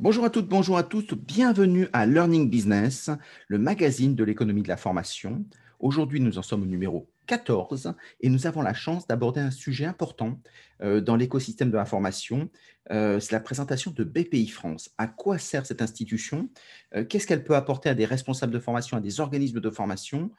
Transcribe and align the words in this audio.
Bonjour 0.00 0.24
à 0.24 0.30
toutes, 0.30 0.48
bonjour 0.48 0.76
à 0.76 0.82
tous, 0.82 1.14
bienvenue 1.14 1.88
à 1.92 2.04
Learning 2.04 2.50
Business, 2.50 3.10
le 3.46 3.58
magazine 3.58 4.16
de 4.16 4.24
l'économie 4.24 4.62
de 4.62 4.68
la 4.68 4.76
formation. 4.76 5.44
Aujourd'hui, 5.78 6.18
nous 6.18 6.36
en 6.36 6.42
sommes 6.42 6.62
au 6.62 6.66
numéro 6.66 7.08
14 7.26 7.94
et 8.20 8.28
nous 8.28 8.48
avons 8.48 8.60
la 8.60 8.74
chance 8.74 9.06
d'aborder 9.06 9.40
un 9.40 9.52
sujet 9.52 9.84
important 9.84 10.40
euh, 10.82 11.00
dans 11.00 11.14
l'écosystème 11.14 11.70
de 11.70 11.76
la 11.76 11.84
formation. 11.84 12.50
Euh, 12.90 13.20
c'est 13.20 13.32
la 13.32 13.40
présentation 13.40 13.92
de 13.92 14.02
BPI 14.02 14.48
France. 14.48 14.90
À 14.98 15.06
quoi 15.06 15.38
sert 15.38 15.64
cette 15.64 15.80
institution? 15.80 16.48
Euh, 16.96 17.04
Qu'est-ce 17.04 17.28
qu'elle 17.28 17.44
peut 17.44 17.54
apporter 17.54 17.88
à 17.88 17.94
des 17.94 18.04
responsables 18.04 18.52
de 18.52 18.58
formation, 18.58 18.96
à 18.96 19.00
des 19.00 19.20
organismes 19.20 19.60
de 19.60 19.70
formation? 19.70 20.32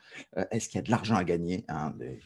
Est-ce 0.51 0.67
qu'il 0.67 0.79
y 0.79 0.79
a 0.79 0.83
de 0.83 0.91
l'argent 0.91 1.15
à 1.15 1.23
gagner 1.23 1.63
hein, 1.69 1.93
et, 2.01 2.19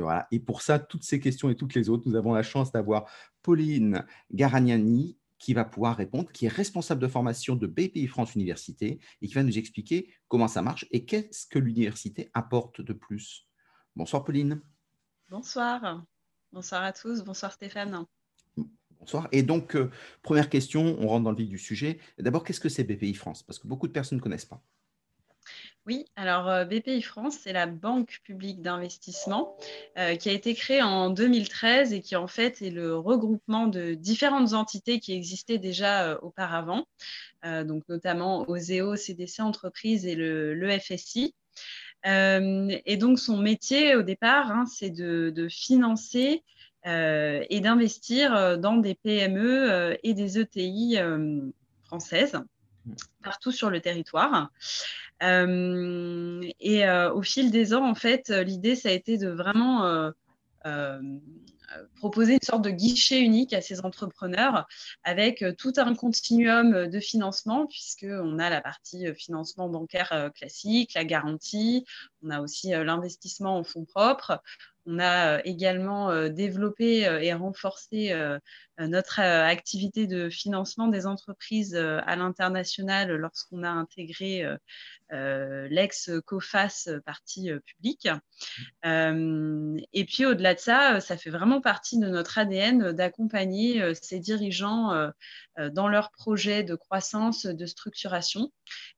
voilà. 0.00 0.26
et 0.30 0.40
pour 0.40 0.62
ça, 0.62 0.78
toutes 0.78 1.04
ces 1.04 1.20
questions 1.20 1.50
et 1.50 1.54
toutes 1.54 1.74
les 1.74 1.90
autres, 1.90 2.08
nous 2.08 2.16
avons 2.16 2.32
la 2.32 2.42
chance 2.42 2.72
d'avoir 2.72 3.04
Pauline 3.42 4.06
Garagnani, 4.32 5.18
qui 5.42 5.54
va 5.54 5.64
pouvoir 5.64 5.96
répondre, 5.96 6.30
qui 6.30 6.46
est 6.46 6.48
responsable 6.48 7.00
de 7.00 7.08
formation 7.08 7.56
de 7.56 7.66
BPI 7.66 8.06
France 8.06 8.36
Université 8.36 9.00
et 9.20 9.26
qui 9.26 9.34
va 9.34 9.42
nous 9.42 9.58
expliquer 9.58 10.14
comment 10.28 10.46
ça 10.46 10.62
marche 10.62 10.86
et 10.92 11.04
qu'est-ce 11.04 11.46
que 11.48 11.58
l'université 11.58 12.30
apporte 12.32 12.80
de 12.80 12.92
plus. 12.92 13.48
Bonsoir 13.96 14.22
Pauline. 14.22 14.62
Bonsoir. 15.28 16.04
Bonsoir 16.52 16.84
à 16.84 16.92
tous. 16.92 17.24
Bonsoir 17.24 17.50
Stéphane. 17.50 18.06
Bonsoir. 19.00 19.26
Et 19.32 19.42
donc, 19.42 19.74
euh, 19.74 19.90
première 20.22 20.48
question, 20.48 20.96
on 21.00 21.08
rentre 21.08 21.24
dans 21.24 21.32
le 21.32 21.36
vif 21.36 21.48
du 21.48 21.58
sujet. 21.58 21.98
D'abord, 22.20 22.44
qu'est-ce 22.44 22.60
que 22.60 22.68
c'est 22.68 22.84
BPI 22.84 23.14
France? 23.14 23.42
Parce 23.42 23.58
que 23.58 23.66
beaucoup 23.66 23.88
de 23.88 23.92
personnes 23.92 24.18
ne 24.18 24.22
connaissent 24.22 24.44
pas. 24.44 24.62
Oui, 25.84 26.06
alors 26.14 26.48
euh, 26.48 26.64
BPI 26.64 27.02
France, 27.02 27.38
c'est 27.42 27.52
la 27.52 27.66
banque 27.66 28.20
publique 28.22 28.62
d'investissement 28.62 29.56
euh, 29.98 30.14
qui 30.14 30.28
a 30.28 30.32
été 30.32 30.54
créée 30.54 30.80
en 30.80 31.10
2013 31.10 31.92
et 31.92 32.00
qui 32.00 32.14
en 32.14 32.28
fait 32.28 32.62
est 32.62 32.70
le 32.70 32.96
regroupement 32.96 33.66
de 33.66 33.94
différentes 33.94 34.52
entités 34.52 35.00
qui 35.00 35.12
existaient 35.12 35.58
déjà 35.58 36.04
euh, 36.04 36.18
auparavant, 36.22 36.86
donc 37.42 37.82
notamment 37.88 38.48
OSEO, 38.48 38.94
CDC 38.94 39.40
Entreprises 39.40 40.06
et 40.06 40.14
le, 40.14 40.54
et 42.04 42.96
donc 42.96 43.18
son 43.18 43.36
métier 43.36 43.96
au 43.96 44.02
départ, 44.02 44.52
hein, 44.52 44.64
c'est 44.66 44.90
de, 44.90 45.48
financer 45.48 46.44
et 46.84 47.60
d'investir 47.60 48.58
dans 48.58 48.76
des 48.76 48.94
PME 48.94 49.98
et 50.04 50.14
des 50.14 50.38
ETI 50.38 50.98
françaises 51.82 52.40
partout 53.22 53.52
sur 53.52 53.70
le 53.70 53.80
territoire. 53.80 54.50
Euh, 55.22 56.42
et 56.60 56.86
euh, 56.86 57.12
au 57.12 57.22
fil 57.22 57.50
des 57.50 57.74
ans, 57.74 57.88
en 57.88 57.94
fait, 57.94 58.28
l'idée, 58.30 58.74
ça 58.74 58.88
a 58.88 58.92
été 58.92 59.18
de 59.18 59.28
vraiment 59.28 59.84
euh, 60.66 61.00
proposer 61.96 62.34
une 62.34 62.42
sorte 62.42 62.62
de 62.62 62.70
guichet 62.70 63.20
unique 63.20 63.54
à 63.54 63.62
ces 63.62 63.80
entrepreneurs 63.80 64.66
avec 65.04 65.44
tout 65.56 65.72
un 65.78 65.94
continuum 65.94 66.88
de 66.88 67.00
financement, 67.00 67.66
puisqu'on 67.66 68.38
a 68.38 68.50
la 68.50 68.60
partie 68.60 69.06
financement 69.14 69.68
bancaire 69.68 70.30
classique, 70.34 70.92
la 70.94 71.04
garantie, 71.04 71.86
on 72.22 72.30
a 72.30 72.40
aussi 72.40 72.68
l'investissement 72.70 73.56
en 73.56 73.64
fonds 73.64 73.86
propres, 73.86 74.42
on 74.84 74.98
a 74.98 75.42
également 75.46 76.28
développé 76.28 77.00
et 77.22 77.32
renforcé 77.32 78.12
notre 78.78 79.20
activité 79.20 80.06
de 80.06 80.30
financement 80.30 80.88
des 80.88 81.06
entreprises 81.06 81.76
à 81.76 82.16
l'international 82.16 83.12
lorsqu'on 83.12 83.62
a 83.62 83.70
intégré 83.70 84.46
l'ex-COFAS 85.10 86.88
partie 87.04 87.50
publique. 87.66 88.08
et 88.84 90.04
puis 90.06 90.24
au-delà 90.24 90.54
de 90.54 90.58
ça, 90.58 91.00
ça 91.00 91.16
fait 91.16 91.30
vraiment 91.30 91.60
partie 91.60 91.98
de 91.98 92.08
notre 92.08 92.38
ADN 92.38 92.92
d'accompagner 92.92 93.94
ces 93.94 94.18
dirigeants 94.18 95.10
dans 95.58 95.88
leurs 95.88 96.10
projets 96.10 96.62
de 96.62 96.74
croissance, 96.74 97.44
de 97.46 97.66
structuration. 97.66 98.50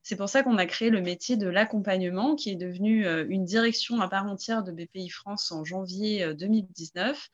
C'est 0.02 0.16
pour 0.16 0.28
ça 0.28 0.42
qu'on 0.42 0.58
a 0.58 0.66
créé 0.66 0.90
le 0.90 1.00
métier 1.00 1.36
de 1.36 1.48
l'accompagnement 1.48 2.36
qui 2.36 2.50
est 2.50 2.56
devenu 2.56 3.06
une 3.28 3.44
direction 3.44 4.00
à 4.00 4.08
part 4.08 4.26
entière 4.26 4.62
de 4.62 4.70
BPI 4.70 5.08
France 5.08 5.50
en 5.50 5.64
janvier 5.64 6.32
2019 6.34 7.30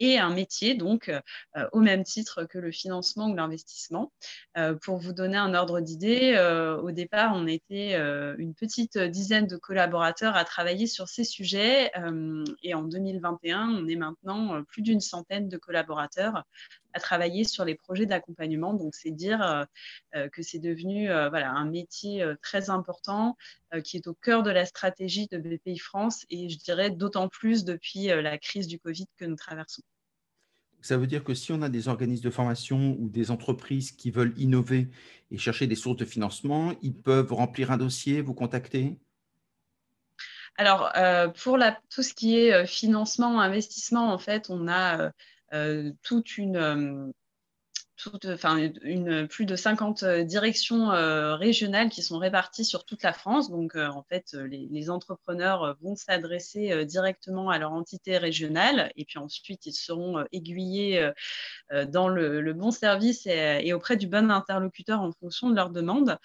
et 0.00 0.18
un 0.18 0.30
métier, 0.30 0.74
donc 0.74 1.08
euh, 1.08 1.68
au 1.72 1.80
même 1.80 2.04
titre 2.04 2.44
que 2.44 2.58
le 2.58 2.70
financement 2.70 3.28
ou 3.28 3.34
l'investissement. 3.34 4.12
Euh, 4.56 4.74
pour 4.74 4.98
vous 4.98 5.12
donner 5.12 5.36
un 5.36 5.54
ordre 5.54 5.80
d'idée, 5.80 6.34
euh, 6.36 6.76
au 6.80 6.90
départ, 6.90 7.32
on 7.34 7.46
était 7.46 7.94
une 8.38 8.54
petite 8.54 8.98
dizaine 8.98 9.46
de 9.46 9.56
collaborateurs 9.56 10.36
à 10.36 10.44
travailler 10.44 10.86
sur 10.86 11.08
ces 11.08 11.24
sujets 11.24 11.90
et 12.62 12.74
en 12.74 12.82
2021, 12.82 13.68
on 13.70 13.88
est 13.88 13.96
maintenant 13.96 14.62
plus 14.64 14.82
d'une 14.82 15.00
centaine 15.00 15.48
de 15.48 15.56
collaborateurs 15.56 16.44
à 16.92 17.00
travailler 17.00 17.44
sur 17.44 17.64
les 17.64 17.74
projets 17.74 18.06
d'accompagnement. 18.06 18.74
Donc, 18.74 18.94
c'est 18.94 19.10
dire 19.10 19.66
que 20.32 20.42
c'est 20.42 20.58
devenu 20.58 21.08
voilà, 21.08 21.50
un 21.50 21.66
métier 21.66 22.24
très 22.42 22.70
important 22.70 23.36
qui 23.84 23.96
est 23.96 24.06
au 24.06 24.14
cœur 24.14 24.42
de 24.42 24.50
la 24.50 24.64
stratégie 24.66 25.26
de 25.28 25.38
BPI 25.38 25.78
France 25.78 26.24
et 26.30 26.48
je 26.48 26.58
dirais 26.58 26.90
d'autant 26.90 27.28
plus 27.28 27.64
depuis 27.64 28.06
la 28.06 28.38
crise 28.38 28.66
du 28.66 28.78
Covid 28.78 29.06
que 29.16 29.24
nous 29.24 29.36
traversons. 29.36 29.82
Ça 30.86 30.96
veut 30.96 31.08
dire 31.08 31.24
que 31.24 31.34
si 31.34 31.50
on 31.50 31.62
a 31.62 31.68
des 31.68 31.88
organismes 31.88 32.22
de 32.22 32.30
formation 32.30 32.96
ou 33.00 33.08
des 33.08 33.32
entreprises 33.32 33.90
qui 33.90 34.12
veulent 34.12 34.34
innover 34.36 34.88
et 35.32 35.36
chercher 35.36 35.66
des 35.66 35.74
sources 35.74 35.96
de 35.96 36.04
financement, 36.04 36.74
ils 36.80 36.94
peuvent 36.94 37.32
remplir 37.32 37.72
un 37.72 37.76
dossier, 37.76 38.22
vous 38.22 38.34
contacter? 38.34 38.96
Alors, 40.56 40.92
euh, 40.96 41.26
pour 41.26 41.58
tout 41.90 42.04
ce 42.04 42.14
qui 42.14 42.38
est 42.38 42.52
euh, 42.52 42.66
financement, 42.66 43.40
investissement, 43.40 44.12
en 44.12 44.18
fait, 44.18 44.48
on 44.48 44.68
a 44.68 45.10
euh, 45.52 45.90
toute 46.04 46.38
une 46.38 47.12
une, 48.82 49.26
plus 49.28 49.46
de 49.46 49.56
50 49.56 50.02
euh, 50.02 50.24
directions 50.24 50.92
euh, 50.92 51.34
régionales 51.36 51.88
qui 51.88 52.02
sont 52.02 52.18
réparties 52.18 52.64
sur 52.64 52.84
toute 52.84 53.02
la 53.02 53.12
France. 53.12 53.50
Donc, 53.50 53.74
euh, 53.74 53.88
en 53.88 54.02
fait, 54.02 54.34
les, 54.34 54.90
entrepreneurs 54.90 55.76
vont 55.80 55.96
s'adresser 55.96 56.84
directement 56.84 57.50
à 57.50 57.58
leur 57.58 57.72
entité 57.72 58.18
régionale 58.18 58.92
et 58.94 59.04
puis 59.04 59.18
ensuite, 59.18 59.66
ils 59.66 59.72
seront 59.72 60.24
aiguillés 60.30 61.10
dans 61.88 62.08
le, 62.08 62.52
bon 62.52 62.70
service 62.70 63.26
et, 63.26 63.72
auprès 63.72 63.96
du 63.96 64.06
bon 64.06 64.30
interlocuteur 64.30 65.00
en 65.00 65.10
fonction 65.10 65.50
de 65.50 65.56
leur 65.56 65.70
demande. 65.70 66.18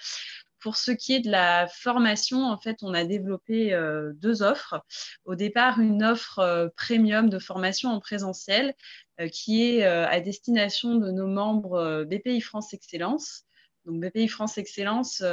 Pour 0.62 0.78
ce 0.78 0.92
qui 0.92 1.14
est 1.14 1.20
de 1.20 1.32
la 1.32 1.68
formation, 1.68 2.46
en 2.46 2.58
fait, 2.58 2.78
on 2.84 2.94
a 2.94 3.04
développé 3.04 3.76
deux 4.16 4.44
offres. 4.44 4.84
Au 5.26 5.36
départ, 5.36 5.80
une 5.80 6.04
offre 6.04 6.72
premium 6.78 7.30
de 7.30 7.40
formation 7.40 7.90
en 7.90 8.00
présentiel 8.00 8.76
euh, 9.22 9.28
qui 9.28 9.64
est 9.64 9.84
euh, 9.86 10.08
à 10.08 10.20
destination 10.20 10.96
de 10.96 11.12
nos 11.12 11.28
membres 11.28 11.74
euh, 11.74 12.06
BPI 12.06 12.42
France 12.42 12.74
Excellence. 12.74 13.46
Donc 13.86 14.00
BPI 14.00 14.28
France 14.28 14.58
Excellence, 14.60 15.24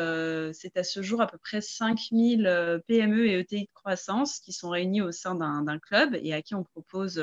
c'est 0.55 0.77
à 0.79 0.83
ce 0.83 1.03
jour 1.03 1.21
à 1.21 1.27
peu 1.27 1.37
près 1.37 1.61
5000 1.61 2.81
PME 2.87 3.27
et 3.27 3.41
ETI 3.41 3.65
de 3.65 3.71
croissance 3.75 4.41
qui 4.41 4.55
sont 4.55 4.71
réunis 4.71 5.03
au 5.03 5.13
sein 5.13 5.35
d'un 5.35 5.79
club 5.79 6.19
et 6.23 6.33
à 6.33 6.41
qui 6.41 6.55
on 6.55 6.65
propose 6.65 7.23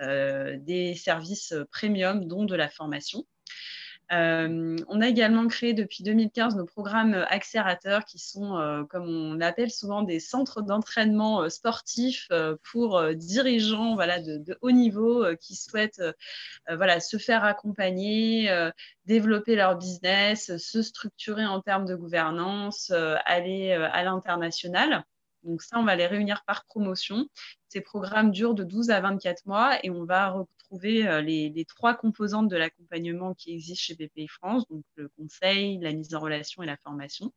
des 0.00 0.94
services 0.94 1.52
premium, 1.70 2.26
dont 2.26 2.46
de 2.46 2.54
la 2.54 2.70
formation. 2.70 3.26
Euh, 4.12 4.76
on 4.88 5.00
a 5.00 5.08
également 5.08 5.46
créé 5.48 5.72
depuis 5.72 6.04
2015 6.04 6.56
nos 6.56 6.66
programmes 6.66 7.14
accélérateurs 7.28 8.04
qui 8.04 8.18
sont, 8.18 8.56
euh, 8.58 8.84
comme 8.84 9.08
on 9.08 9.34
l'appelle 9.34 9.70
souvent, 9.70 10.02
des 10.02 10.20
centres 10.20 10.62
d'entraînement 10.62 11.42
euh, 11.42 11.48
sportifs 11.48 12.28
pour 12.62 13.02
dirigeants 13.14 13.94
voilà, 13.94 14.20
de, 14.20 14.58
haut 14.60 14.70
niveau 14.70 15.24
qui 15.40 15.56
souhaitent 15.56 16.02
se 16.68 17.16
faire 17.18 17.44
accompagner, 17.44 18.50
développer 19.06 19.56
leur 19.56 19.76
business, 19.76 20.56
se 20.56 20.82
structurer 20.82 21.46
en 21.46 21.60
termes 21.60 21.86
de 21.86 21.94
gouvernance, 21.94 22.90
aller 23.24 23.72
à 23.72 24.02
l'international. 24.04 25.04
Donc 25.44 25.62
ça, 25.62 25.78
on 25.78 25.84
va 25.84 25.94
les 25.94 26.06
réunir 26.06 26.42
par 26.46 26.64
promotion. 26.64 27.28
Ces 27.68 27.80
programmes 27.80 28.30
durent 28.30 28.54
de 28.54 28.64
12 28.64 28.90
à 28.90 29.00
24 29.00 29.46
mois 29.46 29.84
et 29.84 29.90
on 29.90 30.04
va 30.04 30.30
retrouver 30.30 31.06
euh, 31.06 31.20
les, 31.20 31.64
trois 31.68 31.94
composantes 31.94 32.48
de 32.48 32.56
l'accompagnement 32.56 33.34
qui 33.34 33.52
existent 33.52 33.82
chez 33.82 33.94
BPI 33.94 34.28
France, 34.28 34.66
donc 34.68 34.84
le 34.96 35.08
conseil, 35.16 35.78
la 35.78 35.92
mise 35.92 36.14
en 36.14 36.20
relation 36.20 36.62
et 36.62 36.66
la 36.66 36.76
formation. 36.76 37.32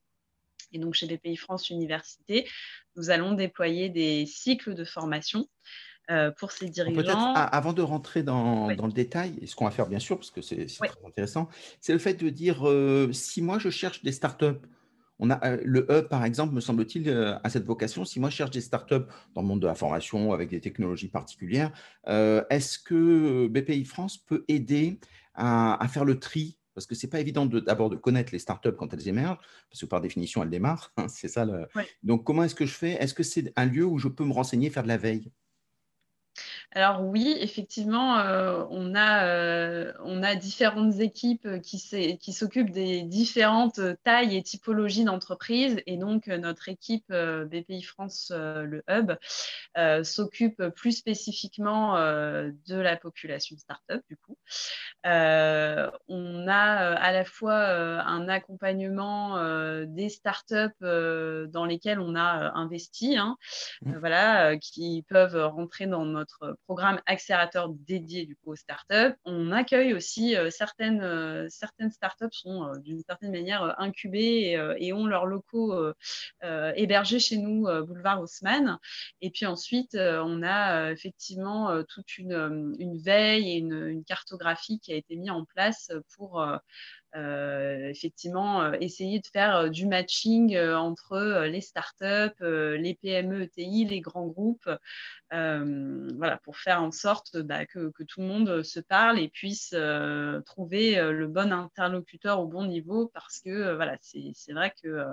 Et 0.72 0.80
donc 0.80 0.96
chez 0.96 1.08
BPI 1.08 1.38
France 1.38 1.70
Université, 1.70 2.48
nous 2.96 3.10
allons 3.10 3.34
déployer 3.34 3.90
des 3.90 4.26
cycles 4.26 4.74
de 4.74 4.84
formation 4.84 5.48
euh, 6.10 6.32
pour 6.32 6.52
ces 6.52 6.70
dirigeants. 6.70 7.34
avant 7.34 7.74
de 7.74 7.82
rentrer 7.82 8.24
dans, 8.24 8.68
le 8.68 8.92
détail, 8.92 9.38
et 9.42 9.48
ce 9.48 9.56
qu'on 9.56 9.66
va 9.66 9.72
faire 9.72 9.88
bien 9.88 10.00
sûr, 10.00 10.18
parce 10.18 10.32
que 10.32 10.42
c'est 10.42 10.66
très 10.66 10.90
intéressant, 11.06 11.50
c'est 11.80 11.94
le 11.94 12.00
fait 12.00 12.16
de 12.16 12.30
dire 12.30 12.68
euh, 12.68 13.12
si 13.12 13.42
moi 13.42 13.60
je 13.60 13.70
cherche 13.70 14.04
des 14.04 14.12
startups 14.12 14.62
on 15.20 15.30
a, 15.30 15.44
euh, 15.46 15.62
le 15.64 15.88
E, 15.90 16.02
par 16.02 16.24
exemple, 16.24 16.54
me 16.54 16.62
semble-t-il, 16.62 17.10
euh, 17.10 17.38
a 17.44 17.50
cette 17.50 17.66
vocation. 17.66 18.06
Si 18.06 18.20
moi 18.20 18.30
je 18.30 18.36
cherche 18.36 18.52
des 18.52 18.62
startups 18.62 19.06
dans 19.34 19.42
le 19.42 19.48
monde 19.48 19.62
de 19.62 19.68
la 19.68 19.76
formation 19.76 20.34
avec 20.34 20.50
des 20.50 20.62
technologies 20.62 21.08
particulières, 21.08 21.72
euh, 22.08 22.44
est-ce 22.50 22.78
que 22.80 23.48
BPI 23.48 23.86
France 23.86 24.18
peut 24.18 24.46
aider 24.48 25.00
à, 25.34 25.86
faire 25.90 26.06
le 26.06 26.20
tri? 26.20 26.58
Parce 26.74 26.86
que 26.86 26.94
ce 26.94 27.06
n'est 27.06 27.10
pas 27.10 27.20
évident 27.20 27.48
d'abord 27.48 27.90
de, 27.90 27.96
connaître 27.96 28.32
les 28.32 28.40
startups 28.40 28.74
quand 28.78 28.94
elles 28.94 29.08
émergent, 29.08 29.40
parce 29.70 29.82
que 29.82 29.88
par 29.88 30.02
définition, 30.02 30.44
elles 30.44 30.50
démarrent. 30.50 30.94
Hein, 30.98 31.08
c'est 31.10 31.28
ça. 31.28 31.46
Le... 31.46 31.68
Donc, 32.04 32.24
comment 32.24 32.44
est-ce 32.44 32.56
que 32.56 32.66
je 32.66 32.74
fais? 32.74 32.92
Est-ce 32.92 33.14
que 33.14 33.24
c'est 33.24 33.52
un 33.56 33.66
lieu 33.66 33.86
où 33.86 33.98
je 33.98 34.08
peux 34.08 34.24
me 34.24 34.34
renseigner, 34.34 34.70
faire 34.70 34.84
de 34.84 34.88
la 34.88 34.98
veille? 34.98 35.32
Alors 36.72 37.02
oui, 37.02 37.36
effectivement, 37.40 38.20
euh, 38.20 38.66
on, 38.70 38.94
a, 38.94 39.26
euh, 39.26 39.94
on 40.04 40.22
a 40.22 40.36
différentes 40.36 41.00
équipes 41.00 41.62
qui, 41.62 42.18
qui 42.20 42.34
s'occupent 42.34 42.72
des 42.72 43.04
différentes 43.04 43.80
tailles 44.04 44.36
et 44.36 44.44
typologies 44.44 45.06
d'entreprises. 45.06 45.82
Et 45.88 45.98
donc, 45.98 46.28
notre 46.28 46.68
équipe 46.68 47.10
BPI 47.10 47.82
France, 47.84 48.32
le 48.36 48.84
Hub, 48.90 49.14
s'occupe 50.04 50.62
plus 50.76 50.92
spécifiquement 50.92 51.96
de 51.96 52.76
la 52.76 52.98
population 52.98 53.58
startup, 53.58 54.04
du 54.10 54.18
coup. 54.18 54.38
on 55.06 56.48
a 56.48 56.52
à 56.52 57.12
la 57.14 57.24
fois 57.24 57.56
un 57.56 58.28
accompagnement 58.28 59.38
des 59.86 60.10
startups 60.10 60.82
dans 60.82 61.66
lesquelles 61.66 62.02
on 62.02 62.16
a 62.16 62.52
investi, 62.56 63.18
hein, 63.18 63.38
mmh. 63.82 63.98
voilà, 63.98 64.58
qui 64.58 65.06
peuvent 65.08 65.38
rentrer 65.38 65.88
dans 65.88 66.06
notre 66.06 66.57
programme 66.66 67.02
accélérateur 67.06 67.70
dédié 67.70 68.26
du 68.26 68.36
coup 68.36 68.52
aux 68.52 68.56
startups. 68.56 69.16
On 69.26 69.52
accueille 69.52 69.94
aussi 69.94 70.36
euh, 70.36 70.50
certaines, 70.50 71.02
euh, 71.02 71.48
certaines 71.50 71.92
startups 71.92 72.26
sont 72.32 72.66
euh, 72.66 72.78
d'une 72.80 73.02
certaine 73.02 73.32
manière 73.32 73.80
incubées 73.80 74.58
et, 74.80 74.94
ont 74.94 75.06
leurs 75.06 75.26
locaux 75.26 75.76
hébergés 76.42 77.20
chez 77.20 77.38
nous, 77.38 77.68
boulevard 77.86 78.22
Haussmann. 78.22 78.80
Et 79.22 79.30
puis 79.30 79.46
ensuite, 79.46 79.96
on 79.96 80.42
a 80.44 80.92
effectivement 80.92 81.84
toute 81.84 82.18
une, 82.18 82.98
veille 83.04 83.52
et 83.52 83.58
une, 83.58 84.04
cartographie 84.06 84.80
qui 84.80 84.92
a 84.94 84.96
été 84.96 85.16
mise 85.16 85.30
en 85.30 85.46
place 85.46 85.92
pour 86.16 86.44
effectivement 87.14 88.62
euh, 88.62 88.74
essayer 88.80 89.20
de 89.20 89.28
faire 89.28 89.56
euh, 89.56 89.70
du 89.70 89.86
matching 89.86 90.58
entre 90.58 91.46
les 91.46 91.62
startups, 91.62 92.42
les 92.42 92.98
PME, 93.02 93.44
ETI, 93.44 93.86
les 93.86 94.02
grands 94.02 94.28
groupes, 94.28 94.70
voilà, 95.32 96.38
pour 96.44 96.58
faire 96.58 96.82
en 96.82 96.92
sorte 96.92 97.38
bah, 97.38 97.66
que, 97.66 97.92
tout 98.04 98.22
le 98.22 98.28
monde 98.28 98.64
se 98.64 98.80
parle 98.80 99.20
et 99.20 99.28
puisse 99.28 99.76
trouver 100.46 100.96
le 100.96 101.28
bon 101.28 101.52
interlocuteur 101.52 102.40
au 102.40 102.48
bon 102.48 102.66
niveau 102.66 103.12
parce 103.14 103.40
que 103.40 103.76
voilà, 103.76 103.98
c'est 104.02 104.54
vrai 104.54 104.74
que 104.82 105.06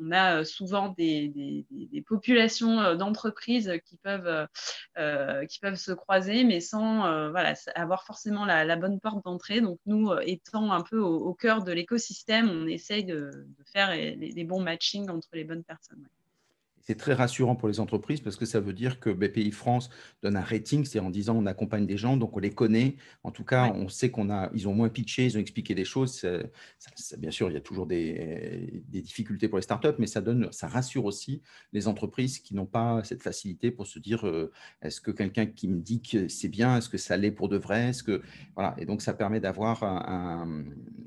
on 0.00 0.10
a 0.10 0.44
souvent 0.44 0.88
des, 0.88 1.64
populations 2.06 2.94
d'entreprises 2.94 3.72
qui 3.86 3.96
peuvent 3.98 4.48
qui 5.48 5.60
peuvent 5.60 5.76
se 5.76 5.92
croiser 5.92 6.44
mais 6.44 6.60
sans 6.60 7.30
voilà, 7.30 7.54
avoir 7.74 8.04
forcément 8.04 8.44
la, 8.44 8.76
bonne 8.76 9.00
porte 9.00 9.24
d'entrée. 9.24 9.60
Donc 9.60 9.78
nous 9.86 10.12
étant 10.22 10.72
un 10.72 10.82
peu 10.82 10.98
au 10.98 11.31
cœur 11.34 11.62
de 11.62 11.72
l'écosystème, 11.72 12.50
on 12.50 12.66
essaye 12.66 13.04
de, 13.04 13.30
faire 13.72 13.94
les, 13.94 14.44
bons 14.44 14.60
matchings 14.60 15.08
entre 15.08 15.28
les 15.32 15.44
bonnes 15.44 15.64
personnes. 15.64 16.06
C'est 16.82 16.96
très 16.96 17.14
rassurant 17.14 17.54
pour 17.54 17.68
les 17.68 17.78
entreprises 17.78 18.20
parce 18.20 18.36
que 18.36 18.44
ça 18.44 18.58
veut 18.58 18.72
dire 18.72 18.98
que 18.98 19.08
BPI 19.08 19.52
France 19.52 19.88
donne 20.22 20.36
un 20.36 20.42
rating, 20.42 20.84
c'est 20.84 20.98
en 20.98 21.10
disant 21.10 21.36
on 21.36 21.46
accompagne 21.46 21.86
des 21.86 21.96
gens, 21.96 22.16
donc 22.16 22.36
on 22.36 22.40
les 22.40 22.50
connaît. 22.50 22.96
En 23.22 23.30
tout 23.30 23.44
cas, 23.44 23.72
on 23.74 23.88
sait 23.88 24.10
qu'on 24.10 24.30
a, 24.30 24.50
ils 24.52 24.68
ont 24.68 24.74
moins 24.74 24.88
pitché, 24.88 25.24
ils 25.26 25.36
ont 25.36 25.40
expliqué 25.40 25.74
des 25.74 25.84
choses. 25.84 26.26
bien 27.18 27.30
sûr, 27.30 27.50
il 27.50 27.54
y 27.54 27.56
a 27.56 27.60
toujours 27.60 27.86
des, 27.86 28.82
difficultés 28.88 29.48
pour 29.48 29.58
les 29.58 29.62
startups, 29.62 29.94
mais 29.98 30.06
ça 30.06 30.20
donne, 30.20 30.48
ça 30.50 30.66
rassure 30.66 31.04
aussi 31.04 31.40
les 31.72 31.86
entreprises 31.86 32.40
qui 32.40 32.54
n'ont 32.54 32.66
pas 32.66 33.02
cette 33.04 33.22
facilité 33.22 33.70
pour 33.70 33.86
se 33.86 33.98
dire 33.98 34.26
euh, 34.26 34.50
est-ce 34.82 35.00
que 35.00 35.10
quelqu'un 35.10 35.46
qui 35.46 35.68
me 35.68 35.80
dit 35.80 36.02
que 36.02 36.28
c'est 36.28 36.48
bien, 36.48 36.78
est-ce 36.78 36.88
que 36.88 36.98
ça 36.98 37.16
l'est 37.16 37.30
pour 37.30 37.48
de 37.48 37.56
vrai, 37.56 37.90
est-ce 37.90 38.02
que 38.02 38.22
voilà. 38.54 38.74
Et 38.78 38.86
donc 38.86 39.02
ça 39.02 39.14
permet 39.14 39.40
d'avoir 39.40 39.84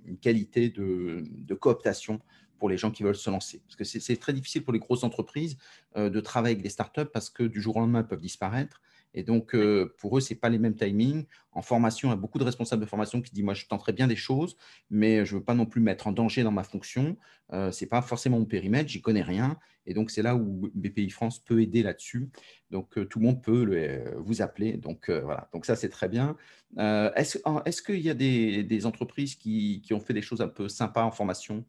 une 0.06 0.18
qualité 0.18 0.70
de, 0.70 1.24
de 1.30 1.54
cooptation 1.54 2.22
pour 2.58 2.70
les 2.70 2.78
gens 2.78 2.92
qui 2.92 3.04
veulent 3.04 3.16
se 3.16 3.30
lancer. 3.30 3.62
Parce 3.66 3.76
que 3.76 3.84
c'est 3.84 4.18
très 4.18 4.34
difficile 4.34 4.64
pour 4.64 4.74
les 4.74 4.80
grosses 4.80 5.04
entreprises 5.04 5.58
euh, 5.98 6.10
de 6.10 6.20
travailler 6.20 6.54
avec 6.54 6.64
des 6.64 6.70
startups 6.70 7.06
parce 7.14 7.30
que 7.30 7.44
du 7.44 7.62
jour 7.62 7.78
au 7.78 7.80
lendemain, 7.80 8.00
elles 8.00 8.08
peuvent 8.08 8.22
disparaître. 8.22 8.82
Et 9.18 9.24
donc, 9.24 9.56
euh, 9.56 9.96
pour 9.98 10.18
eux, 10.18 10.22
ce 10.22 10.34
n'est 10.34 10.40
pas 10.40 10.50
les 10.50 10.60
mêmes 10.60 10.76
timings. 10.76 11.26
En 11.54 11.62
formation, 11.62 12.10
il 12.10 12.12
y 12.12 12.14
a 12.14 12.18
beaucoup 12.18 12.38
de 12.38 12.44
responsables 12.44 12.82
de 12.82 12.88
formation 12.88 13.22
qui 13.22 13.34
disent, 13.34 13.46
moi, 13.46 13.54
je 13.54 13.66
tenterai 13.66 13.94
bien 13.94 14.08
des 14.08 14.18
choses, 14.18 14.58
mais 14.90 15.26
je 15.26 15.34
ne 15.34 15.40
veux 15.40 15.46
pas 15.46 15.54
non 15.54 15.66
plus 15.66 15.80
mettre 15.80 16.08
en 16.08 16.12
danger 16.12 16.44
dans 16.44 16.52
ma 16.52 16.64
fonction. 16.64 17.16
Euh, 17.54 17.72
ce 17.72 17.84
n'est 17.84 17.88
pas 17.88 18.02
forcément 18.02 18.40
mon 18.40 18.46
périmètre, 18.46 18.90
j'y 18.90 19.02
connais 19.02 19.22
rien. 19.22 19.58
Et 19.86 19.94
donc, 19.94 20.12
c'est 20.12 20.22
là 20.22 20.36
où 20.36 20.70
BPI 20.74 21.12
France 21.12 21.40
peut 21.40 21.62
aider 21.62 21.82
là-dessus. 21.82 22.30
Donc, 22.72 22.96
tout 23.08 23.20
le 23.20 23.26
monde 23.26 23.42
peut 23.42 24.04
vous 24.18 24.42
appeler. 24.42 24.74
Donc, 24.74 25.10
voilà. 25.10 25.48
Donc, 25.54 25.66
ça, 25.66 25.78
c'est 25.78 25.90
très 25.90 26.10
bien. 26.10 26.36
Est-ce 26.78 27.38
est 27.38 27.86
qu'il 27.86 28.02
y 28.02 28.10
a 28.10 28.16
des, 28.16 28.86
entreprises 28.86 29.36
qui, 29.36 29.82
ont 29.92 30.00
fait 30.00 30.14
des 30.14 30.24
choses 30.24 30.42
un 30.42 30.48
peu 30.48 30.68
sympas 30.68 31.04
en 31.04 31.12
formation? 31.12 31.64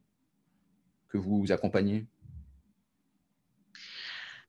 Vous 1.17 1.53
accompagnez? 1.53 2.07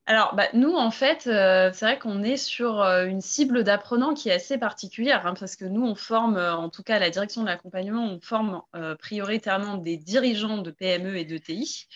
Alors, 0.09 0.35
bah, 0.35 0.47
nous, 0.53 0.73
en 0.73 0.89
fait, 0.89 1.27
euh, 1.27 1.69
c'est 1.73 1.83
vrai 1.83 1.99
qu'on 1.99 2.23
est 2.23 2.37
sur 2.37 2.81
euh, 2.81 3.07
une 3.07 3.19
cible 3.19 3.65
d'apprenants 3.65 4.13
qui 4.13 4.29
est 4.29 4.33
assez 4.33 4.57
particulière, 4.57 5.27
hein, 5.27 5.33
parce 5.37 5.57
que 5.57 5.65
nous, 5.65 5.85
on 5.85 5.95
forme, 5.95 6.37
euh, 6.37 6.55
en 6.55 6.69
tout 6.69 6.81
cas 6.81 6.95
à 6.95 6.99
la 6.99 7.09
direction 7.09 7.41
de 7.41 7.47
l'accompagnement, 7.47 8.05
on 8.05 8.21
forme 8.21 8.61
prioritairement 8.99 9.75
des 9.75 9.97
dirigeants 9.97 10.59
de 10.59 10.71
PME 10.71 11.17
et 11.17 11.25
de 11.25 11.37
TI, 11.37 11.87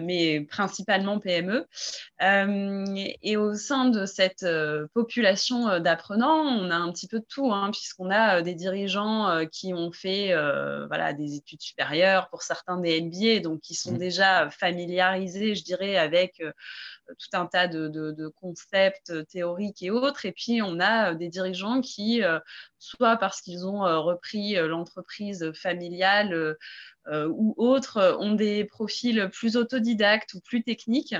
mais 0.00 0.40
principalement 0.40 1.18
PME. 1.18 1.66
et 2.20 3.36
au 3.36 3.54
sein 3.54 3.86
de 3.86 4.06
cette 4.06 4.46
population 4.94 5.78
d'apprenants, 5.80 6.42
on 6.42 6.70
a 6.70 6.76
un 6.76 6.90
petit 6.92 7.08
peu 7.08 7.18
de 7.20 7.26
tout, 7.28 7.52
hein, 7.52 7.70
puisqu'on 7.70 8.10
a 8.10 8.40
des 8.42 8.54
dirigeants 8.54 9.46
qui 9.50 9.74
ont 9.74 9.92
fait 9.92 10.34
voilà, 10.86 11.12
des 11.12 11.36
études 11.36 11.60
supérieures, 11.60 12.28
pour 12.30 12.42
certains 12.42 12.78
des 12.78 13.00
MBA, 13.02 13.40
donc 13.40 13.60
qui 13.60 13.74
sont 13.74 13.92
mmh. 13.92 13.98
déjà 13.98 14.50
familiarisés, 14.50 15.54
je 15.54 15.64
dirais, 15.64 15.96
avec 15.96 16.40
tout 17.18 17.36
un 17.36 17.46
tas 17.46 17.68
de, 17.68 18.32
concepts 18.40 19.26
théoriques 19.28 19.82
et 19.82 19.90
autres. 19.90 20.26
Et 20.26 20.32
puis, 20.32 20.62
on 20.62 20.80
a 20.80 21.12
euh, 21.12 21.14
des 21.14 21.28
dirigeants 21.28 21.80
qui, 21.80 22.22
euh, 22.22 22.38
soit 22.78 23.16
parce 23.16 23.40
qu'ils 23.40 23.66
ont 23.66 23.86
euh, 23.86 23.98
repris 23.98 24.54
l'entreprise 24.54 25.52
familiale, 25.54 26.56
ou 27.10 27.54
autres 27.56 28.16
ont 28.20 28.34
des 28.34 28.64
profils 28.64 29.28
plus 29.32 29.56
autodidactes 29.56 30.34
ou 30.34 30.40
plus 30.40 30.62
techniques. 30.62 31.14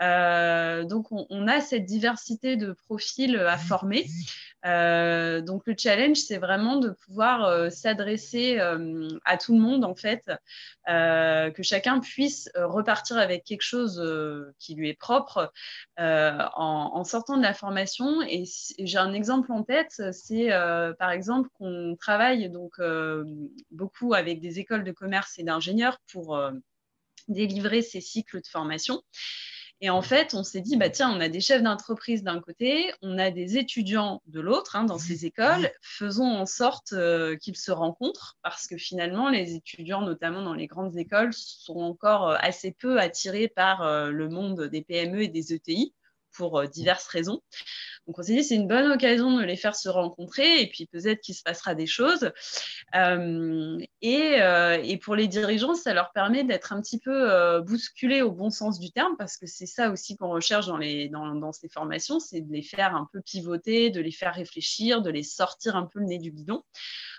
donc, 0.00 1.06
on, 1.10 1.48
a 1.48 1.60
cette 1.60 1.84
diversité 1.84 2.56
de 2.56 2.72
profils 2.72 3.36
à 3.36 3.58
former. 3.58 4.06
Euh, 4.66 5.40
donc 5.40 5.62
le 5.66 5.74
challenge, 5.78 6.16
c'est 6.16 6.38
vraiment 6.38 6.76
de 6.76 6.90
pouvoir 6.90 7.44
euh, 7.44 7.70
s'adresser 7.70 8.58
euh, 8.58 9.08
à 9.24 9.36
tout 9.36 9.54
le 9.54 9.60
monde 9.60 9.84
en 9.84 9.94
fait, 9.94 10.24
que 10.86 11.62
chacun 11.62 12.00
puisse 12.00 12.48
repartir 12.54 13.18
avec 13.18 13.44
quelque 13.44 13.62
chose 13.62 14.00
qui 14.58 14.74
lui 14.74 14.88
est 14.88 14.98
propre 14.98 15.52
en, 15.98 17.04
sortant 17.04 17.36
de 17.36 17.42
la 17.42 17.54
formation. 17.54 18.22
Et 18.22 18.44
j'ai 18.78 18.98
un 18.98 19.12
exemple 19.12 19.50
en 19.52 19.62
tête, 19.62 20.00
c'est 20.12 20.48
par 20.98 21.10
exemple 21.10 21.48
qu'on 21.58 21.96
travaille 21.98 22.50
donc 22.50 22.74
beaucoup 23.72 24.14
avec 24.14 24.40
des 24.40 24.60
écoles 24.60 24.84
de 24.84 24.92
commerce 24.92 25.15
et 25.38 25.42
d'ingénieurs 25.42 25.98
pour 26.12 26.38
délivrer 27.28 27.82
ces 27.82 28.00
cycles 28.00 28.40
de 28.40 28.46
formation. 28.46 29.02
Et 29.82 29.90
en 29.90 30.00
fait, 30.00 30.32
on 30.32 30.42
s'est 30.42 30.62
dit, 30.62 30.76
bah, 30.76 30.88
tiens, 30.88 31.10
on 31.14 31.20
a 31.20 31.28
des 31.28 31.40
chefs 31.40 31.62
d'entreprise 31.62 32.22
d'un 32.22 32.40
côté, 32.40 32.90
on 33.02 33.18
a 33.18 33.30
des 33.30 33.58
étudiants 33.58 34.22
de 34.26 34.40
l'autre 34.40 34.74
hein, 34.74 34.84
dans 34.84 34.98
ces 34.98 35.26
écoles. 35.26 35.70
Faisons 35.82 36.24
en 36.30 36.46
sorte 36.46 36.94
euh, 36.94 37.36
qu'ils 37.36 37.56
se 37.56 37.70
rencontrent 37.70 38.38
parce 38.42 38.66
que 38.66 38.78
finalement, 38.78 39.28
les 39.28 39.54
étudiants, 39.54 40.00
notamment 40.00 40.42
dans 40.42 40.54
les 40.54 40.66
grandes 40.66 40.96
écoles, 40.96 41.34
sont 41.34 41.80
encore 41.80 42.30
euh, 42.30 42.36
assez 42.40 42.72
peu 42.72 42.98
attirés 42.98 43.48
par 43.48 43.82
euh, 43.82 44.10
le 44.10 44.30
monde 44.30 44.62
des 44.62 44.82
PME 44.82 45.24
et 45.24 45.28
des 45.28 45.52
ETI 45.52 45.92
pour 46.36 46.68
diverses 46.68 47.06
raisons. 47.06 47.40
Donc 48.06 48.20
on 48.20 48.22
s'est 48.22 48.34
dit 48.34 48.44
c'est 48.44 48.54
une 48.54 48.68
bonne 48.68 48.90
occasion 48.92 49.36
de 49.36 49.42
les 49.42 49.56
faire 49.56 49.74
se 49.74 49.88
rencontrer 49.88 50.62
et 50.62 50.68
puis 50.68 50.86
peut-être 50.86 51.20
qu'il 51.20 51.34
se 51.34 51.42
passera 51.42 51.74
des 51.74 51.86
choses. 51.86 52.30
Euh, 52.94 53.78
euh, 54.04 54.78
et, 54.82 54.96
pour 54.98 55.16
les 55.16 55.26
dirigeants, 55.26 55.74
ça 55.74 55.92
leur 55.92 56.12
permet 56.12 56.44
d'être 56.44 56.72
un 56.72 56.80
petit 56.80 57.00
peu 57.00 57.32
euh, 57.32 57.60
bousculés 57.62 58.22
au 58.22 58.30
bon 58.30 58.50
sens 58.50 58.78
du 58.78 58.92
terme 58.92 59.16
parce 59.18 59.36
que 59.36 59.46
c'est 59.46 59.66
ça 59.66 59.90
aussi 59.90 60.16
qu'on 60.16 60.30
recherche 60.30 60.66
dans, 60.66 60.76
les, 60.76 61.08
dans, 61.08 61.34
dans 61.34 61.52
ces 61.52 61.68
formations, 61.68 62.20
c'est 62.20 62.40
de 62.40 62.52
les 62.52 62.62
faire 62.62 62.94
un 62.94 63.08
peu 63.12 63.20
pivoter, 63.20 63.90
de 63.90 64.00
les 64.00 64.12
faire 64.12 64.34
réfléchir, 64.34 65.02
de 65.02 65.10
les 65.10 65.24
sortir 65.24 65.74
un 65.74 65.86
peu 65.86 65.98
le 65.98 66.06
nez 66.06 66.18
du 66.18 66.30
bidon. 66.30 66.62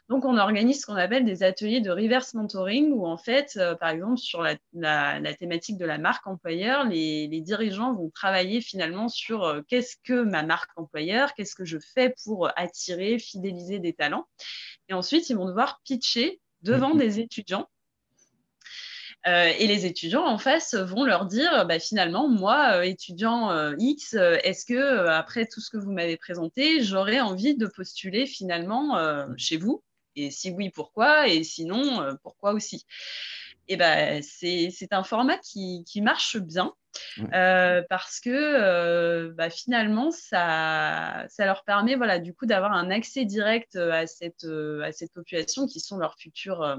Donc, 0.09 0.23
on 0.23 0.37
organise 0.37 0.81
ce 0.81 0.85
qu'on 0.85 0.95
appelle 0.95 1.25
des 1.25 1.43
ateliers 1.43 1.81
de 1.81 1.91
reverse 1.91 2.33
mentoring 2.33 2.91
où, 2.93 3.05
en 3.05 3.17
fait, 3.17 3.57
euh, 3.57 3.75
par 3.75 3.89
exemple, 3.89 4.17
sur 4.17 4.41
la, 4.41 5.33
thématique 5.33 5.77
de 5.77 5.85
la 5.85 5.97
marque 5.97 6.25
employeur, 6.27 6.85
les, 6.85 7.27
dirigeants 7.41 7.93
vont 7.93 8.09
travailler 8.09 8.61
finalement 8.61 9.09
sur 9.09 9.43
euh, 9.43 9.61
qu'est-ce 9.67 9.97
que 10.05 10.21
ma 10.21 10.43
marque 10.43 10.71
employeur, 10.77 11.33
qu'est-ce 11.33 11.55
que 11.55 11.65
je 11.65 11.77
fais 11.77 12.15
pour 12.23 12.49
attirer, 12.55 13.19
fidéliser 13.19 13.79
des 13.79 13.91
talents. 13.91 14.27
Et 14.87 14.93
ensuite, 14.93 15.29
ils 15.29 15.35
vont 15.35 15.45
devoir 15.45 15.81
pitcher 15.83 16.39
devant 16.61 16.93
mhm. 16.93 16.99
des 16.99 17.19
étudiants 17.19 17.67
euh, 19.27 19.51
et 19.59 19.67
les 19.67 19.85
étudiants 19.85 20.25
en 20.25 20.37
face 20.37 20.73
vont 20.73 21.03
leur 21.03 21.25
dire, 21.25 21.65
bah, 21.65 21.79
finalement, 21.79 22.29
moi, 22.29 22.85
étudiant 22.85 23.73
X, 23.77 24.13
est-ce 24.13 24.63
que 24.63 25.07
après 25.07 25.47
tout 25.47 25.59
ce 25.59 25.69
que 25.69 25.77
vous 25.77 25.91
m'avez 25.91 26.15
présenté, 26.15 26.81
j'aurais 26.81 27.19
envie 27.19 27.57
de 27.57 27.67
postuler 27.67 28.25
finalement 28.25 28.95
chez 29.35 29.57
vous? 29.57 29.83
Et 30.17 30.31
si 30.31 30.51
oui, 30.51 30.69
pourquoi 30.69 31.27
Et 31.27 31.43
sinon, 31.43 32.01
euh, 32.01 32.13
pourquoi 32.23 32.53
aussi 32.53 32.85
Et 33.67 33.77
ben, 33.77 34.21
c'est 34.21 34.91
un 34.91 35.03
format 35.03 35.37
qui, 35.37 35.83
marche 36.01 36.37
bien. 36.37 36.73
parce 37.89 38.19
que 38.19 39.29
bah, 39.29 39.49
finalement, 39.49 40.11
ça, 40.11 41.25
ça 41.29 41.45
leur 41.45 41.63
permet 41.63 41.95
voilà, 41.95 42.19
du 42.19 42.33
coup 42.33 42.45
d'avoir 42.45 42.73
un 42.73 42.89
accès 42.91 43.25
direct 43.25 43.75
à 43.75 44.07
cette, 44.07 44.45
à 44.45 44.91
cette 44.91 45.13
population 45.13 45.67
qui 45.67 45.79
sont 45.79 45.97
leurs 45.97 46.17
futurs 46.17 46.77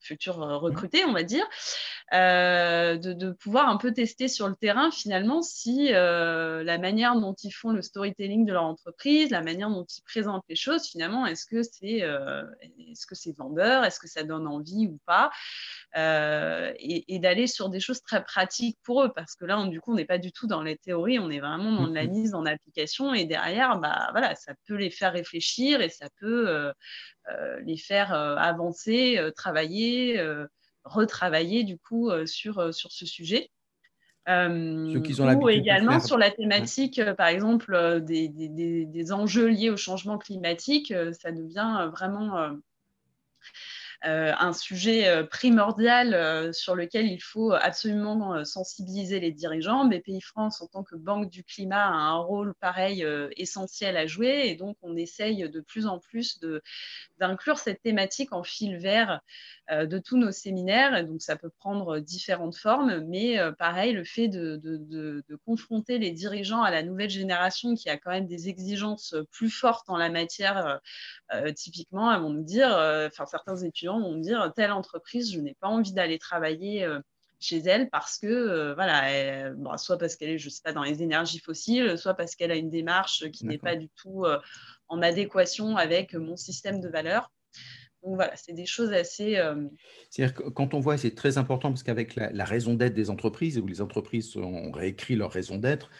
futurs 0.00 0.42
euh, 0.42 0.54
mmh. 0.54 0.56
recrutés, 0.56 1.04
on 1.04 1.12
va 1.12 1.22
dire, 1.22 1.46
euh, 2.12 2.96
de, 2.96 3.32
pouvoir 3.32 3.68
un 3.68 3.76
peu 3.76 3.92
tester 3.92 4.28
sur 4.28 4.48
le 4.48 4.54
terrain 4.54 4.90
finalement 4.90 5.42
si 5.42 5.92
euh, 5.92 6.62
la 6.64 6.78
manière 6.78 7.14
dont 7.14 7.34
ils 7.42 7.52
font 7.52 7.70
le 7.70 7.82
storytelling 7.82 8.44
de 8.44 8.52
leur 8.52 8.64
entreprise, 8.64 9.30
la 9.30 9.42
manière 9.42 9.70
dont 9.70 9.84
ils 9.84 10.02
présentent 10.02 10.44
les 10.48 10.56
choses, 10.56 10.86
finalement, 10.86 11.26
est-ce 11.26 11.46
que 11.46 11.62
c'est 11.62 12.00
est-ce 12.90 13.06
que 13.06 13.14
c'est 13.14 13.36
vendeur, 13.36 13.84
est-ce 13.84 13.98
que 13.98 14.08
ça 14.08 14.22
donne 14.22 14.46
envie 14.46 14.88
ou 14.88 14.98
pas, 15.06 15.30
et, 15.94 17.18
d'aller 17.20 17.46
sur 17.46 17.68
des 17.68 17.80
choses 17.80 18.02
très 18.02 18.24
pratiques 18.24 18.78
pour 18.82 19.02
eux, 19.02 19.12
parce 19.14 19.36
que 19.36 19.44
là, 19.44 19.58
on, 19.58 19.66
du 19.66 19.80
coup, 19.80 19.92
on 19.92 19.96
n'est 19.96 20.04
pas 20.04 20.18
du 20.18 20.32
tout 20.32 20.46
dans 20.46 20.62
les 20.62 20.76
théories, 20.76 21.18
on 21.18 21.30
est 21.30 21.40
vraiment 21.40 21.72
dans 21.72 21.86
la 21.86 22.04
mmh 22.04 22.10
mise 22.10 22.34
en 22.34 22.44
application, 22.46 23.14
et 23.14 23.24
derrière, 23.24 23.78
bah 23.78 24.08
voilà, 24.12 24.34
ça 24.34 24.52
peut 24.66 24.74
les 24.74 24.90
faire 24.90 25.12
réfléchir 25.12 25.80
et 25.80 25.88
ça 25.88 26.08
peut 26.18 26.72
les 27.64 27.76
faire 27.76 28.14
euh, 28.14 28.36
avancer, 28.36 29.18
euh, 29.18 29.30
travailler, 29.30 30.22
retravailler 30.84 31.64
du 31.64 31.78
coup 31.78 32.10
sur, 32.26 32.72
sur 32.74 32.92
ce 32.92 33.06
sujet. 33.06 33.50
ou 34.28 35.48
également 35.48 36.00
sur 36.00 36.18
la 36.18 36.30
thématique, 36.30 37.00
par 37.16 37.28
exemple, 37.28 38.00
des, 38.02 38.28
des, 38.28 38.86
des, 38.86 39.12
enjeux 39.12 39.48
liés 39.48 39.70
au 39.70 39.76
changement 39.76 40.18
climatique, 40.18 40.94
ça 41.12 41.32
devient 41.32 41.90
vraiment 41.92 42.38
euh, 42.38 42.50
un 44.02 44.52
sujet 44.52 45.08
euh, 45.08 45.24
primordial 45.24 46.14
euh, 46.14 46.52
sur 46.52 46.74
lequel 46.74 47.06
il 47.06 47.20
faut 47.20 47.52
absolument 47.52 48.44
sensibiliser 48.44 49.20
les 49.20 49.32
dirigeants. 49.32 49.84
BPI 49.84 50.20
France, 50.20 50.62
en 50.62 50.66
tant 50.66 50.82
que 50.82 50.96
banque 50.96 51.30
du 51.30 51.44
climat, 51.44 51.86
a 51.86 51.92
un 51.92 52.18
rôle 52.18 52.54
pareil 52.54 53.06
essentiel 53.36 53.96
à 53.96 54.06
jouer 54.06 54.42
et 54.46 54.54
donc 54.54 54.76
on 54.82 54.96
essaye 54.96 55.48
de 55.48 55.60
plus 55.60 55.86
en 55.86 55.98
plus 55.98 56.40
d'inclure 57.18 57.58
cette 57.58 57.82
thématique 57.82 58.32
en 58.32 58.42
fil 58.42 58.78
vert 58.78 59.20
de 59.70 59.98
tous 59.98 60.16
nos 60.16 60.32
séminaires. 60.32 60.96
Et 60.96 61.04
donc 61.04 61.22
ça 61.22 61.36
peut 61.36 61.50
prendre 61.50 62.00
différentes 62.00 62.56
formes, 62.56 63.04
mais 63.06 63.38
pareil, 63.58 63.92
le 63.92 64.04
fait 64.04 64.28
de, 64.28 64.56
de, 64.56 65.24
confronter 65.46 65.98
les 65.98 66.10
dirigeants 66.10 66.62
à 66.62 66.70
la 66.70 66.82
nouvelle 66.82 67.10
génération 67.10 67.74
qui 67.74 67.88
a 67.88 67.96
quand 67.96 68.10
même 68.10 68.26
des 68.26 68.48
exigences 68.48 69.14
plus 69.30 69.50
fortes 69.50 69.88
en 69.88 69.96
la 69.96 70.10
matière, 70.10 70.80
typiquement, 71.54 72.12
elles 72.12 72.20
vont 72.20 72.34
dire, 72.34 72.68
enfin 73.06 73.26
certains 73.26 73.56
étudiants 73.56 74.00
vont 74.00 74.16
me 74.16 74.22
dire 74.22 74.52
telle 74.54 74.72
entreprise, 74.72 75.32
je 75.32 75.40
n'ai 75.40 75.54
pas 75.54 75.68
envie 75.68 75.92
d'aller 75.92 76.18
travailler 76.18 76.84
euh, 76.84 77.00
chez 77.38 77.58
elle 77.58 77.88
parce 77.88 78.18
que, 78.18 78.26
euh, 78.26 78.74
voilà, 78.74 79.52
soit 79.78 79.96
parce 79.96 80.16
qu'elle 80.16 80.30
est, 80.30 80.38
je 80.38 80.50
sais 80.50 80.60
pas, 80.62 80.72
dans 80.72 80.82
les 80.82 81.02
énergies 81.02 81.38
fossiles, 81.38 81.96
soit 81.96 82.14
parce 82.14 82.34
qu'elle 82.34 82.50
a 82.50 82.56
une 82.56 82.70
démarche 82.70 83.30
qui 83.30 83.46
n'est 83.46 83.58
pas 83.58 83.76
du 83.76 83.88
tout 83.90 84.24
euh, 84.24 84.38
en 84.88 85.00
adéquation 85.00 85.76
avec 85.76 86.14
mon 86.14 86.36
système 86.36 86.80
de 86.80 86.88
valeurs. 86.88 87.30
Donc 88.02 88.14
voilà, 88.14 88.32
c'est 88.36 88.52
des 88.52 88.66
choses 88.66 88.92
assez. 88.92 89.40
C'est-à-dire 90.08 90.34
que 90.34 90.48
quand 90.48 90.74
on 90.74 90.80
voit, 90.80 90.96
c'est 90.96 91.14
très 91.14 91.38
important 91.38 91.70
parce 91.70 91.82
qu'avec 91.82 92.16
la, 92.16 92.44
raison 92.44 92.74
d'être 92.74 92.94
des 92.94 93.10
entreprises, 93.10 93.58
où 93.58 93.66
les 93.66 93.80
entreprises 93.80 94.36
ont 94.36 94.70
réécrit 94.72 95.16
leur 95.16 95.30
raison 95.30 95.58
d'être, 95.58 95.90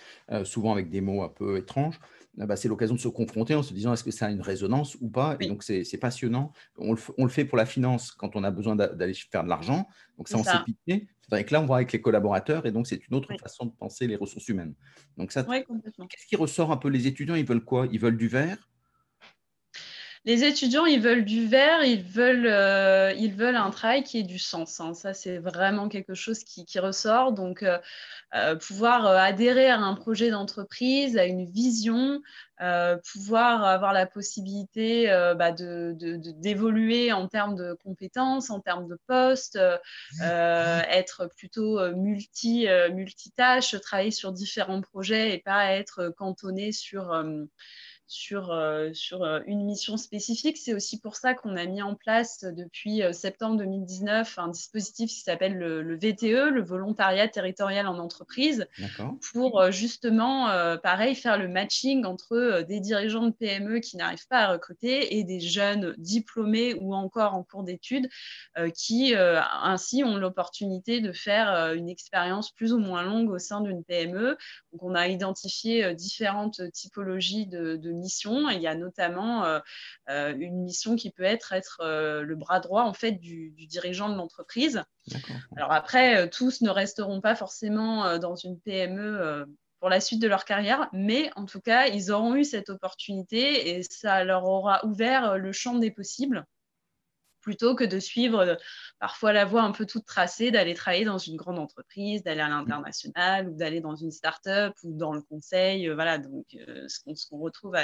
souvent 0.44 0.72
avec 0.72 0.88
des 0.88 1.00
mots 1.00 1.22
un 1.22 1.28
peu 1.28 1.58
étranges, 1.58 2.00
ah 2.38 2.46
bah, 2.46 2.56
c'est 2.56 2.68
l'occasion 2.68 2.94
de 2.94 3.00
se 3.00 3.08
confronter 3.08 3.54
en 3.54 3.62
se 3.62 3.74
disant 3.74 3.92
est-ce 3.92 4.04
que 4.04 4.10
ça 4.10 4.26
a 4.26 4.30
une 4.30 4.40
résonance 4.40 4.96
ou 5.00 5.08
pas? 5.08 5.36
Et 5.40 5.48
donc, 5.48 5.62
c'est 5.62 5.98
passionnant. 5.98 6.52
On 6.78 6.92
le, 6.92 7.28
fait 7.28 7.44
pour 7.44 7.58
la 7.58 7.66
finance 7.66 8.12
quand 8.12 8.36
on 8.36 8.44
a 8.44 8.50
besoin 8.50 8.76
d'aller 8.76 9.14
faire 9.14 9.44
de 9.44 9.48
l'argent. 9.48 9.88
Donc, 10.16 10.28
ça, 10.28 10.38
on 10.38 10.44
s'est 10.44 10.64
piqué. 10.64 11.08
C'est 11.28 11.44
que 11.44 11.52
là, 11.52 11.60
on 11.60 11.66
voit 11.66 11.76
avec 11.76 11.92
les 11.92 12.00
collaborateurs 12.00 12.66
et 12.66 12.72
donc, 12.72 12.86
c'est 12.86 13.06
une 13.08 13.16
autre 13.16 13.32
façon 13.40 13.66
de 13.66 13.72
penser 13.72 14.06
les 14.06 14.16
ressources 14.16 14.48
humaines. 14.48 14.74
Donc, 15.16 15.32
ça, 15.32 15.44
qu'est-ce 15.44 16.26
qui 16.26 16.36
ressort 16.36 16.72
un 16.72 16.76
peu? 16.76 16.88
Les 16.88 17.06
étudiants, 17.06 17.34
ils 17.34 17.44
veulent 17.44 17.64
quoi? 17.64 17.86
Ils 17.92 18.00
veulent 18.00 18.16
du 18.16 18.28
vert 18.28 18.69
les 20.26 20.44
étudiants, 20.44 20.84
ils 20.84 21.00
veulent 21.00 21.24
du 21.24 21.46
vert, 21.46 21.82
ils 21.82 22.02
veulent, 22.02 22.46
euh, 22.46 23.12
ils 23.16 23.32
veulent 23.32 23.56
un 23.56 23.70
travail 23.70 24.02
qui 24.04 24.18
ait 24.18 24.22
du 24.22 24.38
sens. 24.38 24.78
Hein. 24.78 24.92
Ça, 24.92 25.14
c'est 25.14 25.38
vraiment 25.38 25.88
quelque 25.88 26.12
chose 26.12 26.44
qui, 26.44 26.66
ressort. 26.78 27.32
Donc, 27.32 27.62
euh, 27.62 27.78
euh, 28.34 28.54
pouvoir 28.54 29.06
adhérer 29.06 29.70
à 29.70 29.78
un 29.78 29.94
projet 29.94 30.30
d'entreprise, 30.30 31.16
à 31.16 31.24
une 31.24 31.46
vision, 31.46 32.20
pouvoir 33.12 33.64
avoir 33.64 33.94
la 33.94 34.04
possibilité 34.04 35.06
bah, 35.38 35.50
d'évoluer 35.50 37.08
de, 37.08 37.14
en 37.14 37.26
termes 37.26 37.56
de 37.56 37.72
compétences, 37.82 38.50
en 38.50 38.60
termes 38.60 38.86
de 38.86 38.98
postes, 39.06 39.58
être 40.20 41.30
plutôt 41.38 41.80
multi, 41.94 42.66
multitâche, 42.92 43.80
travailler 43.80 44.10
sur 44.10 44.32
différents 44.32 44.82
projets 44.82 45.32
et 45.32 45.38
pas 45.38 45.72
être 45.72 46.12
cantonné 46.18 46.70
sur 46.70 47.24
sur, 48.10 48.50
euh, 48.50 48.90
sur 48.92 49.22
euh, 49.22 49.38
une 49.46 49.64
mission 49.64 49.96
spécifique. 49.96 50.56
C'est 50.58 50.74
aussi 50.74 50.98
pour 50.98 51.14
ça 51.14 51.32
qu'on 51.32 51.56
a 51.56 51.64
mis 51.64 51.80
en 51.80 51.94
place 51.94 52.44
depuis 52.44 53.04
euh, 53.04 53.12
septembre 53.12 53.56
2019 53.58 54.36
un 54.36 54.48
dispositif 54.48 55.10
qui 55.10 55.20
s'appelle 55.20 55.56
le, 55.56 55.96
VTE, 55.96 56.50
le 56.50 56.60
volontariat 56.60 57.28
territorial 57.28 57.86
en 57.86 57.98
entreprise, 57.98 58.66
pour 59.32 59.70
justement, 59.70 60.48
pareil, 60.82 61.14
faire 61.14 61.38
le 61.38 61.46
matching 61.46 62.04
entre 62.04 62.62
des 62.62 62.80
dirigeants 62.80 63.26
de 63.26 63.32
PME 63.32 63.78
qui 63.78 63.96
n'arrivent 63.96 64.26
pas 64.28 64.40
à 64.40 64.52
recruter 64.52 65.16
et 65.18 65.24
des 65.24 65.40
jeunes 65.40 65.94
diplômés 65.98 66.74
ou 66.74 66.94
encore 66.94 67.34
en 67.34 67.42
cours 67.42 67.62
d'études 67.62 68.08
qui 68.74 69.14
ainsi 69.14 70.02
ont 70.02 70.16
l'opportunité 70.16 71.00
de 71.00 71.12
faire 71.12 71.74
une 71.74 71.88
expérience 71.88 72.50
plus 72.50 72.72
ou 72.72 72.78
moins 72.78 73.02
longue 73.02 73.30
au 73.30 73.38
sein 73.38 73.60
d'une 73.60 73.84
PME. 73.84 74.36
Donc 74.72 74.82
on 74.82 74.94
a 74.94 75.08
identifié 75.08 75.94
différentes 75.94 76.60
typologies 76.72 77.46
de, 77.46 77.76
de 77.76 77.92
il 78.02 78.60
y 78.60 78.66
a 78.66 78.74
notamment 78.74 79.44
euh, 79.44 79.60
euh, 80.08 80.34
une 80.38 80.62
mission 80.62 80.96
qui 80.96 81.10
peut 81.10 81.22
être 81.22 81.52
être 81.52 81.80
euh, 81.82 82.22
le 82.22 82.36
bras 82.36 82.60
droit 82.60 82.82
en 82.82 82.92
fait 82.92 83.12
du, 83.12 83.50
dirigeant 83.68 84.08
de 84.08 84.16
l'entreprise. 84.16 84.82
Alors 85.56 85.72
après, 85.72 86.28
tous 86.30 86.60
ne 86.60 86.70
resteront 86.70 87.20
pas 87.20 87.34
forcément 87.34 88.18
dans 88.18 88.36
une 88.36 88.58
PME 88.60 89.46
pour 89.80 89.88
la 89.88 90.00
suite 90.00 90.20
de 90.20 90.28
leur 90.28 90.44
carrière, 90.44 90.88
mais 90.92 91.30
en 91.36 91.46
tout 91.46 91.60
cas, 91.60 91.86
ils 91.86 92.12
auront 92.12 92.34
eu 92.34 92.44
cette 92.44 92.68
opportunité 92.68 93.70
et 93.70 93.82
ça 93.82 94.24
leur 94.24 94.44
aura 94.44 94.84
ouvert 94.84 95.38
le 95.38 95.52
champ 95.52 95.76
des 95.76 95.90
possibles 95.90 96.44
plutôt 97.40 97.74
que 97.74 97.84
de 97.84 97.98
suivre 97.98 98.40
euh, 98.40 98.54
parfois 98.98 99.32
la 99.32 99.44
voie 99.44 99.62
un 99.62 99.72
peu 99.72 99.86
toute 99.86 100.04
tracée, 100.04 100.50
d'aller 100.50 100.74
travailler 100.74 101.04
dans 101.04 101.18
une 101.18 101.36
grande 101.36 101.58
entreprise, 101.58 102.22
d'aller 102.22 102.40
à 102.40 102.48
l'international 102.48 103.48
ou 103.48 103.54
d'aller 103.54 103.80
dans 103.80 103.96
une 103.96 104.10
start-up 104.10 104.74
ou 104.82 104.96
dans 104.96 105.12
le 105.12 105.22
conseil, 105.22 105.88
euh, 105.88 105.94
voilà, 105.94 106.18
donc 106.18 106.46
euh, 106.54 106.86
ce 106.88 107.26
qu'on 107.28 107.38
retrouve 107.38 107.74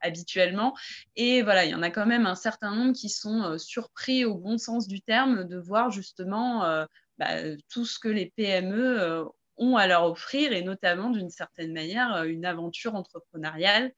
habituellement. 0.00 0.74
Et 1.16 1.42
voilà, 1.42 1.64
il 1.64 1.70
y 1.70 1.74
en 1.74 1.82
a 1.82 1.90
quand 1.90 2.06
même 2.06 2.26
un 2.26 2.34
certain 2.34 2.74
nombre 2.74 2.92
qui 2.94 3.08
sont 3.08 3.58
surpris 3.58 4.24
au 4.24 4.34
bon 4.34 4.58
sens 4.58 4.86
du 4.88 5.00
terme 5.00 5.44
de 5.44 5.58
voir 5.58 5.90
justement 5.90 6.86
bah, 7.18 7.56
tout 7.68 7.84
ce 7.84 7.98
que 7.98 8.08
les 8.08 8.32
PME 8.36 9.26
ont 9.56 9.76
à 9.76 9.86
leur 9.86 10.04
offrir 10.04 10.52
et 10.52 10.62
notamment 10.62 11.10
d'une 11.10 11.30
certaine 11.30 11.72
manière 11.72 12.24
une 12.24 12.44
aventure 12.44 12.94
entrepreneuriale 12.94 13.92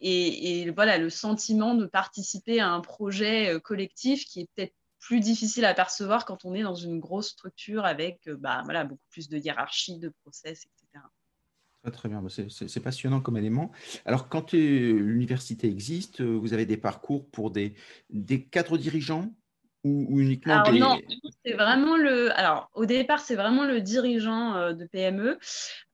et, 0.00 0.70
voilà, 0.70 0.98
le 0.98 1.10
sentiment 1.10 1.74
de 1.74 1.86
participer 1.86 2.60
à 2.60 2.70
un 2.70 2.80
projet 2.80 3.54
euh, 3.54 3.60
collectif 3.60 4.24
qui 4.24 4.40
est 4.40 4.48
peut-être 4.54 4.74
plus 4.98 5.20
difficile 5.20 5.64
à 5.64 5.74
percevoir 5.74 6.24
quand 6.24 6.44
on 6.44 6.54
est 6.54 6.62
dans 6.62 6.74
une 6.74 6.98
grosse 6.98 7.28
structure 7.28 7.84
avec 7.84 8.20
euh, 8.28 8.36
bah, 8.36 8.62
beaucoup 8.84 9.06
plus 9.10 9.28
de 9.28 9.38
hiérarchie, 9.38 9.98
de 9.98 10.12
process, 10.22 10.64
etc. 10.64 11.04
Très, 11.92 12.08
bien, 12.08 12.20
bah, 12.20 12.28
c'est 12.30 12.80
passionnant 12.80 13.20
comme 13.20 13.36
élément. 13.36 13.70
Alors, 14.04 14.28
quand 14.28 14.54
euh, 14.54 14.58
l'université 14.58 15.68
existe, 15.68 16.20
vous 16.20 16.52
avez 16.52 16.66
des 16.66 16.76
parcours 16.76 17.30
pour 17.30 17.52
des, 17.52 17.74
des 18.10 18.42
cadres 18.42 18.76
dirigeants 18.76 19.32
ou, 19.86 20.20
uniquement 20.20 20.62
Alors, 20.62 20.72
non, 20.72 21.00
c'est 21.44 21.54
vraiment 21.54 21.96
le. 21.96 22.36
Alors, 22.38 22.70
au 22.74 22.86
départ, 22.86 23.20
c'est 23.20 23.36
vraiment 23.36 23.64
le 23.64 23.80
dirigeant 23.80 24.56
euh, 24.56 24.72
de 24.72 24.84
PME. 24.86 25.38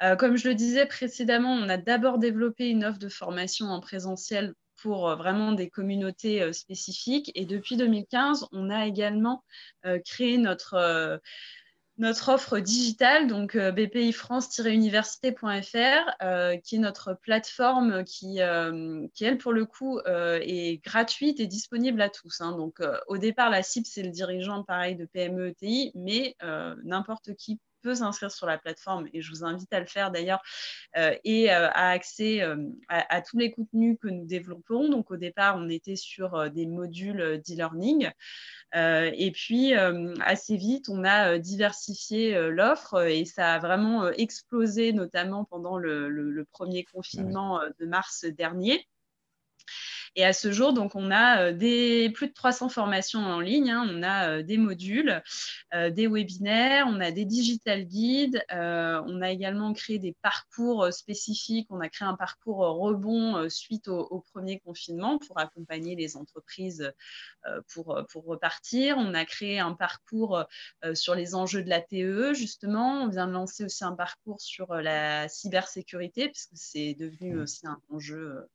Euh, 0.03 0.17
comme 0.17 0.37
je 0.37 0.49
le 0.49 0.55
disais 0.55 0.87
précédemment, 0.87 1.53
on 1.53 1.69
a 1.69 1.77
d'abord 1.77 2.19
développé 2.19 2.69
une 2.69 2.85
offre 2.85 2.99
de 2.99 3.09
formation 3.09 3.67
en 3.67 3.81
présentiel 3.81 4.55
pour 4.83 5.09
euh, 5.09 5.17
vraiment 5.17 5.53
des 5.53 5.69
communautés 5.69 6.53
spécifiques. 6.53 7.31
Et 7.35 7.45
depuis 7.45 7.77
2015, 7.77 8.47
on 8.53 8.71
a 8.71 8.87
également 8.87 9.45
créé 10.05 10.39
notre 10.39 11.21
notre 11.99 12.31
offre 12.31 12.59
digitale, 12.59 13.27
donc 13.27 13.55
euh, 13.55 13.71
bpifrance-université.fr, 13.71 16.17
euh, 16.23 16.57
qui 16.57 16.77
est 16.77 16.79
notre 16.79 17.13
plateforme 17.15 18.03
qui, 18.05 18.41
euh, 18.41 19.07
elle, 19.21 19.37
pour 19.39 19.53
le 19.53 19.67
coup, 19.67 20.01
est 20.07 20.83
gratuite 20.85 21.41
et 21.41 21.47
disponible 21.47 22.01
à 22.01 22.09
tous. 22.09 22.41
Hein. 22.41 22.57
Donc, 22.57 22.81
au 23.07 23.19
départ, 23.19 23.51
la 23.51 23.63
cible, 23.63 23.87
c'est 23.87 24.03
le 24.03 24.11
dirigeant, 24.11 24.65
pareil, 24.65 24.97
de 24.97 25.05
PME 25.05 25.49
ETI, 25.49 25.93
mais 25.95 26.35
n'importe 26.83 27.35
qui 27.35 27.61
peut 27.83 27.95
s'inscrire 27.97 28.31
sur 28.31 28.47
la 28.47 28.59
plateforme 28.59 29.09
et 29.12 29.21
je 29.21 29.31
vous 29.31 29.45
invite 29.45 29.73
à 29.73 29.81
le 29.81 29.87
faire 29.87 30.11
d'ailleurs 30.11 30.43
et 31.25 31.51
à 31.51 31.89
accès 31.89 32.43
à, 32.89 33.21
tous 33.23 33.39
les 33.39 33.51
contenus 33.51 33.97
que 34.01 34.09
nous 34.09 34.25
développons. 34.25 34.89
Donc 34.89 35.11
au 35.11 35.17
départ, 35.17 35.57
on 35.57 35.69
était 35.69 35.97
sur 35.97 36.51
des 36.51 36.67
modules 36.67 37.41
d'e-learning. 37.45 38.11
et 38.75 39.33
puis, 39.33 39.75
assez 39.75 40.57
vite, 40.57 40.89
on 40.89 41.05
a 41.05 41.39
diversifié 41.39 42.51
l'offre 42.51 43.07
et 43.07 43.25
ça 43.25 43.55
a 43.55 43.59
vraiment 43.59 44.09
explosé, 44.11 44.93
notamment 44.93 45.45
pendant 45.45 45.79
le 45.79 46.47
premier 46.51 46.85
confinement 46.85 47.61
de 47.79 47.87
mars 47.87 48.25
dernier. 48.25 48.87
Et 50.14 50.25
à 50.26 50.35
ce 50.35 50.52
jour, 50.52 50.75
donc, 50.75 50.95
on 50.95 51.11
a 51.11 51.45
euh, 51.45 51.52
des, 51.52 52.11
plus 52.11 52.28
de 52.28 52.35
300 52.35 52.69
formations 52.69 53.21
en 53.21 53.40
ligne. 53.40 53.71
Hein. 53.71 53.88
On 53.90 54.02
a 54.02 54.28
euh, 54.28 54.42
des 54.42 54.59
modules, 54.59 55.23
euh, 55.73 55.88
des 55.88 56.07
webinaires, 56.07 56.87
on 56.87 57.00
a 57.00 57.11
des 57.11 57.25
digital 57.25 57.85
guides. 57.85 58.45
on 58.50 59.23
a 59.23 59.31
également 59.31 59.73
créé 59.73 59.99
des 59.99 60.14
parcours 60.21 60.92
spécifiques. 60.92 61.66
On 61.71 61.81
a 61.81 61.88
créé 61.88 62.07
un 62.07 62.14
parcours 62.14 62.59
rebond 62.59 63.49
suite 63.49 63.88
au, 63.88 64.25
premier 64.33 64.61
confinement 64.61 65.19
pour 65.19 65.38
accompagner 65.38 65.97
les 65.97 66.16
entreprises 66.16 66.92
pour, 67.73 68.00
pour 68.11 68.25
repartir. 68.25 68.97
On 68.99 69.14
a 69.14 69.25
créé 69.25 69.59
un 69.59 69.73
parcours 69.73 70.45
sur 70.95 71.14
les 71.14 71.35
enjeux 71.35 71.62
de 71.62 71.71
la 71.71 71.81
TE, 71.81 72.33
justement. 72.35 73.02
On 73.02 73.09
vient 73.09 73.26
de 73.26 73.33
lancer 73.33 73.64
aussi 73.64 73.85
un 73.85 73.92
parcours 73.92 74.40
sur 74.40 74.75
la 74.75 75.28
cybersécurité, 75.28 76.28
puisque 76.28 76.52
c'est 76.54 76.95
devenu 76.95 77.35
mmh. 77.35 77.40
aussi 77.40 77.66
un 77.66 77.81
enjeu 77.90 78.49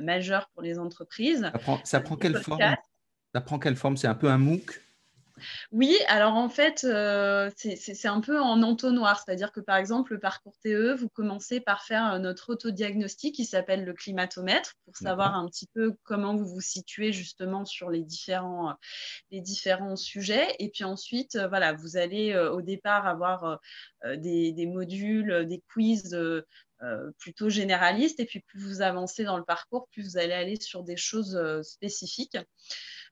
majeur 0.00 0.48
pour 0.54 0.62
les 0.62 0.78
entreprises 0.78 0.93
ça 1.84 2.00
prend, 2.00 2.16
quelle 2.16 2.40
forme? 2.40 2.60
Ça 3.34 3.40
prend 3.40 3.58
quelle 3.58 3.76
forme? 3.76 3.96
C'est 3.96 4.06
un 4.06 4.14
peu 4.14 4.28
un 4.28 4.38
MOOC? 4.38 4.80
Oui, 5.72 5.96
alors 6.06 6.34
en 6.34 6.48
fait, 6.48 6.84
euh, 6.84 7.50
c'est 7.56 8.06
un 8.06 8.20
peu 8.20 8.40
en 8.40 8.62
entonnoir, 8.62 9.20
c'est-à-dire 9.20 9.50
que 9.52 9.60
par 9.60 9.76
exemple, 9.76 10.12
le 10.12 10.20
parcours 10.20 10.54
TE, 10.62 10.94
vous 10.94 11.08
commencez 11.08 11.60
par 11.60 11.82
faire 11.82 12.14
euh, 12.14 12.18
notre 12.18 12.52
autodiagnostic 12.52 13.34
qui 13.34 13.44
s'appelle 13.44 13.84
le 13.84 13.92
climatomètre 13.94 14.74
pour 14.84 14.96
savoir 14.96 15.34
un 15.34 15.48
petit 15.48 15.66
peu 15.74 15.96
comment 16.04 16.36
vous 16.36 16.46
vous 16.46 16.60
situez 16.60 17.12
justement 17.12 17.64
sur 17.64 17.90
les 17.90 18.02
différents, 18.02 18.70
euh, 18.70 18.74
les 19.32 19.40
différents 19.40 19.96
sujets. 19.96 20.54
Et 20.60 20.70
puis 20.70 20.84
ensuite, 20.84 21.36
voilà, 21.48 21.72
vous 21.72 21.96
allez 21.96 22.36
au 22.36 22.62
départ 22.62 23.06
avoir 23.06 23.58
des, 24.16 24.52
des, 24.52 24.66
modules, 24.66 25.46
des 25.46 25.62
quiz 25.72 26.14
euh, 26.14 26.46
plutôt 27.18 27.48
généraliste. 27.48 28.20
Et 28.20 28.24
puis, 28.24 28.40
plus 28.40 28.60
vous 28.60 28.82
avancez 28.82 29.24
dans 29.24 29.36
le 29.36 29.44
parcours, 29.44 29.88
plus 29.92 30.02
vous 30.02 30.18
allez 30.18 30.32
aller 30.32 30.56
sur 30.60 30.82
des 30.82 30.96
choses 30.96 31.36
euh, 31.36 31.62
spécifiques. 31.62 32.36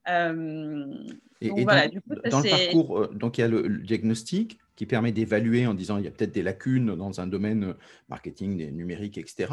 Euh, 0.09 0.85
et, 1.41 1.49
donc, 1.49 1.61
voilà, 1.61 1.89
du 1.89 2.01
coup, 2.01 2.15
dans 2.29 2.41
le 2.41 2.51
parcours, 2.51 3.09
donc 3.09 3.39
il 3.39 3.43
y 3.43 3.45
a 3.45 3.49
le, 3.49 3.69
diagnostic 3.79 4.59
qui 4.75 4.87
permet 4.87 5.13
d'évaluer 5.13 5.67
en 5.67 5.75
disant 5.75 5.99
il 5.99 6.05
y 6.05 6.09
a 6.09 6.11
peut-être 6.11 6.33
des 6.33 6.43
lacunes 6.43 6.97
dans 6.97 7.21
un 7.21 7.27
domaine 7.27 7.75
marketing, 8.09 8.71
numérique, 8.71 9.19
etc. 9.19 9.53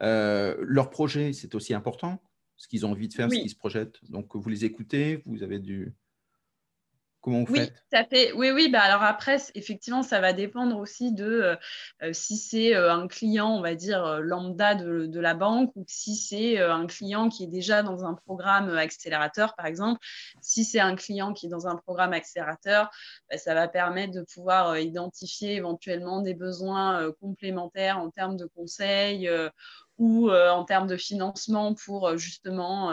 leur 0.00 0.90
projet, 0.90 1.32
c'est 1.32 1.54
aussi 1.54 1.74
important, 1.74 2.22
ce 2.56 2.66
qu'ils 2.66 2.86
ont 2.86 2.92
envie 2.92 3.08
de 3.08 3.14
faire, 3.14 3.30
ce 3.30 3.36
qu'ils 3.36 3.50
se 3.50 3.56
projettent. 3.56 3.98
Donc, 4.08 4.34
vous 4.34 4.48
les 4.48 4.64
écoutez, 4.64 5.22
vous 5.26 5.42
avez 5.42 5.58
du 5.58 5.92
Comment 7.22 7.44
vous 7.44 7.52
oui, 7.52 7.60
faites 7.90 8.08
fait. 8.08 8.32
Oui, 8.32 8.50
oui. 8.50 8.70
Bah 8.70 8.80
alors 8.80 9.02
après, 9.02 9.36
effectivement, 9.54 10.02
ça 10.02 10.20
va 10.20 10.32
dépendre 10.32 10.78
aussi 10.78 11.12
de 11.12 11.24
euh, 11.24 11.56
euh, 12.02 12.12
si 12.14 12.38
c'est 12.38 12.74
euh, 12.74 12.90
un 12.92 13.08
client, 13.08 13.50
on 13.50 13.60
va 13.60 13.74
dire 13.74 14.20
lambda 14.20 14.74
de, 14.74 15.20
la 15.20 15.34
banque, 15.34 15.70
ou 15.76 15.84
si 15.86 16.16
c'est 16.16 16.58
un 16.58 16.86
client 16.86 17.28
qui 17.28 17.44
est 17.44 17.48
déjà 17.48 17.82
dans 17.82 18.06
un 18.06 18.14
programme 18.14 18.70
accélérateur, 18.70 19.54
par 19.54 19.66
exemple. 19.66 20.00
Si 20.40 20.64
c'est 20.64 20.80
un 20.80 20.96
client 20.96 21.34
qui 21.34 21.46
est 21.46 21.50
dans 21.50 21.66
un 21.66 21.76
programme 21.76 22.14
accélérateur, 22.14 22.90
bah, 23.30 23.36
ça 23.36 23.52
va 23.54 23.68
permettre 23.68 24.14
de 24.14 24.22
pouvoir 24.22 24.78
identifier 24.78 25.56
éventuellement 25.56 26.22
des 26.22 26.34
besoins 26.34 27.12
complémentaires 27.20 27.98
en 27.98 28.10
termes 28.10 28.38
de 28.38 28.46
conseils 28.46 29.30
ou 29.98 30.30
en 30.30 30.64
termes 30.64 30.86
de 30.86 30.96
financement 30.96 31.74
pour 31.74 32.16
justement 32.16 32.90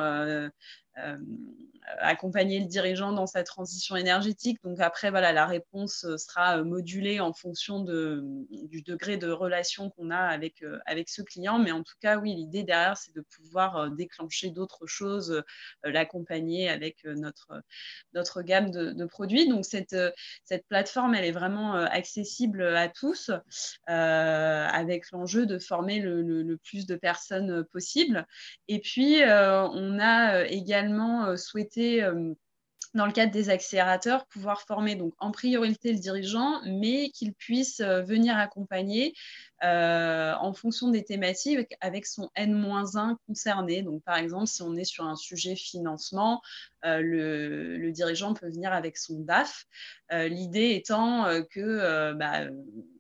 accompagner 2.00 2.60
le 2.60 2.66
dirigeant 2.66 3.12
dans 3.12 3.28
sa 3.28 3.44
transition 3.44 3.96
énergétique. 3.96 4.60
Donc 4.64 4.80
après, 4.80 5.10
voilà, 5.10 5.32
la 5.32 5.46
réponse 5.46 6.04
euh, 6.04 6.18
sera 6.18 6.58
euh, 6.58 6.64
modulée 6.64 7.20
en 7.20 7.34
fonction 7.34 7.80
du 7.80 8.82
degré 8.82 9.18
de 9.18 9.30
relation 9.30 9.90
qu'on 9.92 10.12
a 10.12 10.18
avec, 10.18 10.62
euh, 10.64 10.80
avec 10.86 11.10
ce 11.10 11.22
client. 11.22 11.60
Mais 11.60 11.72
en 11.72 11.84
tout 11.84 11.96
cas, 12.02 12.18
oui, 12.18 12.36
l'idée 12.36 12.64
derrière, 12.64 12.98
c'est 12.98 13.16
de 13.16 13.22
pouvoir 13.22 13.92
déclencher 13.92 14.50
d'autres 14.50 14.86
choses, 14.86 15.44
l'accompagner 15.84 16.70
avec 16.70 17.04
notre, 17.06 17.62
notre 18.14 18.42
gamme 18.42 18.72
de, 18.72 19.06
produits. 19.06 19.48
Donc 19.48 19.66
cette, 19.66 19.96
cette 20.44 20.68
plateforme, 20.68 21.16
elle 21.16 21.24
est 21.26 21.32
vraiment 21.32 21.74
accessible 21.76 22.64
à 22.76 22.90
tous, 22.90 23.32
avec 23.86 25.10
l'enjeu 25.12 25.46
de 25.46 25.60
former 25.60 26.00
le, 26.00 26.58
plus 26.64 26.86
de 26.86 26.96
personnes 26.96 27.64
possible. 27.72 28.26
Et 28.68 28.80
puis, 28.80 29.22
on 29.24 30.00
a 30.00 30.46
également 30.46 30.87
souhaité 31.38 32.04
euh, 32.04 32.34
dans 32.94 33.06
le 33.06 33.12
cadre 33.12 33.32
des 33.32 33.50
accélérateurs, 33.50 34.26
pouvoir 34.28 34.62
former 34.62 34.96
donc 34.96 35.14
en 35.20 35.32
priorité 35.32 35.92
le 35.92 36.00
dirigeant, 36.00 36.62
mais 36.66 37.10
qu'il 37.10 37.34
puisse 37.34 37.80
euh, 37.80 38.02
venir 38.02 38.38
accompagner 38.38 39.14
euh, 39.64 40.34
en 40.40 40.54
fonction 40.54 40.90
des 40.90 41.04
thématiques 41.04 41.76
avec 41.82 42.06
son 42.06 42.30
N-1 42.36 43.16
concerné. 43.28 43.82
Donc, 43.84 44.04
par 44.04 44.18
exemple, 44.18 44.48
si 44.48 44.62
on 44.62 44.76
est 44.76 44.86
sur 44.86 45.06
un 45.06 45.16
sujet 45.16 45.56
financement, 45.56 46.42
le, 46.84 47.90
dirigeant 47.92 48.34
peut 48.34 48.50
venir 48.50 48.72
avec 48.72 48.98
son 48.98 49.20
DAF. 49.20 49.66
L'idée 50.12 50.76
étant 50.76 51.26
que 51.50 52.14
bah, 52.14 52.46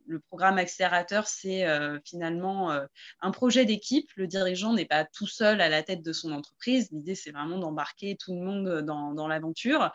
le 0.07 0.19
programme 0.19 0.57
accélérateur, 0.57 1.27
c'est 1.27 1.65
euh, 1.65 1.99
finalement 2.05 2.71
euh, 2.71 2.85
un 3.21 3.31
projet 3.31 3.65
d'équipe. 3.65 4.09
Le 4.15 4.27
dirigeant 4.27 4.73
n'est 4.73 4.85
pas 4.85 5.05
tout 5.05 5.27
seul 5.27 5.61
à 5.61 5.69
la 5.69 5.83
tête 5.83 6.01
de 6.01 6.13
son 6.13 6.31
entreprise. 6.31 6.89
L'idée, 6.91 7.15
c'est 7.15 7.31
vraiment 7.31 7.59
d'embarquer 7.59 8.15
tout 8.15 8.33
le 8.33 8.41
monde 8.41 8.81
dans, 8.81 9.27
l'aventure. 9.27 9.91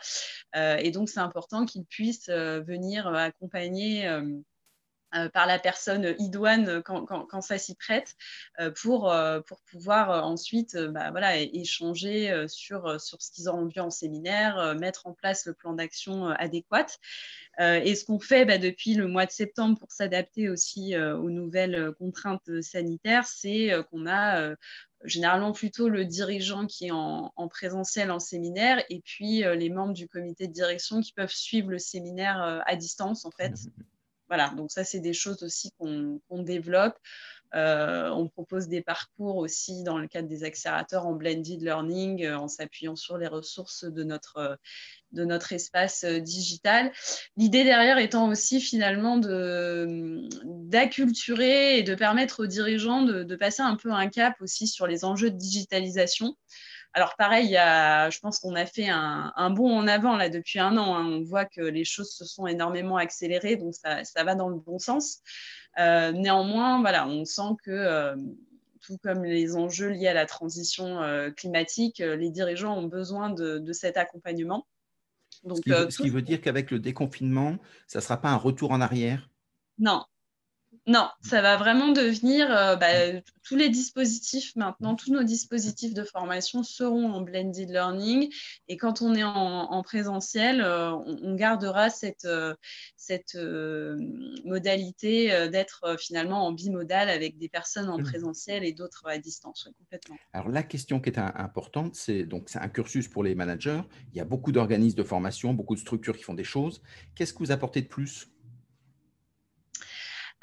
Euh, 0.57 0.77
et 0.77 0.91
donc, 0.91 1.09
c'est 1.09 1.21
important 1.21 1.65
qu'il 1.65 1.85
puisse 1.85 2.29
venir 2.29 3.07
accompagner 3.07 4.07
euh, 4.07 4.23
par 5.33 5.47
la 5.47 5.59
personne 5.59 6.15
idoine 6.19 6.83
quand, 6.83 7.41
ça 7.41 7.59
s'y 7.59 7.75
prête 7.75 8.17
euh, 8.61 8.71
pour, 8.71 9.13
euh, 9.13 9.41
pour 9.41 9.61
pouvoir 9.63 10.27
ensuite 10.27 10.77
bah, 10.77 11.11
voilà, 11.11 11.39
échanger 11.39 12.47
sur, 12.49 13.01
sur 13.01 13.21
ce 13.21 13.31
qu'ils 13.31 13.51
ont 13.51 13.67
vu 13.67 13.81
en 13.81 13.91
séminaire, 13.91 14.75
mettre 14.79 15.07
en 15.07 15.13
place 15.13 15.47
le 15.47 15.55
plan 15.55 15.73
d'action 15.73 16.29
adéquat. 16.29 16.87
et 17.61 17.95
ce 17.95 18.05
qu'on 18.05 18.19
fait 18.19 18.45
bah, 18.45 18.59
depuis 18.59 18.95
le 18.95 19.07
mois 19.07 19.27
de 19.27 19.31
septembre 19.31 19.79
pour 19.79 19.93
s'adapter 19.93 20.49
aussi 20.49 20.97
aux 20.97 21.31
nouvelles 21.31 21.93
contraintes 21.99 22.61
sanitaires, 22.63 23.27
c'est 23.27 23.73
qu'on 23.91 24.07
a 24.07 24.55
généralement 25.05 25.53
plutôt 25.53 25.89
le 25.89 26.05
dirigeant 26.05 26.67
qui 26.67 26.87
est 26.87 26.93
en, 26.93 27.33
présentiel 27.49 28.11
en 28.11 28.21
séminaire 28.21 28.83
et 28.89 29.01
puis 29.01 29.43
les 29.43 29.71
membres 29.71 29.95
du 29.95 30.09
comité 30.09 30.47
de 30.47 30.53
direction 30.53 31.01
qui 31.01 31.13
peuvent 31.13 31.33
suivre 31.33 31.71
le 31.71 31.79
séminaire 31.79 32.63
à 32.67 32.77
distance 32.77 33.25
en 33.25 33.31
fait. 33.31 33.53
Voilà, 34.33 34.49
donc 34.57 34.71
ça, 34.71 34.83
c'est 34.83 35.01
des 35.01 35.13
choses 35.13 35.43
aussi 35.43 35.73
qu'on 35.79 36.43
développe. 36.43 36.97
Euh, 37.55 38.09
on 38.09 38.29
propose 38.29 38.67
des 38.67 38.81
parcours 38.81 39.37
aussi 39.37 39.83
dans 39.83 39.99
le 39.99 40.09
cadre 40.09 40.27
des 40.27 40.43
accélérateurs 40.43 41.07
en 41.07 41.13
blended 41.13 41.61
learning, 41.61 42.25
euh, 42.25 42.39
en 42.39 42.49
s'appuyant 42.49 42.97
sur 42.97 43.19
les 43.19 43.27
ressources 43.27 43.85
de 43.85 44.05
notre, 44.05 44.39
euh, 44.39 44.57
de 45.11 45.27
notre 45.27 45.53
espace 45.53 46.07
digital. 46.07 46.93
L'idée 47.37 47.63
derrière 47.63 47.99
étant 47.99 48.31
aussi 48.31 48.59
finalement 48.59 49.19
d'acculturer 50.47 51.79
et 51.79 51.83
de 51.83 51.95
permettre 51.95 52.45
aux 52.45 52.47
dirigeants 52.47 53.03
de, 53.03 53.25
de, 53.25 53.37
passer 53.37 53.61
un 53.61 53.77
peu 53.77 53.93
un 53.93 54.09
cap 54.09 54.41
aussi 54.41 54.67
sur 54.67 54.87
les 54.87 55.05
enjeux 55.05 55.31
de 55.31 55.37
digitalisation. 55.37 56.39
Alors 56.95 57.15
pareil, 57.17 57.53
je 57.53 58.19
pense 58.21 58.39
qu'on 58.39 58.55
a 58.55 58.67
fait 58.67 58.89
un, 58.89 59.51
bond 59.51 59.75
en 59.75 59.89
avant 59.89 60.17
là 60.17 60.29
depuis 60.29 60.59
un 60.59 60.77
an. 60.77 60.95
Hein. 60.95 61.07
On 61.07 61.23
voit 61.23 61.47
que 61.47 61.63
les 61.63 61.85
choses 61.85 62.11
se 62.11 62.25
sont 62.25 62.47
énormément 62.47 62.97
accélérées, 62.97 63.57
donc 63.57 63.75
ça, 63.75 64.25
va 64.25 64.35
dans 64.35 64.49
le 64.49 64.57
bon 64.57 64.79
sens. 64.79 65.21
Euh, 65.79 66.13
néanmoins, 66.13 66.81
voilà, 66.81 67.07
on 67.07 67.25
sent 67.25 67.57
que 67.65 67.71
euh, 67.71 68.15
tout 68.83 68.99
comme 69.03 69.25
les 69.25 69.57
enjeux 69.57 69.89
liés 69.89 70.09
à 70.09 70.15
la 70.15 70.27
transition 70.27 71.03
euh, 71.03 71.31
climatique, 71.31 71.99
les 71.99 72.31
dirigeants 72.31 72.77
ont 72.77 72.89
besoin 72.89 73.31
de, 73.31 73.73
cet 73.73 73.97
accompagnement. 73.97 74.67
Donc, 75.45 75.59
ce, 75.59 75.63
qui 75.63 75.71
veut, 75.71 75.91
ce 75.91 76.03
qui 76.03 76.11
veut 76.11 76.23
dire 76.23 76.41
qu'avec 76.41 76.71
le 76.71 76.79
déconfinement, 76.79 77.57
ça 77.87 78.01
ne 78.01 78.03
sera 78.03 78.21
pas 78.21 78.29
un 78.29 78.37
retour 78.37 78.71
en 78.71 78.81
arrière? 78.81 79.31
Non, 79.79 80.05
non, 80.89 81.09
ça 81.21 81.41
va 81.43 81.57
vraiment 81.57 81.93
devenir 81.93 82.51
euh, 82.51 82.75
bah, 82.75 83.21
tous 83.45 83.55
les 83.55 83.69
dispositifs 83.69 84.57
maintenant, 84.57 84.97
tous 84.97 85.13
nos 85.13 85.23
dispositifs 85.23 85.95
de 85.95 86.03
formation 86.03 86.65
seront 86.65 87.13
en 87.13 87.21
blended 87.21 87.71
learning. 87.71 88.33
Et 88.67 88.77
quand 88.77 89.01
on 89.01 89.15
est 89.15 89.23
en, 89.23 89.83
présentiel, 89.83 90.61
euh, 90.61 90.91
on, 90.91 91.37
gardera 91.37 91.89
cette, 91.89 92.25
euh, 92.25 92.55
cette 92.97 93.37
modalité 94.45 95.49
d'être 95.49 95.97
finalement 96.01 96.47
en 96.47 96.53
bimodal 96.53 97.09
avec 97.09 97.39
des 97.39 97.49
personnes 97.49 97.89
en 97.89 97.99
mmh. 97.99 98.05
présentiel 98.05 98.65
et 98.65 98.73
d'autres 98.73 99.05
à 99.07 99.19
distance. 99.19 99.69
complètement. 99.79 100.17
Alors 100.33 100.49
la 100.49 100.65
question 100.65 101.01
qui 101.01 101.11
est 101.11 101.19
importante, 101.19 101.95
c'est 101.95 102.25
donc 102.25 102.49
c'est 102.49 102.59
un 102.59 102.69
cursus 102.69 103.07
pour 103.07 103.23
les 103.23 103.37
managers. 103.37 103.83
Il 104.13 104.19
y 104.19 104.21
a 104.21 104.25
beaucoup 104.25 104.51
d'organismes 104.51 104.99
de 104.99 105.05
formation, 105.05 105.55
beaucoup 105.55 105.75
de 105.75 105.81
structures 105.81 106.17
qui 106.17 106.25
font 106.25 106.35
des 106.35 106.45
choses. 106.45 106.83
Qu'est-ce 107.15 107.33
que 107.33 107.39
vous 107.39 107.53
apportez 107.53 107.83
de 107.83 107.89
plus? 107.89 108.33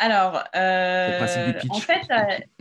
Alors, 0.02 0.46
euh, 0.56 1.60
en, 1.70 1.80
fait, 1.80 2.08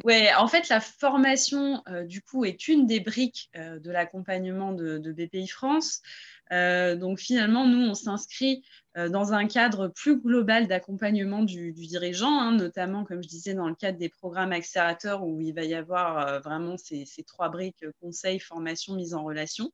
ouais, 0.02 0.34
en 0.34 0.48
fait, 0.48 0.68
la 0.68 0.80
formation, 0.80 1.82
euh, 1.88 2.02
du 2.02 2.20
coup, 2.20 2.44
est 2.44 2.66
une 2.66 2.84
des 2.84 2.98
briques 2.98 3.48
euh, 3.56 3.78
de 3.78 3.92
l'accompagnement 3.92 4.72
de, 4.72 4.98
BPI 5.12 5.46
France. 5.46 6.02
donc, 6.50 7.20
finalement, 7.20 7.64
nous, 7.64 7.88
on 7.88 7.94
s'inscrit 7.94 8.64
dans 8.96 9.32
un 9.32 9.46
cadre 9.46 9.86
plus 9.86 10.20
global 10.20 10.66
d'accompagnement 10.66 11.44
du, 11.44 11.72
dirigeant, 11.72 12.40
hein, 12.40 12.52
notamment, 12.52 13.04
comme 13.04 13.22
je 13.22 13.28
disais, 13.28 13.54
dans 13.54 13.68
le 13.68 13.76
cadre 13.76 13.98
des 13.98 14.08
programmes 14.08 14.50
accélérateurs 14.50 15.24
où 15.24 15.40
il 15.40 15.54
va 15.54 15.62
y 15.62 15.74
avoir 15.74 16.40
vraiment 16.40 16.76
ces, 16.76 17.04
ces, 17.06 17.22
trois 17.22 17.50
briques 17.50 17.84
conseil, 18.00 18.40
formation, 18.40 18.94
mise 18.94 19.14
en 19.14 19.22
relation. 19.22 19.70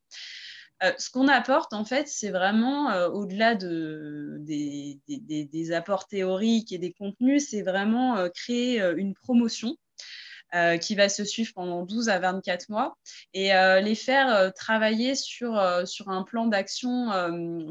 Euh, 0.82 0.92
ce 0.98 1.10
qu'on 1.10 1.28
apporte, 1.28 1.72
en 1.72 1.84
fait, 1.84 2.08
c'est 2.08 2.30
vraiment, 2.30 2.90
euh, 2.90 3.08
au-delà 3.08 3.54
de, 3.54 4.38
des, 4.40 5.72
apports 5.72 6.06
théoriques 6.06 6.72
et 6.72 6.78
des 6.78 6.92
contenus, 6.92 7.48
c'est 7.48 7.62
vraiment 7.62 8.16
euh, 8.16 8.28
créer 8.28 8.80
une 8.96 9.14
promotion 9.14 9.76
qui 10.80 10.94
va 10.94 11.08
se 11.08 11.24
suivre 11.24 11.50
pendant 11.52 11.82
12 11.82 12.08
à 12.08 12.20
24 12.20 12.68
mois 12.68 12.96
et 13.32 13.50
les 13.82 13.94
faire 13.96 14.52
travailler 14.54 15.16
sur, 15.16 15.56
un 15.58 16.22
plan 16.22 16.46
d'action 16.46 17.08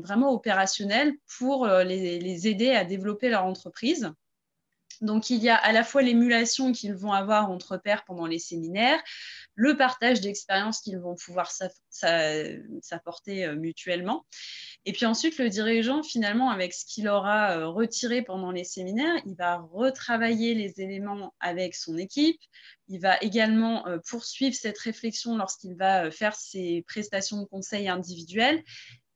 vraiment 0.01 0.33
opérationnel 0.33 1.13
pour 1.37 1.65
les, 1.65 2.47
aider 2.49 2.71
à 2.71 2.83
développer 2.83 3.29
leur 3.29 3.45
entreprise. 3.45 4.11
Donc, 5.03 5.29
il 5.29 5.43
y 5.43 5.49
a 5.49 5.55
à 5.55 5.73
la 5.73 5.83
fois 5.83 6.01
l'émulation 6.01 6.71
qu'ils 6.71 6.95
vont 6.95 7.11
avoir 7.11 7.51
entre 7.51 7.75
pairs 7.77 8.05
pendant 8.05 8.25
les 8.25 8.39
séminaires, 8.39 9.03
le 9.55 9.75
partage 9.75 10.21
d'expériences 10.21 10.79
qu'ils 10.79 10.97
vont 10.97 11.15
pouvoir 11.15 11.51
s'apporter 11.91 13.45
euh, 13.45 13.55
mutuellement. 13.55 14.25
Et 14.85 14.93
puis 14.93 15.05
ensuite, 15.05 15.37
le 15.37 15.49
dirigeant, 15.49 16.03
finalement, 16.03 16.49
avec 16.49 16.73
ce 16.73 16.85
qu'il 16.85 17.09
aura 17.09 17.57
euh, 17.57 17.67
retiré 17.67 18.21
pendant 18.21 18.51
les 18.51 18.63
séminaires, 18.63 19.21
il 19.25 19.35
va 19.35 19.57
retravailler 19.57 20.53
les 20.53 20.81
éléments 20.81 21.33
avec 21.41 21.75
son 21.75 21.97
équipe. 21.97 22.39
Il 22.87 23.01
va 23.01 23.17
également 23.19 23.85
euh, 23.87 23.97
poursuivre 24.09 24.55
cette 24.55 24.79
réflexion 24.79 25.37
lorsqu'il 25.37 25.75
va 25.75 26.11
faire 26.11 26.35
ses 26.35 26.83
prestations 26.87 27.41
de 27.41 27.45
conseil 27.45 27.89
individuelles. 27.89 28.63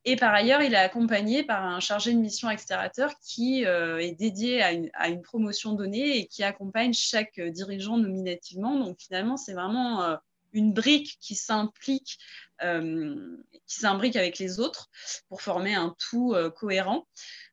Et 0.10 0.16
par 0.16 0.34
ailleurs, 0.34 0.62
il 0.62 0.74
est 0.74 0.78
accompagné 0.78 1.44
par 1.44 1.66
un 1.66 1.82
chargé 1.82 2.14
de 2.14 2.18
mission 2.20 2.48
accélérateur 2.48 3.12
qui 3.20 3.66
euh, 3.66 3.98
est 3.98 4.14
dédié 4.14 4.64
à 4.64 4.72
une, 4.72 5.22
promotion 5.22 5.74
donnée 5.74 6.20
et 6.20 6.28
qui 6.28 6.44
accompagne 6.44 6.94
chaque 6.94 7.42
dirigeant 7.42 7.98
nominativement. 7.98 8.80
Donc 8.80 9.02
finalement, 9.02 9.36
c'est 9.36 9.52
vraiment 9.52 10.02
euh, 10.04 10.16
une 10.54 10.72
brique 10.72 11.18
qui 11.20 11.36
s'implique, 11.36 12.20
euh, 12.64 13.38
qui 13.66 13.80
s'imbrique 13.80 14.16
avec 14.16 14.40
les 14.40 14.62
autres 14.62 14.90
pour 15.28 15.42
former 15.42 15.76
un 15.76 15.94
tout 16.00 16.34
cohérent. 16.56 17.06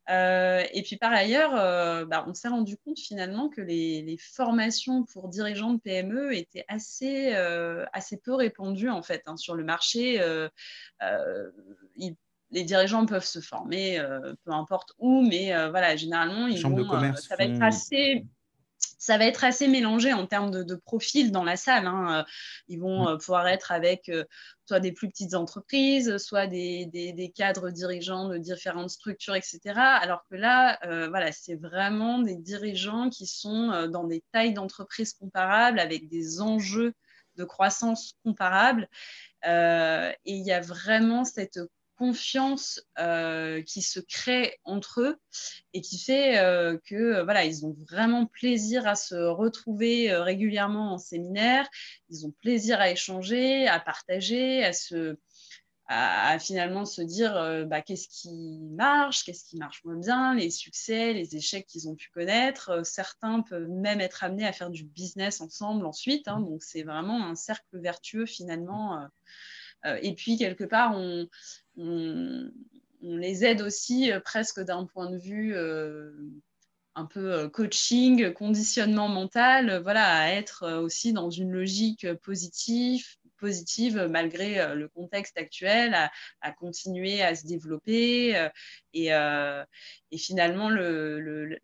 et 0.08 0.82
puis 0.84 0.96
par 0.96 1.12
ailleurs, 1.12 2.06
bah, 2.06 2.24
on 2.28 2.34
s'est 2.34 2.46
rendu 2.46 2.76
compte 2.76 3.00
finalement 3.00 3.48
que 3.48 3.62
les, 3.62 4.16
formations 4.20 5.02
pour 5.02 5.28
dirigeants 5.28 5.72
de 5.72 5.80
PME 5.80 6.32
étaient 6.36 6.66
assez, 6.68 7.34
assez 7.92 8.16
peu 8.16 8.32
répandues 8.32 8.90
en 8.90 9.02
fait 9.02 9.24
hein, 9.26 9.36
sur 9.36 9.56
le 9.56 9.64
marché 9.64 10.20
les 12.50 12.64
dirigeants 12.64 13.06
peuvent 13.06 13.24
se 13.24 13.40
former, 13.40 13.98
euh, 13.98 14.32
peu 14.44 14.52
importe 14.52 14.92
où, 14.98 15.22
mais 15.22 15.54
euh, 15.54 15.70
voilà, 15.70 15.96
généralement, 15.96 16.46
ils 16.46 16.62
vont, 16.62 16.78
euh, 16.78 17.14
ça 17.14 17.36
va 17.36 17.44
être 17.44 17.62
assez 17.62 18.24
ça 18.98 19.18
va 19.18 19.26
être 19.26 19.44
assez 19.44 19.68
mélangé 19.68 20.14
en 20.14 20.26
termes 20.26 20.50
de, 20.50 20.74
profil 20.74 21.30
dans 21.30 21.44
la 21.44 21.56
salle. 21.56 21.86
Hein. 21.86 22.24
Ils 22.68 22.80
vont 22.80 23.18
pouvoir 23.18 23.46
être 23.48 23.70
avec 23.70 24.10
soit 24.66 24.80
des 24.80 24.92
plus 24.92 25.08
petites 25.08 25.34
entreprises, 25.34 26.16
soit 26.16 26.46
des, 26.46 27.32
cadres 27.34 27.68
dirigeants 27.68 28.28
de 28.28 28.38
différentes 28.38 28.88
structures, 28.88 29.34
etc. 29.34 29.60
Alors 29.76 30.24
que 30.30 30.36
là, 30.36 30.78
voilà, 31.08 31.32
c'est 31.32 31.56
vraiment 31.56 32.18
des 32.18 32.36
dirigeants 32.36 33.10
qui 33.10 33.26
sont 33.26 33.88
dans 33.88 34.04
des 34.04 34.22
tailles 34.32 34.54
d'entreprises 34.54 35.12
comparables, 35.12 35.80
avec 35.80 36.08
des 36.08 36.40
enjeux 36.40 36.94
de 37.36 37.44
croissance 37.44 38.14
comparables. 38.24 38.88
et 39.44 40.14
il 40.24 40.46
y 40.46 40.52
a 40.52 40.60
vraiment 40.60 41.26
cette 41.26 41.58
confiance 42.04 42.82
euh, 42.98 43.62
qui 43.62 43.80
se 43.80 43.98
crée 43.98 44.58
entre 44.64 45.00
eux 45.00 45.16
et 45.72 45.80
qui 45.80 45.98
fait 45.98 46.38
euh, 46.38 46.76
que 46.84 46.94
euh, 46.94 47.24
voilà 47.24 47.46
ils 47.46 47.64
ont 47.64 47.74
vraiment 47.90 48.26
plaisir 48.26 48.86
à 48.86 48.94
se 48.94 49.14
retrouver 49.14 50.14
régulièrement 50.14 50.92
en 50.92 50.98
séminaire 50.98 51.66
ils 52.10 52.26
ont 52.26 52.32
plaisir 52.42 52.78
à 52.78 52.90
échanger 52.90 53.66
à 53.68 53.80
partager 53.80 54.62
à 54.62 54.74
se 54.74 55.16
à, 55.86 56.38
finalement 56.38 56.84
se 56.84 57.00
dire 57.02 57.34
bah, 57.66 57.82
qu'est-ce 57.82 58.08
qui 58.08 58.58
marche, 58.74 59.22
qu'est-ce 59.22 59.44
qui 59.44 59.58
marche 59.58 59.84
moins 59.84 59.98
bien, 59.98 60.34
les 60.34 60.48
succès, 60.48 61.12
les 61.12 61.36
échecs 61.36 61.66
qu'ils 61.66 61.90
ont 61.90 61.94
pu 61.94 62.08
connaître. 62.08 62.86
certains 62.86 63.42
peuvent 63.42 63.68
même 63.68 64.00
être 64.00 64.24
amenés 64.24 64.46
à 64.46 64.52
faire 64.54 64.70
du 64.70 64.84
business 64.84 65.42
ensemble 65.42 65.84
ensuite. 65.84 66.26
Hein. 66.26 66.40
donc 66.40 66.62
c'est 66.62 66.84
vraiment 66.84 67.26
un 67.26 67.34
cercle 67.34 67.78
vertueux 67.78 68.24
finalement. 68.24 69.06
et 70.00 70.14
puis 70.14 70.38
quelque 70.38 70.64
part, 70.64 70.96
on, 70.96 71.28
on, 71.76 72.50
les 73.02 73.44
aide 73.44 73.62
aussi 73.62 74.10
euh, 74.10 74.20
presque 74.20 74.60
d'un 74.60 74.86
point 74.86 75.10
de 75.10 75.18
vue 75.18 75.54
euh, 75.54 76.10
un 76.94 77.06
peu 77.06 77.32
euh, 77.32 77.48
coaching, 77.48 78.32
conditionnement 78.32 79.08
mental, 79.08 79.80
voilà, 79.82 80.06
à 80.20 80.28
être 80.30 80.78
aussi 80.78 81.12
dans 81.12 81.30
une 81.30 81.52
logique 81.52 82.10
positive, 82.22 83.04
positive 83.38 84.06
malgré 84.10 84.74
le 84.74 84.88
contexte 84.88 85.36
actuel, 85.36 85.94
à, 86.40 86.52
continuer 86.52 87.20
à 87.20 87.34
se 87.34 87.46
développer. 87.46 88.48
et, 88.94 89.10
finalement, 90.16 90.70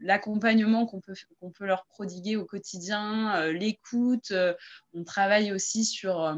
l'accompagnement 0.00 0.84
qu'on 0.86 1.00
peut, 1.00 1.14
qu'on 1.38 1.52
peut 1.52 1.64
leur 1.64 1.86
prodiguer 1.86 2.36
au 2.36 2.44
quotidien, 2.44 3.50
l'écoute, 3.52 4.34
on 4.92 5.04
travaille 5.04 5.52
aussi 5.52 5.84
sur 5.84 6.36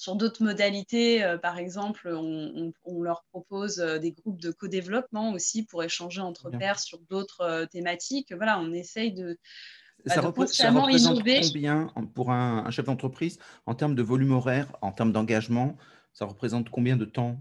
sur 0.00 0.16
d'autres 0.16 0.42
modalités, 0.42 1.22
euh, 1.22 1.36
par 1.36 1.58
exemple, 1.58 2.08
on, 2.08 2.72
leur 3.02 3.22
propose 3.24 3.80
euh, 3.80 3.98
des 3.98 4.12
groupes 4.12 4.40
de 4.40 4.50
co-développement 4.50 5.32
aussi 5.32 5.62
pour 5.66 5.84
échanger 5.84 6.22
entre 6.22 6.48
pairs 6.48 6.80
sur 6.80 7.00
d'autres 7.10 7.42
euh, 7.42 7.66
thématiques. 7.66 8.32
Voilà, 8.34 8.58
on 8.60 8.72
essaye 8.72 9.12
de, 9.12 9.38
bah, 10.06 10.14
ça, 10.14 10.22
représente 10.22 11.22
combien 11.22 11.92
pour 12.14 12.32
un 12.32 12.70
chef 12.70 12.86
d'entreprise 12.86 13.38
en 13.66 13.74
termes 13.74 13.94
de 13.94 14.02
volume 14.02 14.32
horaire, 14.32 14.74
en 14.80 14.90
termes 14.90 15.12
d'engagement 15.12 15.76
Ça 16.14 16.24
représente 16.24 16.70
combien 16.70 16.96
de 16.96 17.04
temps 17.04 17.38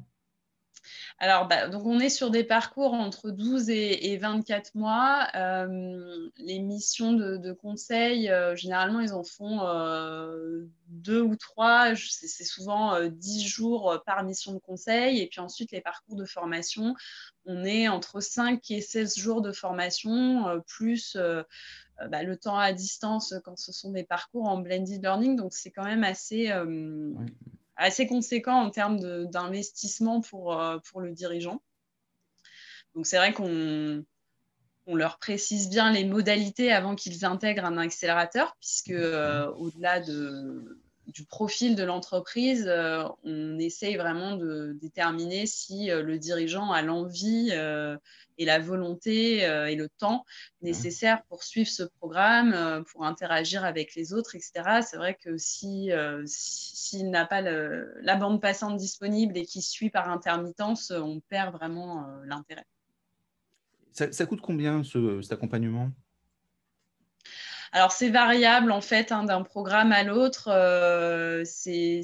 alors, 1.18 1.48
bah, 1.48 1.68
donc 1.68 1.86
on 1.86 2.00
est 2.00 2.10
sur 2.10 2.32
des 2.32 2.44
parcours 2.44 2.94
entre 2.94 3.30
12 3.30 3.70
et, 3.70 4.18
24 4.18 4.76
mois. 4.76 5.28
Euh, 5.36 6.30
les 6.38 6.60
missions 6.60 7.14
de, 7.14 7.52
conseil, 7.52 8.30
euh, 8.30 8.56
généralement, 8.56 9.02
ils 9.02 9.14
en 9.14 9.24
font 9.24 9.62
euh, 9.62 10.66
deux 10.88 11.22
ou 11.22 11.36
trois. 11.36 11.94
C'est 11.96 12.46
souvent 12.46 13.00
10 13.08 13.48
jours 13.48 14.02
par 14.06 14.24
mission 14.24 14.54
de 14.54 14.60
conseil. 14.60 15.20
Et 15.20 15.28
puis 15.28 15.42
ensuite, 15.42 15.72
les 15.72 15.82
parcours 15.82 16.16
de 16.16 16.26
formation, 16.26 16.96
on 17.46 17.64
est 17.64 17.88
entre 17.88 18.22
5 18.22 18.72
et 18.72 18.82
16 18.82 19.18
jours 19.18 19.42
de 19.42 19.52
formation, 19.52 20.62
plus 20.68 21.18
bah, 22.10 22.24
le 22.24 22.38
temps 22.38 22.58
à 22.58 22.72
distance 22.72 23.34
quand 23.44 23.58
ce 23.58 23.74
sont 23.74 23.92
des 23.92 24.04
parcours 24.04 24.48
en 24.48 24.58
blended 24.58 25.02
learning. 25.02 25.36
Donc, 25.36 25.54
c'est 25.54 25.72
quand 25.72 25.86
même 25.86 26.04
assez 26.04 26.50
assez 27.80 28.06
conséquent 28.06 28.62
en 28.62 28.70
termes 28.70 29.00
d'investissement 29.26 30.22
pour, 30.22 30.60
euh, 30.60 30.78
pour 30.90 31.02
le 31.02 31.12
dirigeant. 31.14 31.64
Donc 32.94 33.08
c'est 33.08 33.18
vrai 33.18 33.34
qu'on 33.34 34.04
on 34.86 34.96
leur 34.96 35.20
précise 35.20 35.70
bien 35.70 35.92
les 35.92 36.04
modalités 36.04 36.72
avant 36.72 36.96
qu'ils 36.96 37.24
intègrent 37.24 37.66
un 37.66 37.78
accélérateur, 37.78 38.56
puisque 38.60 38.90
euh, 38.90 39.48
au-delà 39.52 40.00
de, 40.00 40.82
du 41.14 41.26
profil 41.26 41.76
de 41.76 41.84
l'entreprise, 41.84 42.66
euh, 42.68 43.04
on 43.24 43.58
essaye 43.60 43.96
vraiment 43.96 44.36
de 44.36 44.78
déterminer 44.82 45.46
si 45.46 45.92
euh, 45.92 46.02
le 46.04 46.18
dirigeant 46.18 46.72
a 46.72 46.82
l'envie 46.82 47.50
euh, 47.52 47.98
et 48.38 48.46
la 48.46 48.60
volonté 48.60 49.40
et 49.40 49.76
le 49.76 49.90
temps 49.90 50.24
nécessaire 50.62 51.24
pour 51.24 51.44
suivre 51.44 51.68
ce 51.68 51.84
programme, 51.84 52.86
pour 52.90 53.04
interagir 53.06 53.66
avec 53.66 53.96
les 53.96 54.14
autres, 54.14 54.34
etc. 54.34 54.80
C'est 54.82 54.96
vrai 54.96 55.18
que 55.22 55.36
s'il 55.38 55.92
n'a 57.10 57.26
pas 57.26 57.42
la 57.42 58.16
bande 58.16 58.42
passante 58.42 58.78
disponible 58.78 59.38
et 59.38 59.44
qu'il 59.44 59.62
suit 59.62 59.90
par 59.90 60.10
intermittence, 60.10 60.92
on 60.92 61.20
perd 61.20 61.54
vraiment 61.54 62.08
l'intérêt. 62.24 62.66
Ça, 63.92 64.26
coûte 64.26 64.40
combien 64.40 64.86
cet 64.86 65.34
accompagnement? 65.34 65.92
Alors, 67.72 67.92
c'est 67.92 68.10
variable 68.10 68.72
en 68.72 68.82
fait 68.82 69.12
hein, 69.12 69.24
d'un 69.24 69.44
programme 69.44 69.92
à 69.92 70.04
l'autre. 70.04 70.50
Euh, 70.52 71.44
c'est 71.46 72.02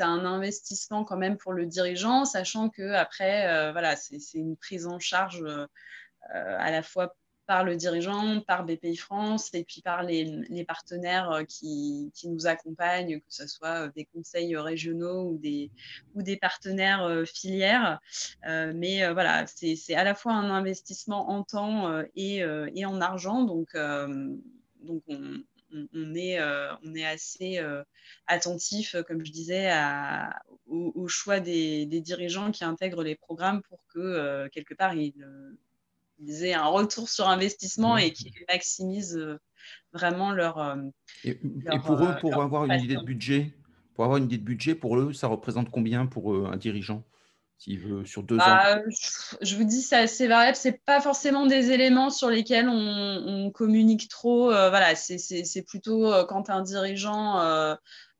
un 0.00 0.24
investissement 0.24 1.04
quand 1.04 1.16
même 1.16 1.36
pour 1.36 1.52
le 1.52 1.66
dirigeant, 1.66 2.24
sachant 2.24 2.70
que 2.70 2.92
après, 2.92 3.48
euh, 3.48 3.72
voilà, 3.72 3.96
c'est 3.96 4.18
une 4.34 4.56
prise 4.56 4.86
en 4.86 4.98
charge 4.98 5.42
euh, 5.42 5.66
à 6.30 6.70
la 6.70 6.82
fois 6.82 7.14
par 7.46 7.64
le 7.64 7.76
dirigeant, 7.76 8.40
par 8.40 8.64
BPI 8.64 8.96
France 8.96 9.52
et 9.52 9.64
puis 9.64 9.82
par 9.82 10.04
les, 10.04 10.64
partenaires 10.66 11.42
qui, 11.48 12.10
nous 12.24 12.46
accompagnent, 12.46 13.18
que 13.18 13.26
ce 13.28 13.46
soit 13.46 13.88
des 13.88 14.06
conseils 14.06 14.56
régionaux 14.56 15.32
ou 15.32 15.38
des, 15.38 15.70
ou 16.14 16.22
des 16.22 16.36
partenaires 16.36 17.24
filières. 17.26 18.00
mais 18.46 19.12
voilà, 19.12 19.44
c'est 19.46 19.94
à 19.94 20.04
la 20.04 20.14
fois 20.14 20.32
un 20.32 20.50
investissement 20.50 21.30
en 21.30 21.42
temps 21.42 22.02
et, 22.14 22.44
et 22.74 22.86
en 22.86 23.00
argent. 23.00 23.42
Donc, 23.42 23.74
donc 24.82 25.02
on, 25.08 25.42
on, 25.94 26.14
est, 26.14 26.38
euh, 26.38 26.72
on 26.84 26.94
est 26.94 27.04
assez 27.04 27.58
euh, 27.58 27.82
attentif, 28.26 28.96
comme 29.06 29.24
je 29.24 29.32
disais, 29.32 29.70
au, 30.66 31.08
choix 31.08 31.40
des, 31.40 31.86
dirigeants 31.86 32.50
qui 32.50 32.64
intègrent 32.64 33.02
les 33.02 33.16
programmes 33.16 33.62
pour 33.62 33.84
que, 33.88 33.98
euh, 33.98 34.48
quelque 34.50 34.74
part, 34.74 34.94
ils, 34.94 35.14
aient 36.44 36.54
un 36.54 36.66
retour 36.66 37.08
sur 37.08 37.28
investissement 37.28 37.96
et 37.96 38.12
qu'ils 38.12 38.32
maximisent 38.48 39.38
vraiment 39.92 40.32
leur. 40.32 40.76
Et, 41.24 41.34
pour 41.84 42.02
eux, 42.02 42.14
pour 42.20 42.40
avoir 42.42 42.64
une 42.64 42.80
idée 42.80 42.96
de 42.96 43.04
budget, 43.04 43.54
pour 43.94 44.04
avoir 44.04 44.18
une 44.18 44.24
idée 44.24 44.38
de 44.38 44.44
budget, 44.44 44.74
pour 44.74 44.98
eux, 44.98 45.12
ça 45.12 45.26
représente 45.26 45.70
combien 45.70 46.06
pour 46.06 46.46
un 46.46 46.56
dirigeant? 46.56 47.04
Veut 47.70 48.04
sur 48.04 48.22
deux 48.22 48.36
bah, 48.36 48.76
ans 48.76 48.82
Je 49.40 49.56
vous 49.56 49.64
dis, 49.64 49.82
c'est 49.82 49.96
assez 49.96 50.26
variable. 50.26 50.56
Ce 50.56 50.68
pas 50.68 51.00
forcément 51.00 51.46
des 51.46 51.70
éléments 51.70 52.10
sur 52.10 52.28
lesquels 52.28 52.68
on, 52.68 53.50
communique 53.52 54.08
trop. 54.08 54.50
Euh, 54.50 54.68
voilà, 54.68 54.94
c'est 54.96 55.62
plutôt 55.66 56.12
euh, 56.12 56.24
quand 56.24 56.50
un 56.50 56.62
dirigeant. 56.62 57.40
Euh, 57.40 57.74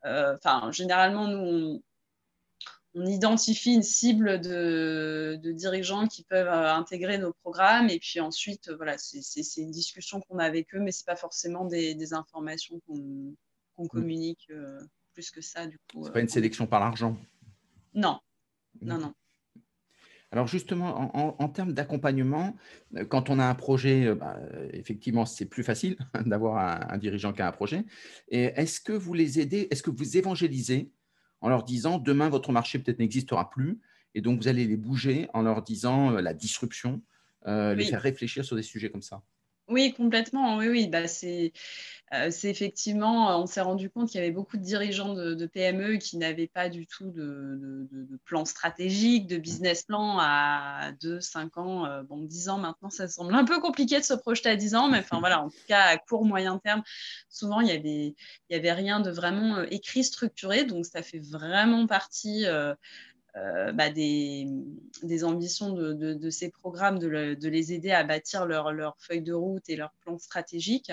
enfin, 0.04 0.70
généralement, 0.70 1.26
nous, 1.26 1.82
on, 2.94 3.06
identifie 3.06 3.74
une 3.74 3.82
cible 3.82 4.40
de, 4.40 5.40
dirigeants 5.54 6.06
qui 6.06 6.22
peuvent 6.24 6.48
intégrer 6.48 7.18
nos 7.18 7.32
programmes. 7.32 7.88
Et 7.88 7.98
puis 7.98 8.20
ensuite, 8.20 8.70
voilà, 8.70 8.96
c'est 8.98 9.60
une 9.60 9.70
discussion 9.70 10.20
qu'on 10.20 10.38
a 10.38 10.44
avec 10.44 10.74
eux, 10.74 10.80
mais 10.80 10.92
ce 10.92 11.04
pas 11.04 11.16
forcément 11.16 11.64
des, 11.64 12.14
informations 12.14 12.80
qu'on 12.86 13.34
mm. 13.78 13.88
communique 13.88 14.52
plus 15.14 15.30
que 15.30 15.40
ça. 15.40 15.66
Du 15.66 15.78
coup, 15.90 16.04
c'est 16.04 16.12
pas 16.12 16.20
une 16.20 16.28
sélection 16.28 16.66
par 16.66 16.80
l'argent 16.80 17.16
Non, 17.94 18.20
non, 18.80 18.98
non. 18.98 19.14
Alors 20.32 20.46
justement, 20.46 21.14
en, 21.14 21.48
termes 21.50 21.74
d'accompagnement, 21.74 22.56
euh, 22.96 23.04
quand 23.04 23.28
on 23.28 23.38
a 23.38 23.44
un 23.44 23.54
projet, 23.54 24.06
euh, 24.06 24.14
bah, 24.14 24.38
effectivement, 24.72 25.26
c'est 25.26 25.44
plus 25.44 25.62
facile 25.62 25.98
d'avoir 26.24 26.90
un, 26.90 26.96
dirigeant 26.96 27.34
qui 27.34 27.42
a 27.42 27.48
un 27.48 27.52
projet. 27.52 27.84
Et 28.28 28.44
est-ce 28.44 28.80
que 28.80 28.94
vous 28.94 29.12
les 29.12 29.40
aidez, 29.40 29.68
est-ce 29.70 29.82
que 29.82 29.90
vous 29.90 30.16
évangélisez 30.16 30.90
en 31.42 31.50
leur 31.50 31.64
disant 31.64 31.98
demain 31.98 32.30
votre 32.30 32.50
marché 32.50 32.78
peut-être 32.78 32.98
n'existera 32.98 33.50
plus, 33.50 33.80
et 34.14 34.22
donc 34.22 34.40
vous 34.40 34.48
allez 34.48 34.66
les 34.66 34.76
bouger 34.78 35.28
en 35.34 35.42
leur 35.42 35.62
disant 35.62 36.12
euh, 36.12 36.22
la 36.22 36.32
disruption, 36.32 37.02
les 37.44 37.84
faire 37.84 38.00
réfléchir 38.00 38.44
sur 38.44 38.56
des 38.56 38.62
sujets 38.62 38.88
comme 38.88 39.02
ça? 39.02 39.22
Oui, 39.72 39.94
complètement. 39.94 40.58
Oui, 40.58 40.68
oui. 40.68 40.86
Bah, 40.86 41.08
c'est, 41.08 41.52
euh, 42.14 42.30
c'est 42.30 42.50
effectivement, 42.50 43.40
on 43.40 43.46
s'est 43.46 43.62
rendu 43.62 43.88
compte 43.88 44.10
qu'il 44.10 44.20
y 44.20 44.22
avait 44.22 44.32
beaucoup 44.32 44.58
de 44.58 44.62
dirigeants 44.62 45.14
de, 45.14 45.46
PME 45.46 45.96
qui 45.96 46.18
n'avaient 46.18 46.46
pas 46.46 46.68
du 46.68 46.86
tout 46.86 47.10
de, 47.10 47.88
plan 48.24 48.44
stratégique, 48.44 49.26
de 49.26 49.38
business 49.38 49.84
plan 49.84 50.18
à 50.20 50.92
2, 51.00 51.20
5 51.20 51.56
ans. 51.56 51.86
Euh, 51.86 52.02
bon, 52.02 52.18
10 52.18 52.50
ans 52.50 52.58
maintenant, 52.58 52.90
ça 52.90 53.08
semble 53.08 53.34
un 53.34 53.44
peu 53.44 53.60
compliqué 53.60 53.98
de 53.98 54.04
se 54.04 54.14
projeter 54.14 54.50
à 54.50 54.56
10 54.56 54.74
ans, 54.74 54.88
mais 54.88 54.98
enfin 54.98 55.20
voilà, 55.20 55.42
en 55.42 55.48
tout 55.48 55.56
cas, 55.66 55.84
à 55.84 55.96
court, 55.96 56.24
moyen 56.24 56.58
terme, 56.58 56.82
souvent, 57.30 57.60
il 57.60 57.66
n'y 57.66 57.72
avait, 57.72 58.14
il 58.50 58.50
y 58.50 58.54
avait 58.54 58.72
rien 58.72 59.00
de 59.00 59.10
vraiment 59.10 59.56
euh, 59.56 59.66
écrit, 59.70 60.04
structuré. 60.04 60.64
Donc, 60.64 60.84
ça 60.84 61.02
fait 61.02 61.20
vraiment 61.20 61.86
partie. 61.86 62.44
Euh, 62.46 62.74
bah, 63.34 63.90
des, 63.90 64.46
ambitions 65.24 65.72
de, 65.72 66.30
ces 66.30 66.50
programmes, 66.50 66.98
de, 66.98 67.08
les 67.48 67.72
aider 67.72 67.90
à 67.90 68.04
bâtir 68.04 68.46
leur, 68.46 68.72
leur, 68.72 68.96
feuille 68.98 69.22
de 69.22 69.32
route 69.32 69.68
et 69.68 69.76
leur 69.76 69.92
plan 70.00 70.18
stratégique. 70.18 70.92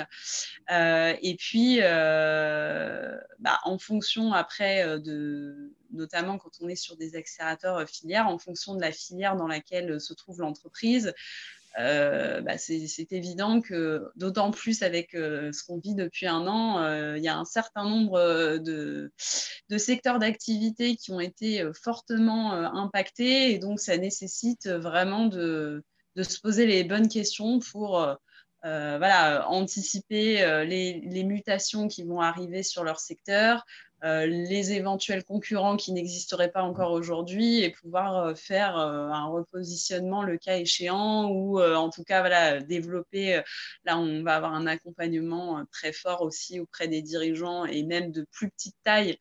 Euh, 0.72 1.14
et 1.22 1.36
puis, 1.36 1.80
euh, 1.82 3.18
bah, 3.40 3.60
en 3.64 3.78
fonction 3.78 4.34
après 4.34 5.00
de, 5.00 5.74
notamment 5.92 6.38
quand 6.38 6.52
on 6.62 6.70
est 6.70 6.76
sur 6.76 6.96
des 6.96 7.16
accélérateurs 7.16 7.88
filières, 7.90 8.28
en 8.28 8.38
fonction 8.38 8.76
de 8.76 8.82
la 8.82 8.92
filière 8.92 9.36
dans 9.36 9.48
laquelle 9.48 10.00
se 10.00 10.14
trouve 10.14 10.40
l'entreprise, 10.40 11.14
euh, 11.78 12.42
bah, 12.42 12.58
c'est 12.58 13.12
évident 13.12 13.62
que, 13.62 14.10
d'autant 14.16 14.52
plus 14.52 14.82
avec 14.82 15.14
euh, 15.14 15.52
ce 15.52 15.64
qu'on 15.64 15.80
vit 15.80 15.96
depuis 15.96 16.28
un 16.28 16.48
an, 16.48 16.80
euh, 16.80 17.18
il 17.18 17.24
y 17.24 17.28
a 17.28 17.38
un 17.38 17.46
certain 17.46 17.84
nombre 17.84 18.58
de, 18.58 19.12
secteurs 19.78 20.20
d'activité 20.20 20.96
qui 20.96 21.12
ont 21.12 21.20
été 21.20 21.64
fortement 21.74 22.54
impactés 22.54 23.52
et 23.52 23.60
donc 23.60 23.80
ça 23.80 23.98
nécessite 23.98 24.68
vraiment 24.68 25.28
de, 25.28 25.84
se 26.18 26.40
poser 26.42 26.66
les 26.66 26.84
bonnes 26.84 27.08
questions 27.08 27.60
pour 27.60 28.06
anticiper 28.64 30.66
les, 30.66 31.24
mutations 31.24 31.88
qui 31.88 32.04
vont 32.04 32.20
arriver 32.20 32.64
sur 32.64 32.84
leur 32.84 33.00
secteur, 33.00 33.64
euh, 34.04 34.26
les 34.26 34.72
éventuels 34.72 35.26
concurrents 35.26 35.76
qui 35.76 35.92
n'existeraient 35.92 36.52
pas 36.52 36.64
encore 36.64 36.92
aujourd'hui 36.92 37.60
et 37.60 37.70
pouvoir 37.70 38.18
euh, 38.18 38.34
faire 38.36 38.78
euh, 38.78 39.10
un 39.10 39.26
repositionnement 39.26 40.24
le 40.24 40.38
cas 40.38 40.58
échéant 40.58 41.30
ou 41.30 41.62
en 41.62 41.90
tout 41.90 42.04
cas 42.04 42.22
voilà, 42.22 42.62
développer. 42.62 43.42
là, 43.84 43.98
on 43.98 44.24
va 44.24 44.36
avoir 44.36 44.54
un 44.54 44.68
accompagnement 44.68 45.66
très 45.72 45.92
fort 45.92 46.22
aussi 46.22 46.60
auprès 46.60 46.88
des 46.88 47.02
dirigeants 47.02 47.66
et 47.66 47.84
même 47.84 48.12
de 48.12 48.26
plus 48.32 48.50
petite 48.50 48.76
taille 48.84 49.18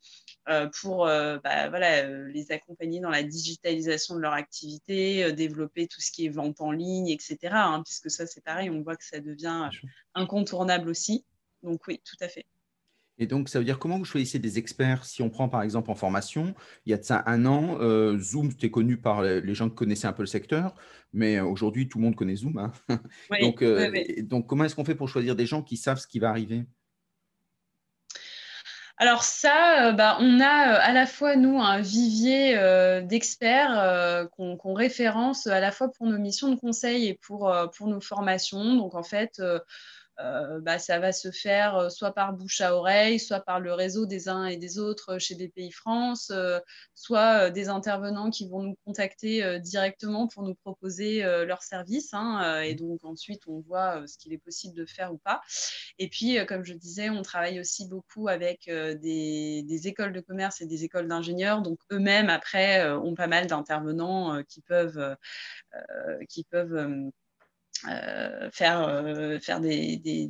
pour 0.81 1.05
bah, 1.07 1.69
voilà, 1.69 2.07
les 2.29 2.53
accompagner 2.53 3.01
dans 3.01 3.11
la 3.11 3.23
digitalisation 3.23 4.15
de 4.15 4.21
leur 4.21 4.33
activité, 4.33 5.33
développer 5.33 5.87
tout 5.87 6.01
ce 6.01 6.11
qui 6.11 6.27
est 6.27 6.31
vente 6.31 6.61
en 6.61 6.71
ligne, 6.71 7.09
etc. 7.09 7.37
Hein, 7.53 7.83
puisque 7.85 8.11
ça, 8.11 8.27
c'est 8.27 8.43
pareil, 8.43 8.71
on 8.71 8.83
voit 8.83 8.97
que 8.97 9.05
ça 9.05 9.21
devient 9.21 9.69
incontournable 10.15 10.89
aussi. 10.89 11.25
Donc 11.63 11.87
oui, 11.87 12.01
tout 12.05 12.17
à 12.21 12.29
fait. 12.29 12.47
Et 13.19 13.27
donc, 13.27 13.49
ça 13.49 13.59
veut 13.59 13.65
dire 13.65 13.79
comment 13.79 13.99
vous 13.99 14.05
choisissez 14.05 14.39
des 14.39 14.59
experts? 14.59 15.05
Si 15.05 15.23
on 15.23 15.31
prend 15.31 15.49
par 15.49 15.63
exemple 15.63 15.91
en 15.91 15.97
formation, 15.97 16.55
il 16.87 16.91
y 16.91 16.95
a 16.95 16.99
de 16.99 17.03
ça 17.03 17.25
un 17.27 17.47
an, 17.47 17.79
euh, 17.81 18.17
Zoom, 18.19 18.53
c'était 18.53 18.71
connu 18.71 18.97
par 18.97 19.23
les 19.23 19.55
gens 19.55 19.69
qui 19.69 19.75
connaissaient 19.75 20.07
un 20.07 20.13
peu 20.13 20.23
le 20.23 20.29
secteur, 20.29 20.75
mais 21.13 21.41
aujourd'hui, 21.41 21.89
tout 21.89 21.99
le 21.99 22.05
monde 22.05 22.17
connaît 22.17 22.37
Zoom. 22.37 22.59
Hein. 22.59 22.73
donc, 23.41 23.63
euh, 23.63 23.91
donc, 24.23 24.47
comment 24.47 24.65
est-ce 24.65 24.77
qu'on 24.77 24.85
fait 24.85 24.95
pour 24.95 25.09
choisir 25.09 25.35
des 25.35 25.47
gens 25.47 25.63
qui 25.63 25.77
savent 25.77 25.99
ce 25.99 26.07
qui 26.07 26.21
va 26.21 26.31
arriver? 26.31 26.65
Alors 29.01 29.23
ça, 29.23 29.89
euh, 29.89 29.93
bah, 29.93 30.17
on 30.21 30.41
a 30.41 30.47
à 30.47 30.93
la 30.93 31.07
fois, 31.07 31.35
nous, 31.35 31.61
un 31.61 31.81
vivier 31.81 32.55
d'experts 33.03 34.29
qu'on 34.31 34.75
référence 34.75 35.49
à 35.49 35.59
la 35.59 35.73
fois 35.73 35.91
pour 35.91 36.07
nos 36.07 36.19
missions 36.19 36.51
de 36.51 36.57
conseil 36.57 37.09
et 37.09 37.15
pour, 37.15 37.53
pour 37.77 37.89
nos 37.89 38.01
formations. 38.01 38.77
Donc 38.77 38.95
en 38.95 39.05
fait, 39.05 39.41
euh, 40.21 40.61
bah, 40.61 40.79
ça 40.79 40.99
va 40.99 41.13
se 41.13 41.31
faire 41.31 41.77
euh, 41.77 41.89
soit 41.91 42.13
par 42.13 42.33
bouche 42.33 42.61
à 42.61 42.75
oreille, 42.75 43.21
soit 43.21 43.41
par 43.41 43.61
le 43.61 43.73
réseau 43.73 44.05
des 44.05 44.29
uns 44.29 44.47
et 44.47 44.57
des 44.57 44.79
autres 44.79 45.19
chez 45.19 45.37
BPI 45.37 45.71
France, 45.71 46.31
euh, 46.35 46.59
soit 46.95 47.51
des 47.51 47.69
intervenants 47.69 48.31
qui 48.31 48.49
vont 48.49 48.63
nous 48.63 48.77
contacter 48.85 49.61
directement 49.61 50.27
pour 50.27 50.43
nous 50.43 50.55
proposer 50.55 51.23
leurs 51.23 51.63
services. 51.63 52.13
Hein, 52.13 52.63
et 52.63 52.75
donc 52.75 53.05
ensuite, 53.05 53.43
on 53.47 53.61
voit 53.61 54.07
ce 54.07 54.19
qu'il 54.19 54.33
est 54.33 54.39
possible 54.39 54.75
de 54.75 54.85
faire 54.87 55.13
ou 55.13 55.19
pas. 55.19 55.41
Et 55.99 56.09
puis, 56.09 56.39
comme 56.47 56.65
je 56.65 56.75
disais, 56.75 57.11
on 57.11 57.23
travaille 57.23 57.61
aussi 57.61 57.87
beaucoup 57.89 58.29
avec 58.29 58.67
des, 58.67 59.63
des, 59.63 59.89
écoles 59.89 60.13
de 60.13 60.21
commerce 60.21 60.61
et 60.61 60.67
des 60.67 60.85
écoles 60.85 61.09
d'ingénieurs. 61.09 61.63
Donc 61.63 61.79
eux-mêmes, 61.93 62.31
après, 62.31 62.91
ont 62.91 63.15
pas 63.15 63.29
mal 63.29 63.47
d'intervenants 63.47 64.43
qui 64.45 64.61
peuvent... 64.63 65.17
qui 66.29 66.45
peuvent 66.45 67.11
euh, 67.87 68.51
faire, 68.51 68.83
euh, 68.89 69.39
faire 69.39 69.61
des, 69.61 69.97
des, 69.99 70.27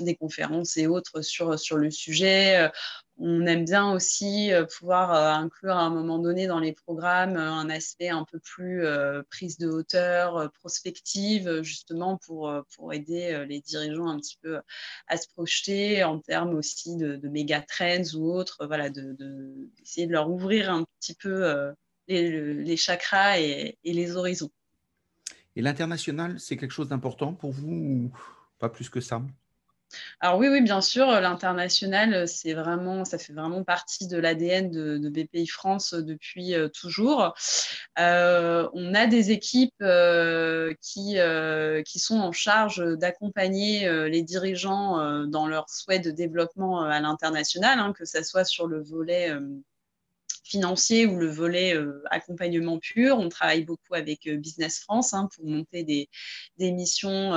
des, 0.00 0.16
conférences 0.16 0.76
et 0.76 0.86
autres 0.88 1.22
sur, 1.22 1.58
sur 1.58 1.76
le 1.76 1.90
sujet. 1.90 2.56
Euh, 2.58 2.68
on 3.16 3.46
aime 3.46 3.64
bien 3.64 3.92
aussi 3.92 4.50
pouvoir 4.78 5.10
inclure 5.12 5.74
à 5.74 5.82
un 5.82 5.90
moment 5.90 6.20
donné 6.20 6.46
dans 6.46 6.60
les 6.60 6.72
programmes 6.72 7.36
un 7.36 7.68
aspect 7.68 8.10
un 8.10 8.24
peu 8.24 8.38
plus 8.38 8.84
prise 9.28 9.58
de 9.58 9.68
hauteur, 9.68 10.52
prospective, 10.52 11.62
justement 11.62 12.16
pour, 12.16 12.52
pour 12.76 12.92
aider 12.92 13.44
les 13.48 13.60
dirigeants 13.60 14.06
un 14.06 14.18
petit 14.20 14.38
peu 14.40 14.60
à 15.08 15.16
se 15.16 15.26
projeter 15.26 16.04
en 16.04 16.20
termes 16.20 16.54
aussi 16.54 16.96
de, 16.96 17.18
méga 17.28 17.60
trends 17.60 18.14
ou 18.14 18.30
autres, 18.30 18.66
voilà, 18.68 18.88
d'essayer 18.88 19.16
de, 19.16 19.68
d'essayer 19.80 20.06
de, 20.06 20.12
leur 20.12 20.30
ouvrir 20.30 20.70
un 20.70 20.84
petit 21.00 21.14
peu 21.14 21.72
les, 22.06 22.76
chakras 22.76 23.40
et 23.40 23.76
les 23.82 24.16
horizons. 24.16 24.52
Et 25.58 25.60
l'international, 25.60 26.38
c'est 26.38 26.56
quelque 26.56 26.70
chose 26.70 26.88
d'important 26.88 27.34
pour 27.34 27.50
vous 27.50 27.72
ou 27.72 28.12
pas 28.60 28.68
plus 28.68 28.88
que 28.88 29.00
ça? 29.00 29.20
Alors 30.20 30.38
oui, 30.38 30.46
oui, 30.46 30.60
bien 30.60 30.80
sûr, 30.80 31.06
l'international, 31.06 32.28
c'est 32.28 32.54
vraiment, 32.54 33.04
ça 33.04 33.18
fait 33.18 33.32
vraiment 33.32 33.64
partie 33.64 34.06
de 34.06 34.18
l'ADN 34.18 34.70
de, 34.70 35.08
BPI 35.08 35.48
France 35.48 35.94
depuis 35.94 36.54
euh, 36.54 36.68
toujours. 36.68 37.34
Euh, 37.98 38.68
on 38.72 38.94
a 38.94 39.08
des 39.08 39.32
équipes 39.32 39.74
euh, 39.82 40.72
qui, 40.80 41.16
qui 41.84 41.98
sont 41.98 42.20
en 42.20 42.30
charge 42.30 42.80
d'accompagner 42.96 44.08
les 44.08 44.22
dirigeants 44.22 45.26
dans 45.26 45.48
leur 45.48 45.68
souhait 45.70 45.98
de 45.98 46.12
développement 46.12 46.82
à 46.82 47.00
l'international, 47.00 47.80
hein, 47.80 47.92
que 47.98 48.04
ce 48.04 48.22
soit 48.22 48.44
sur 48.44 48.68
le 48.68 48.80
volet 48.80 49.32
financier 50.48 51.06
ou 51.06 51.18
le 51.18 51.28
volet 51.28 51.76
accompagnement 52.10 52.78
pur. 52.78 53.18
On 53.18 53.28
travaille 53.28 53.64
beaucoup 53.64 53.94
avec 53.94 54.28
Business 54.28 54.80
France 54.80 55.14
hein, 55.14 55.28
pour 55.34 55.46
monter 55.46 55.82
des, 55.84 56.08
des 56.56 56.72
missions 56.72 57.32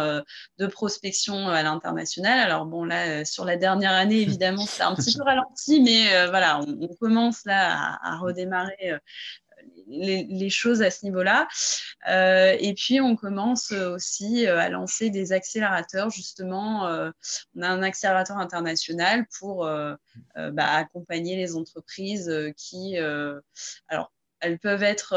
de 0.58 0.68
prospection 0.68 1.50
à 1.50 1.62
l'international. 1.64 2.40
Alors 2.40 2.66
bon, 2.66 2.86
là, 2.86 3.26
sur 3.26 3.46
la 3.46 3.58
dernière 3.58 3.94
année, 3.94 4.22
évidemment, 4.22 4.66
c'est 4.66 4.84
un 4.84 4.96
petit 4.96 5.16
peu 5.16 5.24
ralenti, 5.24 5.82
mais 5.82 6.28
voilà, 6.28 6.60
on, 6.60 6.88
commence 7.00 7.46
là 7.46 7.98
à, 8.02 8.14
à 8.14 8.18
redémarrer 8.18 8.98
les, 9.92 10.50
choses 10.50 10.82
à 10.82 10.90
ce 10.92 11.06
niveau-là. 11.06 11.48
Euh, 12.10 12.56
et 12.60 12.74
puis, 12.74 13.00
on 13.02 13.16
commence 13.16 13.72
aussi 13.72 14.48
euh, 14.48 14.60
à 14.60 14.70
lancer 14.70 15.10
des 15.10 15.34
accélérateurs, 15.34 16.10
justement. 16.10 16.88
Euh, 16.88 17.12
on 17.56 17.62
a 17.62 17.70
un 17.70 17.84
accélérateur 17.84 18.38
international 18.38 19.26
pour 19.40 19.66
bah, 19.66 20.74
accompagner 20.74 21.36
les 21.36 21.56
entreprises 21.56 22.32
qui, 22.58 22.98
alors, 23.88 24.12
elles 24.42 24.60
peuvent 24.60 24.84
être 24.84 25.16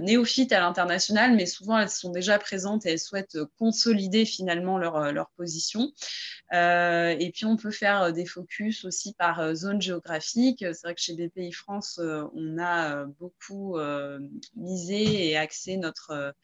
néophytes 0.00 0.52
à 0.52 0.60
l'international, 0.60 1.34
mais 1.34 1.46
souvent 1.46 1.78
elles 1.78 1.90
sont 1.90 2.10
déjà 2.10 2.38
présentes 2.38 2.86
et 2.86 2.90
elles 2.90 2.98
souhaitent 2.98 3.38
consolider 3.58 4.24
finalement 4.24 4.78
leur, 4.78 5.12
leur 5.12 5.30
position. 5.36 5.92
Euh, 6.52 7.14
et 7.18 7.30
puis, 7.32 7.46
on 7.46 7.56
peut 7.56 7.70
faire 7.70 8.12
des 8.12 8.26
focus 8.26 8.84
aussi 8.84 9.14
par 9.14 9.54
zone 9.54 9.80
géographique. 9.80 10.58
C'est 10.60 10.82
vrai 10.82 10.94
que 10.94 11.00
chez 11.00 11.14
BPI 11.14 11.52
France, 11.52 12.00
on 12.00 12.58
a 12.58 13.04
beaucoup 13.18 13.76
misé 14.56 15.30
et 15.30 15.36
axé 15.36 15.76
notre 15.76 16.34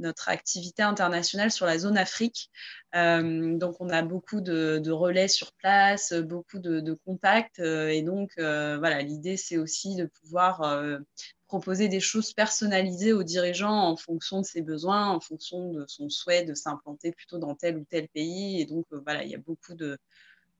notre 0.00 0.28
activité 0.28 0.82
internationale 0.82 1.50
sur 1.50 1.66
la 1.66 1.78
zone 1.78 1.96
Afrique. 1.96 2.50
donc, 2.94 3.76
on 3.80 3.88
a 3.90 4.02
beaucoup 4.02 4.40
de, 4.40 4.90
relais 4.90 5.28
sur 5.28 5.52
place, 5.52 6.12
beaucoup 6.12 6.58
de, 6.58 6.94
contacts. 7.04 7.60
et 7.60 8.02
donc, 8.02 8.32
voilà, 8.36 9.02
l'idée, 9.02 9.36
c'est 9.36 9.58
aussi 9.58 9.96
de 9.96 10.06
pouvoir 10.06 10.62
proposer 11.50 11.88
des 11.88 11.98
choses 11.98 12.32
personnalisées 12.32 13.12
aux 13.12 13.24
dirigeants 13.24 13.88
en 13.90 13.96
fonction 13.96 14.40
de 14.40 14.46
ses 14.46 14.62
besoins, 14.62 15.08
en 15.08 15.18
fonction 15.18 15.72
de 15.72 15.84
son 15.88 16.08
souhait 16.08 16.44
de 16.44 16.54
s'implanter 16.54 17.10
plutôt 17.10 17.38
dans 17.38 17.56
tel 17.56 17.76
ou 17.76 17.84
tel 17.84 18.08
pays. 18.08 18.60
Et 18.60 18.66
donc, 18.66 18.86
euh, 18.92 19.00
voilà, 19.02 19.24
il 19.24 19.30
y 19.30 19.34
a 19.34 19.38
beaucoup 19.38 19.74
de, 19.74 19.98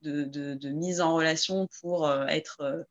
mise 0.03 1.01
en 1.01 1.15
relation 1.15 1.69
pour 1.81 2.09
euh, 2.09 2.27
être 2.27 2.89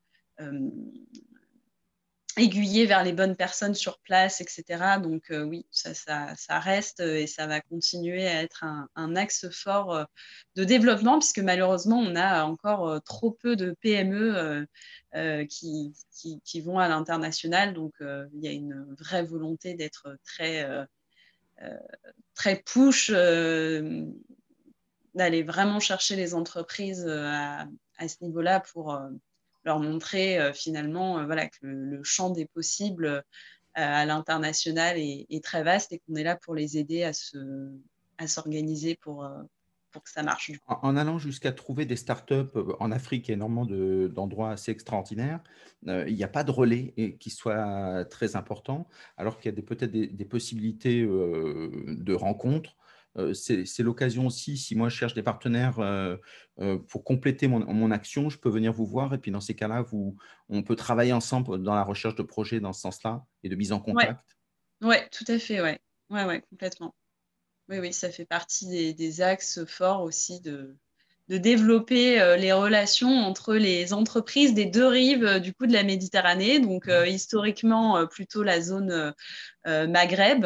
euh, 2.39 2.43
aiguillé 2.43 2.85
vers 2.85 3.03
les 3.03 3.13
bonnes 3.13 3.35
personnes 3.35 3.73
sur 3.75 3.99
place, 3.99 4.41
etc. 4.41 4.99
Donc 5.01 5.31
euh, 5.31 5.43
oui, 5.43 5.65
ça, 5.71 6.59
reste 6.59 6.99
et 6.99 7.27
ça 7.27 7.47
va 7.47 7.61
continuer 7.61 8.27
à 8.27 8.41
être 8.41 8.63
un, 8.95 9.15
axe 9.15 9.49
fort 9.49 9.93
euh, 9.93 10.03
de 10.55 10.63
développement, 10.63 11.19
puisque 11.19 11.39
malheureusement, 11.39 11.99
on 11.99 12.15
a 12.15 12.43
encore 12.43 12.87
euh, 12.89 12.99
trop 12.99 13.31
peu 13.31 13.55
de 13.55 13.75
PME 13.81 14.65
qui, 15.49 16.61
vont 16.63 16.79
à 16.79 16.87
l'international. 16.87 17.73
Donc 17.73 17.93
il 17.99 18.39
y 18.41 18.47
a 18.47 18.51
une 18.51 18.95
vraie 18.99 19.23
volonté 19.23 19.73
d'être 19.73 20.17
très, 20.23 20.67
très 22.35 22.57
push, 22.57 23.11
d'aller 25.15 25.43
vraiment 25.43 25.79
chercher 25.79 26.15
les 26.15 26.33
entreprises 26.33 27.07
à, 27.07 27.67
à 27.97 28.07
ce 28.07 28.15
niveau-là 28.21 28.59
pour 28.59 28.99
leur 29.63 29.79
montrer 29.79 30.39
euh, 30.39 30.53
finalement 30.53 31.19
euh, 31.19 31.25
voilà, 31.25 31.47
que 31.47 31.57
le, 31.61 32.03
champ 32.03 32.29
des 32.29 32.45
possibles 32.45 33.05
euh, 33.05 33.21
à 33.75 34.05
l'international 34.05 34.97
est, 34.97 35.43
très 35.43 35.63
vaste 35.63 35.93
et 35.93 35.99
qu'on 35.99 36.15
est 36.15 36.23
là 36.23 36.35
pour 36.35 36.55
les 36.55 36.77
aider 36.77 37.03
à, 37.03 37.13
se, 37.13 37.37
à 38.17 38.27
s'organiser 38.27 38.95
pour, 38.95 39.29
pour 39.91 40.03
que 40.03 40.09
ça 40.09 40.21
marche. 40.23 40.51
En, 40.65 40.97
allant 40.97 41.17
jusqu'à 41.17 41.51
trouver 41.53 41.85
des 41.85 41.95
startups 41.95 42.57
en 42.79 42.91
Afrique, 42.91 43.29
énormément 43.29 43.65
d'endroits 43.65 44.51
assez 44.51 44.71
extraordinaires. 44.71 45.39
il 45.85 46.13
n'y 46.13 46.23
a 46.23 46.27
pas 46.27 46.43
de 46.43 46.51
relais 46.51 47.15
qui 47.19 47.29
soit 47.29 48.03
très 48.05 48.35
important, 48.35 48.89
alors 49.17 49.39
qu'il 49.39 49.53
y 49.53 49.57
a 49.57 49.61
peut-être 49.61 49.91
des, 49.91 50.25
possibilités 50.25 51.03
de 51.03 52.13
rencontres 52.13 52.75
c'est 53.33 53.83
l'occasion 53.83 54.27
aussi, 54.27 54.57
si 54.57 54.75
moi 54.75 54.89
je 54.89 54.95
cherche 54.95 55.13
des 55.13 55.23
partenaires 55.23 55.79
euh, 55.79 56.17
euh, 56.59 56.77
pour 56.77 57.03
compléter 57.03 57.47
mon, 57.47 57.91
action, 57.91 58.29
je 58.29 58.37
peux 58.37 58.49
venir 58.49 58.73
vous 58.73 58.85
voir 58.85 59.13
et 59.13 59.17
puis 59.17 59.31
dans 59.31 59.41
ces 59.41 59.55
cas-là, 59.55 59.85
on 60.49 60.63
peut 60.63 60.75
travailler 60.75 61.13
ensemble 61.13 61.63
dans 61.63 61.75
la 61.75 61.83
recherche 61.83 62.15
de 62.15 62.23
projets 62.23 62.59
dans 62.59 62.73
ce 62.73 62.81
sens-là 62.81 63.25
et 63.43 63.49
de 63.49 63.55
mise 63.55 63.71
en 63.71 63.79
contact. 63.79 64.37
Oui, 64.81 64.89
ouais, 64.89 65.09
tout 65.09 65.25
à 65.27 65.39
fait, 65.39 65.61
ouais. 65.61 65.79
Ouais, 66.09 66.25
ouais, 66.25 66.41
complètement. 66.49 66.95
Oui, 67.69 67.79
oui, 67.79 67.93
ça 67.93 68.09
fait 68.09 68.25
partie 68.25 68.93
des 68.95 69.21
axes 69.21 69.63
forts 69.65 70.01
aussi 70.01 70.41
de, 70.41 70.75
de 71.29 71.37
développer 71.37 72.19
euh, 72.19 72.35
les 72.35 72.51
relations 72.51 73.11
entre 73.11 73.53
les 73.53 73.93
entreprises 73.93 74.55
des 74.55 74.65
deux 74.65 74.87
rives 74.87 75.23
euh, 75.23 75.39
du 75.39 75.53
coup 75.53 75.67
de 75.67 75.73
la 75.73 75.83
Méditerranée, 75.83 76.59
donc 76.59 76.87
euh, 76.87 77.05
historiquement 77.05 78.07
plutôt 78.07 78.43
la 78.43 78.61
zone 78.61 79.13
Maghreb, 79.65 80.45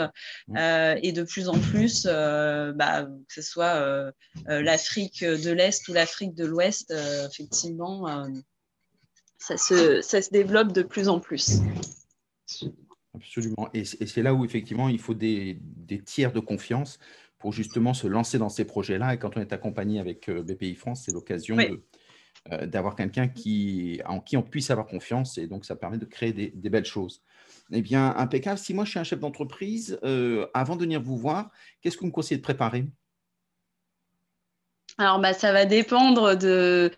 et 0.49 1.11
de 1.13 1.23
plus 1.23 1.47
en 1.47 1.57
plus, 1.57 2.05
bah, 2.05 3.07
que 3.27 3.33
ce 3.33 3.41
soit 3.41 4.11
l'Afrique 4.47 5.23
de 5.23 5.51
l'Est 5.51 5.87
ou 5.87 5.93
l'Afrique 5.93 6.35
de 6.35 6.45
l'Ouest, 6.45 6.93
effectivement, 7.29 8.27
ça 9.37 9.57
se, 9.57 10.01
ça, 10.01 10.21
se, 10.21 10.29
développe 10.31 10.73
de 10.73 10.81
plus 10.81 11.07
en 11.07 11.19
plus. 11.19 11.59
Absolument. 13.15 13.69
Et 13.73 13.85
c'est 13.85 14.23
là 14.23 14.33
où 14.33 14.43
effectivement 14.43 14.89
il 14.89 14.99
faut 14.99 15.13
des, 15.13 15.57
des 15.61 16.01
tiers 16.01 16.33
de 16.33 16.39
confiance 16.39 16.99
pour 17.43 17.51
justement 17.51 17.93
se 17.93 18.07
lancer 18.07 18.37
dans 18.37 18.47
ces 18.47 18.63
projets-là. 18.63 19.13
Et 19.13 19.19
quand 19.19 19.35
on 19.35 19.41
est 19.41 19.51
accompagné 19.51 19.99
avec 19.99 20.29
euh, 20.29 20.43
BPI 20.43 20.75
France, 20.75 21.03
c'est 21.03 21.11
l'occasion 21.11 21.57
euh, 22.53 22.65
d'avoir 22.67 22.95
quelqu'un 22.95 23.27
qui, 23.27 23.99
en 24.05 24.21
qui 24.21 24.37
on 24.37 24.43
puisse 24.43 24.71
avoir 24.71 24.87
confiance. 24.87 25.37
Et 25.37 25.47
donc, 25.47 25.65
ça 25.65 25.75
permet 25.75 25.97
de 25.97 26.05
créer 26.05 26.31
des, 26.31 26.69
belles 26.69 26.85
choses. 26.85 27.21
Eh 27.73 27.81
bien, 27.81 28.15
impeccable. 28.15 28.57
Si 28.57 28.73
moi, 28.73 28.85
je 28.85 28.91
suis 28.91 28.99
un 28.99 29.03
chef 29.03 29.19
d'entreprise, 29.19 29.99
euh, 30.05 30.47
avant 30.53 30.77
de 30.77 30.83
venir 30.83 31.01
vous 31.01 31.17
voir, 31.17 31.51
qu'est-ce 31.81 31.97
que 31.97 32.01
vous 32.01 32.07
me 32.07 32.11
conseillez 32.13 32.37
de 32.37 32.43
préparer? 32.43 32.85
Alors, 34.99 35.19
bah, 35.19 35.33
ça 35.33 35.51
va 35.51 35.65
dépendre 35.65 36.37
de, 36.37 36.91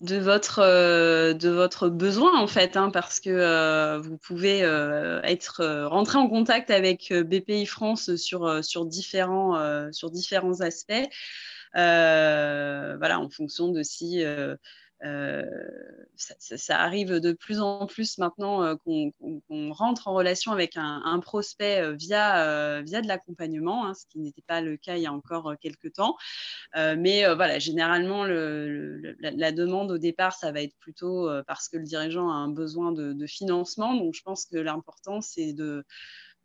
de, 0.00 0.16
votre, 0.16 0.60
euh, 0.60 1.34
de 1.34 1.50
votre 1.50 1.88
besoin, 1.88 2.38
en 2.38 2.46
fait, 2.46 2.76
hein, 2.76 2.90
parce 2.90 3.20
que 3.20 3.28
euh, 3.28 3.98
vous 4.00 4.16
pouvez 4.16 4.62
euh, 4.62 5.20
être, 5.22 5.62
rentrer 5.86 6.16
en 6.18 6.28
contact 6.28 6.70
avec 6.70 7.12
BPI 7.12 7.66
France 7.66 8.16
sur, 8.16 8.64
sur, 8.64 8.86
différents, 8.86 9.90
sur 9.92 10.10
différents 10.10 10.60
aspects. 10.62 11.08
voilà, 11.74 13.20
en 13.20 13.28
fonction 13.28 13.68
de 13.68 13.82
si 13.82 14.24
euh, 15.04 15.44
ça, 16.16 16.80
arrive 16.80 17.18
de 17.18 17.32
plus 17.32 17.60
en 17.60 17.86
plus 17.86 18.18
maintenant 18.18 18.62
euh, 18.62 18.76
qu'on 18.76 19.72
rentre 19.72 20.08
en 20.08 20.14
relation 20.14 20.52
avec 20.52 20.76
un, 20.76 21.20
prospect 21.20 21.80
euh, 21.80 21.92
via, 21.92 22.80
via 22.82 23.02
de 23.02 23.08
l'accompagnement, 23.08 23.86
hein, 23.86 23.94
ce 23.94 24.06
qui 24.06 24.20
n'était 24.20 24.44
pas 24.46 24.60
le 24.60 24.76
cas 24.76 24.96
il 24.96 25.02
y 25.02 25.06
a 25.06 25.12
encore 25.12 25.54
quelques 25.60 25.92
temps. 25.92 26.16
mais 26.74 27.24
voilà, 27.34 27.58
généralement, 27.58 28.24
la, 28.24 29.52
demande 29.52 29.90
au 29.90 29.98
départ, 29.98 30.34
ça 30.34 30.52
va 30.52 30.62
être 30.62 30.76
plutôt 30.78 31.28
parce 31.46 31.68
que 31.68 31.76
le 31.76 31.84
dirigeant 31.84 32.30
a 32.30 32.34
un 32.34 32.48
besoin 32.48 32.92
de, 32.92 33.26
financement. 33.26 33.94
Donc, 33.94 34.14
je 34.14 34.22
pense 34.22 34.46
que 34.46 34.56
l'important, 34.56 35.20
c'est 35.20 35.52
de, 35.52 35.84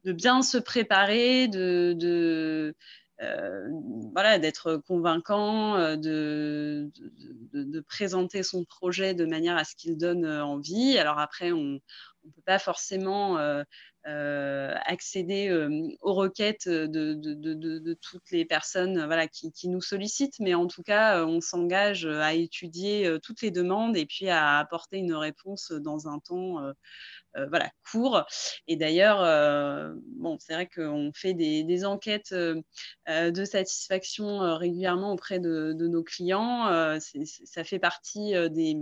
bien 0.03 0.41
se 0.41 0.57
préparer, 0.57 1.47
de, 1.47 2.73
voilà, 4.13 4.39
d'être 4.39 4.77
convaincant, 4.87 5.75
euh, 5.75 5.95
de, 5.95 6.89
de, 7.53 7.79
présenter 7.81 8.43
son 8.43 8.63
projet 8.63 9.13
de 9.13 9.25
manière 9.25 9.57
à 9.57 9.65
ce 9.65 9.75
qu'il 9.75 9.97
donne 9.97 10.25
euh, 10.25 10.43
envie. 10.43 10.97
Alors 10.97 11.19
après, 11.19 11.51
on 11.51 11.63
ne 11.63 12.31
peut 12.35 12.41
pas 12.45 12.59
forcément 12.59 13.37
accéder 14.85 15.51
aux 16.01 16.13
requêtes 16.13 16.67
de, 16.67 17.93
toutes 18.01 18.31
les 18.31 18.45
personnes 18.45 19.05
voilà, 19.05 19.27
qui, 19.27 19.67
nous 19.69 19.81
sollicitent, 19.81 20.39
mais 20.39 20.53
en 20.53 20.67
tout 20.67 20.83
cas, 20.83 21.25
on 21.25 21.41
s'engage 21.41 22.05
à 22.05 22.33
étudier 22.33 23.17
toutes 23.23 23.41
les 23.41 23.51
demandes 23.51 23.97
et 23.97 24.05
puis 24.05 24.29
à 24.29 24.57
apporter 24.57 24.97
une 24.97 25.13
réponse 25.13 25.71
dans 25.71 26.07
un 26.07 26.19
temps 26.19 26.73
euh, 27.37 27.45
court. 27.91 28.25
Et 28.67 28.75
d'ailleurs, 28.75 29.21
euh, 29.21 29.93
bon, 30.17 30.37
c'est 30.39 30.53
vrai 30.53 30.67
qu'on 30.67 31.11
fait 31.13 31.33
des, 31.33 31.85
enquêtes 31.85 32.31
euh, 32.33 32.61
de 33.07 33.45
satisfaction 33.45 34.57
régulièrement 34.57 35.13
auprès 35.13 35.39
de, 35.39 35.73
nos 35.73 36.03
clients. 36.03 36.99
ça 37.23 37.63
fait 37.63 37.79
partie 37.79 38.33
des 38.51 38.75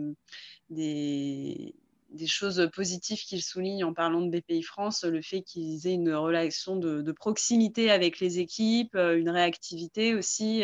choses 2.28 2.70
positives 2.74 3.20
qu'ils 3.20 3.44
soulignent 3.44 3.84
en 3.84 3.94
parlant 3.94 4.22
de 4.22 4.30
BPI 4.30 4.64
France, 4.64 5.04
le 5.04 5.22
fait 5.22 5.42
qu'ils 5.42 5.88
aient 5.88 5.94
une 5.94 6.14
relation 6.14 6.76
de, 6.76 7.12
proximité 7.12 7.90
avec 7.92 8.20
les 8.20 8.40
équipes, 8.40 8.96
une 8.96 9.30
réactivité 9.30 10.16
aussi. 10.16 10.64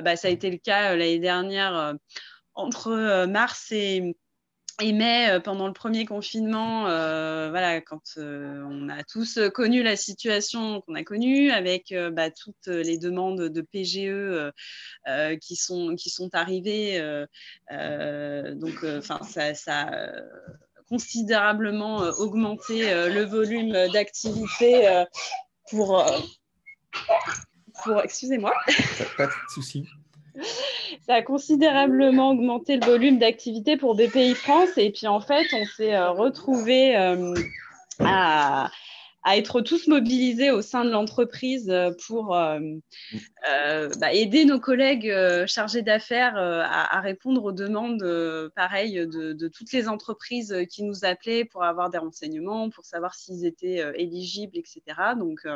Bah, 0.00 0.16
ça 0.16 0.28
a 0.28 0.30
été 0.30 0.50
le 0.50 0.58
cas 0.58 0.94
l'année 0.94 1.18
dernière 1.18 1.94
entre 2.54 3.26
mars 3.26 3.72
et, 3.72 4.16
et 4.80 4.92
mai, 4.92 5.30
euh, 5.30 5.40
pendant 5.40 5.66
le 5.66 5.72
premier 5.72 6.04
confinement, 6.04 6.86
euh, 6.88 7.50
voilà, 7.50 7.80
quand 7.80 8.02
euh, 8.16 8.62
on 8.68 8.88
a 8.88 9.02
tous 9.04 9.38
connu 9.54 9.82
la 9.82 9.96
situation 9.96 10.80
qu'on 10.80 10.94
a 10.94 11.04
connue, 11.04 11.50
avec 11.50 11.94
bah, 12.12 12.30
toutes 12.30 12.66
les 12.66 12.98
demandes 12.98 13.40
de 13.40 13.60
PGE 13.60 14.52
qui, 15.40 15.56
sont, 15.56 15.94
qui 15.96 16.10
sont 16.10 16.30
arrivées, 16.34 17.00
donc, 17.70 18.84
ça, 19.02 19.54
ça 19.54 20.12
considérablement 20.88 21.98
augmenté 22.18 22.82
le 23.08 23.24
volume 23.24 23.72
d'activité 23.92 25.04
pour, 25.70 26.04
pour 27.82 28.00
excusez-moi. 28.02 28.52
Pas 29.16 29.26
de 29.26 29.32
souci. 29.54 29.86
Ça 31.06 31.14
a 31.14 31.22
considérablement 31.22 32.30
augmenté 32.30 32.76
le 32.76 32.86
volume 32.86 33.18
d'activité 33.18 33.76
pour 33.76 33.94
BPI 33.94 34.34
France. 34.34 34.70
Et 34.76 34.90
puis, 34.90 35.06
en 35.06 35.20
fait, 35.20 35.46
on 35.52 35.64
s'est 35.64 35.98
retrouvé 35.98 36.94
à, 38.00 38.70
à 39.22 39.36
être 39.36 39.60
tous 39.60 39.86
mobilisés 39.86 40.50
au 40.50 40.62
sein 40.62 40.84
de 40.84 40.90
l'entreprise 40.90 41.68
euh, 41.70 41.90
pour 42.06 42.34
euh, 42.34 42.58
euh, 43.50 43.90
bah, 43.98 44.12
aider 44.12 44.44
nos 44.44 44.60
collègues 44.60 45.12
chargés 45.46 45.82
d'affaires 45.82 46.36
à, 46.36 47.00
répondre 47.00 47.44
aux 47.44 47.52
demandes 47.52 48.04
pareilles 48.54 49.06
de, 49.06 49.48
toutes 49.48 49.72
les 49.72 49.88
entreprises 49.88 50.56
qui 50.70 50.82
nous 50.82 51.04
appelaient 51.04 51.44
pour 51.44 51.64
avoir 51.64 51.90
des 51.90 51.98
renseignements, 51.98 52.70
pour 52.70 52.84
savoir 52.84 53.14
s'ils 53.14 53.44
étaient 53.44 53.84
éligibles, 53.94 54.56
etc. 54.56 54.82
Donc, 55.18 55.46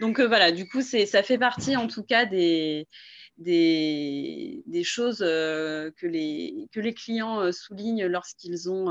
donc 0.00 0.20
voilà, 0.20 0.52
du 0.52 0.68
coup, 0.68 0.82
ça 0.82 1.22
fait 1.22 1.38
partie 1.38 1.76
en 1.76 1.86
tout 1.86 2.02
cas 2.02 2.26
des, 2.26 2.86
choses 4.82 5.18
que, 5.18 6.06
les, 6.06 6.68
que 6.72 6.80
les 6.80 6.94
clients 6.94 7.52
soulignent 7.52 8.06
lorsqu'ils 8.06 8.68
ont 8.68 8.90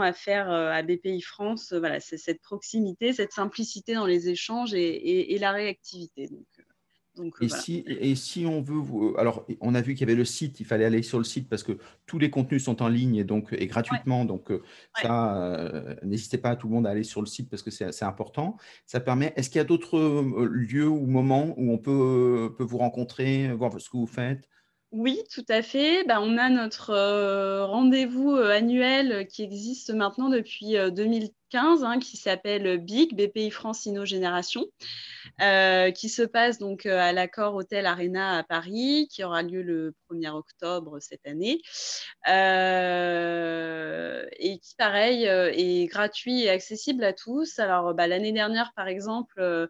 affaire 0.00 0.50
euh, 0.50 0.70
à 0.70 0.82
BPI 0.82 1.20
France, 1.20 1.72
euh, 1.72 1.78
voilà, 1.78 2.00
c'est 2.00 2.18
cette 2.18 2.42
proximité, 2.42 3.12
cette 3.12 3.32
simplicité 3.32 3.94
dans 3.94 4.06
les 4.06 4.28
échanges 4.28 4.74
et, 4.74 5.36
la 5.38 5.52
réactivité. 5.52 6.28
Euh, 7.18 7.30
et, 7.40 7.48
si, 7.48 7.84
et, 7.86 8.14
si, 8.14 8.46
on 8.46 8.62
veut, 8.62 8.78
vous, 8.78 9.14
alors 9.18 9.44
on 9.60 9.74
a 9.74 9.80
vu 9.80 9.94
qu'il 9.94 10.06
y 10.06 10.10
avait 10.10 10.16
le 10.16 10.24
site, 10.24 10.60
il 10.60 10.66
fallait 10.66 10.84
aller 10.84 11.02
sur 11.02 11.18
le 11.18 11.24
site 11.24 11.48
parce 11.48 11.62
que 11.62 11.78
tous 12.06 12.18
les 12.18 12.30
contenus 12.30 12.64
sont 12.64 12.82
en 12.82 12.88
ligne 12.88 13.16
et 13.16 13.24
donc 13.24 13.48
et 13.52 13.66
gratuitement, 13.66 14.24
donc 14.24 14.52
ça, 15.00 15.96
n'hésitez 16.02 16.38
pas 16.38 16.50
à 16.50 16.56
tout 16.56 16.68
le 16.68 16.74
monde 16.74 16.86
à 16.86 16.90
aller 16.90 17.04
sur 17.04 17.20
le 17.20 17.26
site 17.26 17.50
parce 17.50 17.62
que 17.62 17.70
c'est 17.70 18.04
important. 18.04 18.56
Ça 18.86 19.00
permet. 19.00 19.32
Est-ce 19.36 19.50
qu'il 19.50 19.58
y 19.58 19.60
a 19.60 19.64
d'autres 19.64 19.98
lieux 20.44 20.88
ou 20.88 21.06
moments 21.06 21.54
où 21.56 21.72
on 21.72 21.78
peut, 21.78 22.54
peut 22.56 22.64
vous 22.64 22.78
rencontrer, 22.78 23.52
voir 23.52 23.72
ce 23.80 23.90
que 23.90 23.96
vous 23.96 24.06
faites? 24.06 24.48
Oui, 24.92 25.22
tout 25.32 25.44
à 25.48 25.62
fait. 25.62 26.02
Bah, 26.04 26.20
on 26.20 26.36
a 26.36 26.48
notre 26.50 26.90
euh, 26.90 27.64
rendez-vous 27.64 28.32
euh, 28.32 28.50
annuel 28.50 29.28
qui 29.28 29.44
existe 29.44 29.90
maintenant 29.90 30.28
depuis 30.28 30.74
2015, 30.74 31.84
euh, 31.84 31.86
hein, 31.86 32.00
qui 32.00 32.16
s'appelle 32.16 32.78
BIG, 32.78 33.14
BPI 33.14 33.52
France 33.52 33.86
Inno 33.86 34.04
Génération, 34.04 34.66
qui 35.38 36.08
se 36.08 36.22
passe 36.22 36.58
donc 36.58 36.86
à 36.86 37.12
l'accord 37.12 37.54
Hôtel 37.54 37.86
Arena 37.86 38.38
à 38.38 38.42
Paris, 38.42 39.06
qui 39.12 39.22
aura 39.22 39.42
lieu 39.42 39.62
le 39.62 39.94
1er 40.10 40.30
octobre 40.30 40.98
cette 41.00 41.24
année, 41.24 41.62
et 44.38 44.58
qui, 44.58 44.74
pareil, 44.76 45.24
est 45.24 45.86
gratuit 45.86 46.42
et 46.42 46.50
accessible 46.50 47.04
à 47.04 47.12
tous. 47.12 47.60
Alors, 47.60 47.94
bah, 47.94 48.08
l'année 48.08 48.32
dernière, 48.32 48.72
par 48.74 48.88
exemple, 48.88 49.68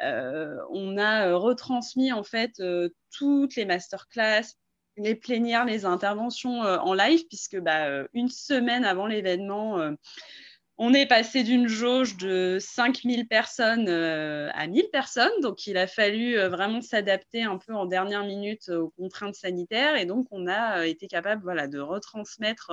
on 0.00 0.98
a 0.98 1.34
retransmis 1.34 2.12
en 2.12 2.22
fait 2.22 2.62
toutes 3.10 3.56
les 3.56 3.64
masterclass, 3.64 4.56
les 4.96 5.14
plénières, 5.14 5.64
les 5.64 5.84
interventions 5.84 6.64
euh, 6.64 6.78
en 6.78 6.94
live, 6.94 7.26
puisque 7.28 7.58
bah, 7.58 7.86
euh, 7.86 8.06
une 8.12 8.28
semaine 8.28 8.84
avant 8.84 9.06
l'événement, 9.06 9.80
euh, 9.80 9.92
on 10.78 10.94
est 10.94 11.06
passé 11.06 11.42
d'une 11.42 11.68
jauge 11.68 12.16
de 12.16 12.58
5000 12.58 13.28
personnes 13.28 13.88
à 13.88 14.66
1000 14.66 14.88
personnes. 14.90 15.38
Donc, 15.42 15.66
il 15.66 15.76
a 15.76 15.86
fallu 15.86 16.38
vraiment 16.38 16.80
s'adapter 16.80 17.42
un 17.42 17.58
peu 17.58 17.74
en 17.74 17.84
dernière 17.84 18.24
minute 18.24 18.70
aux 18.70 18.88
contraintes 18.96 19.34
sanitaires. 19.34 19.96
Et 19.96 20.06
donc, 20.06 20.26
on 20.30 20.46
a 20.46 20.86
été 20.86 21.06
capable 21.06 21.68
de 21.68 21.78
retransmettre 21.80 22.72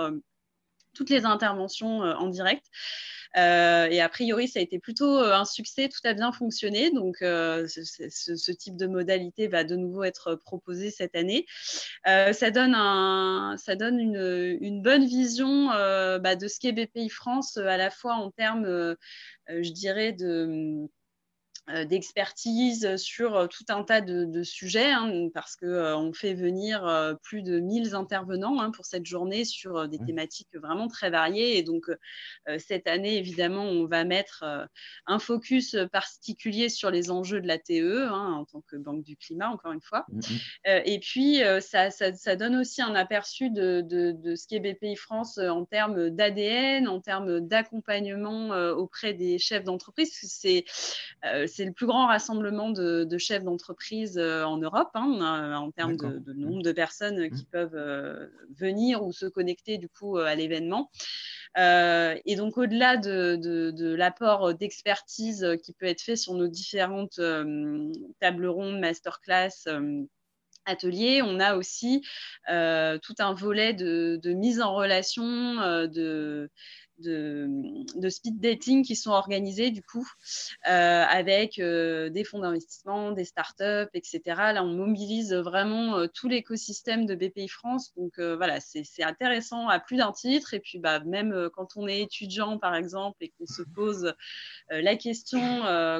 toutes 0.93 1.09
les 1.09 1.25
interventions 1.25 1.99
en 1.99 2.27
direct. 2.29 2.63
Euh, 3.37 3.87
et 3.89 4.01
a 4.01 4.09
priori, 4.09 4.47
ça 4.47 4.59
a 4.59 4.61
été 4.61 4.79
plutôt 4.79 5.17
euh, 5.17 5.33
un 5.33 5.45
succès, 5.45 5.89
tout 5.89 5.99
a 6.03 6.13
bien 6.13 6.31
fonctionné. 6.31 6.91
Donc, 6.91 7.21
euh, 7.21 7.67
ce, 7.67 8.51
type 8.51 8.75
de 8.77 8.87
modalité 8.87 9.47
va 9.47 9.63
de 9.63 9.75
nouveau 9.75 10.03
être 10.03 10.35
proposé 10.35 10.89
cette 10.89 11.15
année. 11.15 11.45
ça 12.05 12.51
donne, 12.51 12.73
un, 12.75 13.55
ça 13.57 13.75
donne 13.75 13.99
une, 13.99 14.81
bonne 14.81 15.05
vision 15.05 15.67
bah, 15.67 16.35
de 16.35 16.47
ce 16.47 16.59
qu'est 16.59 16.71
BPI 16.71 17.09
France, 17.09 17.57
à 17.57 17.77
la 17.77 17.89
fois 17.91 18.15
en 18.15 18.31
termes, 18.31 18.95
je 19.47 19.71
dirais, 19.71 20.13
de 20.13 20.87
d'expertise 21.85 22.95
sur 22.95 23.35
euh, 23.35 23.47
tout 23.47 23.65
un 23.69 23.83
tas 23.83 24.01
de, 24.01 24.43
sujets, 24.43 24.91
hein, 24.91 25.29
parce 25.33 25.55
qu'on 25.55 25.67
euh, 25.67 26.13
fait 26.13 26.33
venir 26.33 27.17
plus 27.23 27.43
de 27.43 27.59
1000 27.59 27.95
intervenants 27.95 28.59
hein, 28.59 28.71
pour 28.71 28.85
cette 28.85 29.05
journée 29.05 29.43
sur 29.45 29.87
des 29.87 29.97
thématiques 29.99 30.55
vraiment 30.55 30.87
très 30.87 31.09
variées. 31.09 31.57
Et 31.57 31.63
donc, 31.63 31.85
cette 32.57 32.87
année, 32.87 33.17
évidemment, 33.17 33.63
on 33.63 33.85
va 33.85 34.03
mettre 34.03 34.43
un 35.05 35.19
focus 35.19 35.75
particulier 35.91 36.69
sur 36.69 36.91
les 36.91 37.11
enjeux 37.11 37.41
de 37.41 37.47
la 37.47 37.57
TE, 37.57 38.07
hein, 38.07 38.33
en 38.33 38.45
tant 38.45 38.61
que 38.61 38.75
Banque 38.75 39.03
du 39.03 39.17
Climat, 39.17 39.49
encore 39.49 39.71
une 39.71 39.81
fois. 39.81 40.05
Mmh, 40.09 40.19
mmh. 40.19 40.69
et 40.85 40.99
puis, 40.99 41.41
ça, 41.61 41.89
ça, 41.91 42.35
donne 42.35 42.55
aussi 42.55 42.81
un 42.81 42.95
aperçu 42.95 43.49
de, 43.49 43.81
de, 43.81 44.11
de 44.11 44.35
ce 44.35 44.47
qu'est 44.47 44.59
BPI 44.59 44.95
France 44.95 45.37
en 45.37 45.65
termes 45.65 46.09
d'ADN, 46.09 46.87
en 46.87 47.01
termes 47.01 47.41
d'accompagnement 47.41 48.49
auprès 48.71 49.13
des 49.13 49.37
chefs 49.39 49.63
d'entreprise. 49.63 50.11
C'est 50.21 50.65
c'est 51.57 51.65
le 51.65 51.71
plus 51.71 51.87
grand 51.87 52.05
rassemblement 52.05 52.69
de, 52.69 53.17
chefs 53.17 53.43
d'entreprise 53.43 54.19
euh, 54.19 54.43
en 54.43 54.57
Europe, 54.57 54.91
hein, 54.93 55.17
euh, 55.19 55.55
en 55.55 55.71
termes 55.71 55.97
de, 55.97 56.33
nombre 56.33 56.61
de 56.61 56.71
personnes 56.71 57.31
qui 57.31 57.43
mmh. 57.43 57.51
peuvent 57.51 57.75
euh, 57.75 58.27
venir 58.55 59.03
ou 59.03 59.11
se 59.11 59.25
connecter 59.25 59.79
du 59.79 59.89
coup 59.89 60.17
à 60.17 60.35
l'événement. 60.35 60.91
et 61.55 62.35
donc, 62.35 62.59
au-delà 62.59 62.97
de, 62.97 63.95
l'apport 63.95 64.53
d'expertise 64.53 65.57
qui 65.63 65.73
peut 65.73 65.87
être 65.87 66.01
fait 66.01 66.15
sur 66.15 66.35
nos 66.35 66.47
différentes 66.47 67.19
tables 68.19 68.47
rondes, 68.47 68.79
masterclass, 68.79 69.65
ateliers, 70.65 71.23
on 71.23 71.39
a 71.39 71.55
aussi 71.55 72.03
tout 72.45 73.15
un 73.17 73.33
volet 73.33 73.73
de, 73.73 74.33
mise 74.33 74.61
en 74.61 74.75
relation, 74.75 75.87
de, 75.87 76.51
de, 76.99 78.09
speed 78.09 78.39
dating 78.39 78.83
qui 78.83 78.95
sont 78.95 79.11
organisés 79.11 79.71
du 79.71 79.81
coup 79.83 80.07
euh, 80.67 81.03
avec 81.03 81.59
euh, 81.59 82.09
des 82.09 82.23
fonds 82.23 82.39
d'investissement, 82.39 83.11
des 83.11 83.25
startups, 83.25 83.89
etc. 83.93 84.21
Là, 84.25 84.63
on 84.63 84.73
mobilise 84.73 85.33
vraiment 85.33 85.97
euh, 85.97 86.07
tout 86.07 86.27
l'écosystème 86.27 87.05
de 87.05 87.15
BPI 87.15 87.47
France. 87.47 87.93
Donc 87.95 88.19
voilà, 88.19 88.59
c'est 88.59 89.03
intéressant 89.03 89.67
à 89.67 89.79
plus 89.79 89.97
d'un 89.97 90.11
titre. 90.11 90.53
Et 90.53 90.59
puis 90.59 90.79
bah, 90.79 90.99
même 91.01 91.49
quand 91.53 91.75
on 91.75 91.87
est 91.87 92.01
étudiant, 92.01 92.57
par 92.57 92.75
exemple, 92.75 93.17
et 93.21 93.29
qu'on 93.29 93.45
se 93.45 93.61
pose 93.61 94.13
la 94.69 94.95
question, 94.95 95.39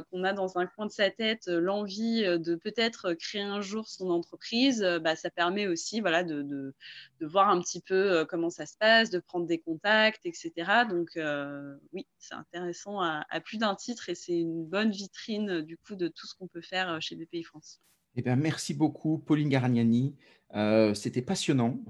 qu'on 0.10 0.24
a 0.24 0.34
dans 0.34 0.58
un 0.58 0.66
coin 0.66 0.86
de 0.86 0.92
sa 0.92 1.10
tête 1.10 1.48
l'envie 1.48 2.24
de 2.24 2.56
peut-être 2.56 3.14
créer 3.14 3.42
un 3.42 3.62
jour 3.62 3.88
son 3.88 4.10
entreprise, 4.10 4.82
bah, 5.02 5.16
ça 5.16 5.30
permet 5.30 5.68
aussi 5.68 6.02
voilà, 6.02 6.24
de, 6.24 6.42
de, 6.42 7.17
voir 7.26 7.50
un 7.50 7.60
petit 7.62 7.82
peu 7.82 8.26
comment 8.30 8.50
ça 8.50 8.66
se 8.66 8.78
passe, 8.78 9.10
de 9.10 9.20
prendre 9.20 9.48
des 9.48 9.60
contacts, 9.60 10.26
etc. 10.26 10.86
Donc 10.90 11.10
euh, 11.18 11.76
oui, 11.94 12.08
c'est 12.20 12.36
intéressant 12.36 13.02
à, 13.02 13.26
plus 13.44 13.58
d'un 13.58 13.76
titre 13.76 14.10
et 14.10 14.16
c'est 14.16 14.38
une 14.38 14.66
bonne 14.66 14.92
vitrine 14.92 15.62
du 15.62 15.78
coup 15.78 15.96
de 15.96 16.08
tout 16.08 16.28
ce 16.28 16.36
qu'on 16.36 16.48
peut 16.48 16.62
faire 16.62 16.90
euh, 16.90 17.00
chez 17.00 17.16
BPI 17.16 17.44
France. 17.44 17.82
Eh 18.16 18.22
bien, 18.22 18.36
merci 18.36 18.74
beaucoup, 18.74 19.20
Pauline 19.20 19.50
Garagnani. 19.50 20.16
Euh, 20.56 20.94
c'était 20.94 21.22
passionnant. 21.22 21.84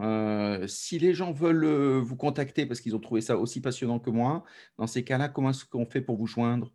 si 0.67 0.99
les 0.99 1.13
gens 1.13 1.31
veulent 1.31 1.99
vous 1.99 2.17
contacter 2.17 2.65
parce 2.65 2.81
qu'ils 2.81 2.95
ont 2.95 2.99
trouvé 2.99 3.21
ça 3.21 3.37
aussi 3.37 3.61
passionnant 3.61 3.99
que 3.99 4.09
moi, 4.09 4.43
dans 4.77 4.87
ces 4.87 5.03
cas-là, 5.03 5.29
comment 5.29 5.51
est-ce 5.51 5.63
qu'on 5.65 5.85
fait 5.85 6.01
pour 6.01 6.17
vous 6.17 6.27
joindre? 6.27 6.73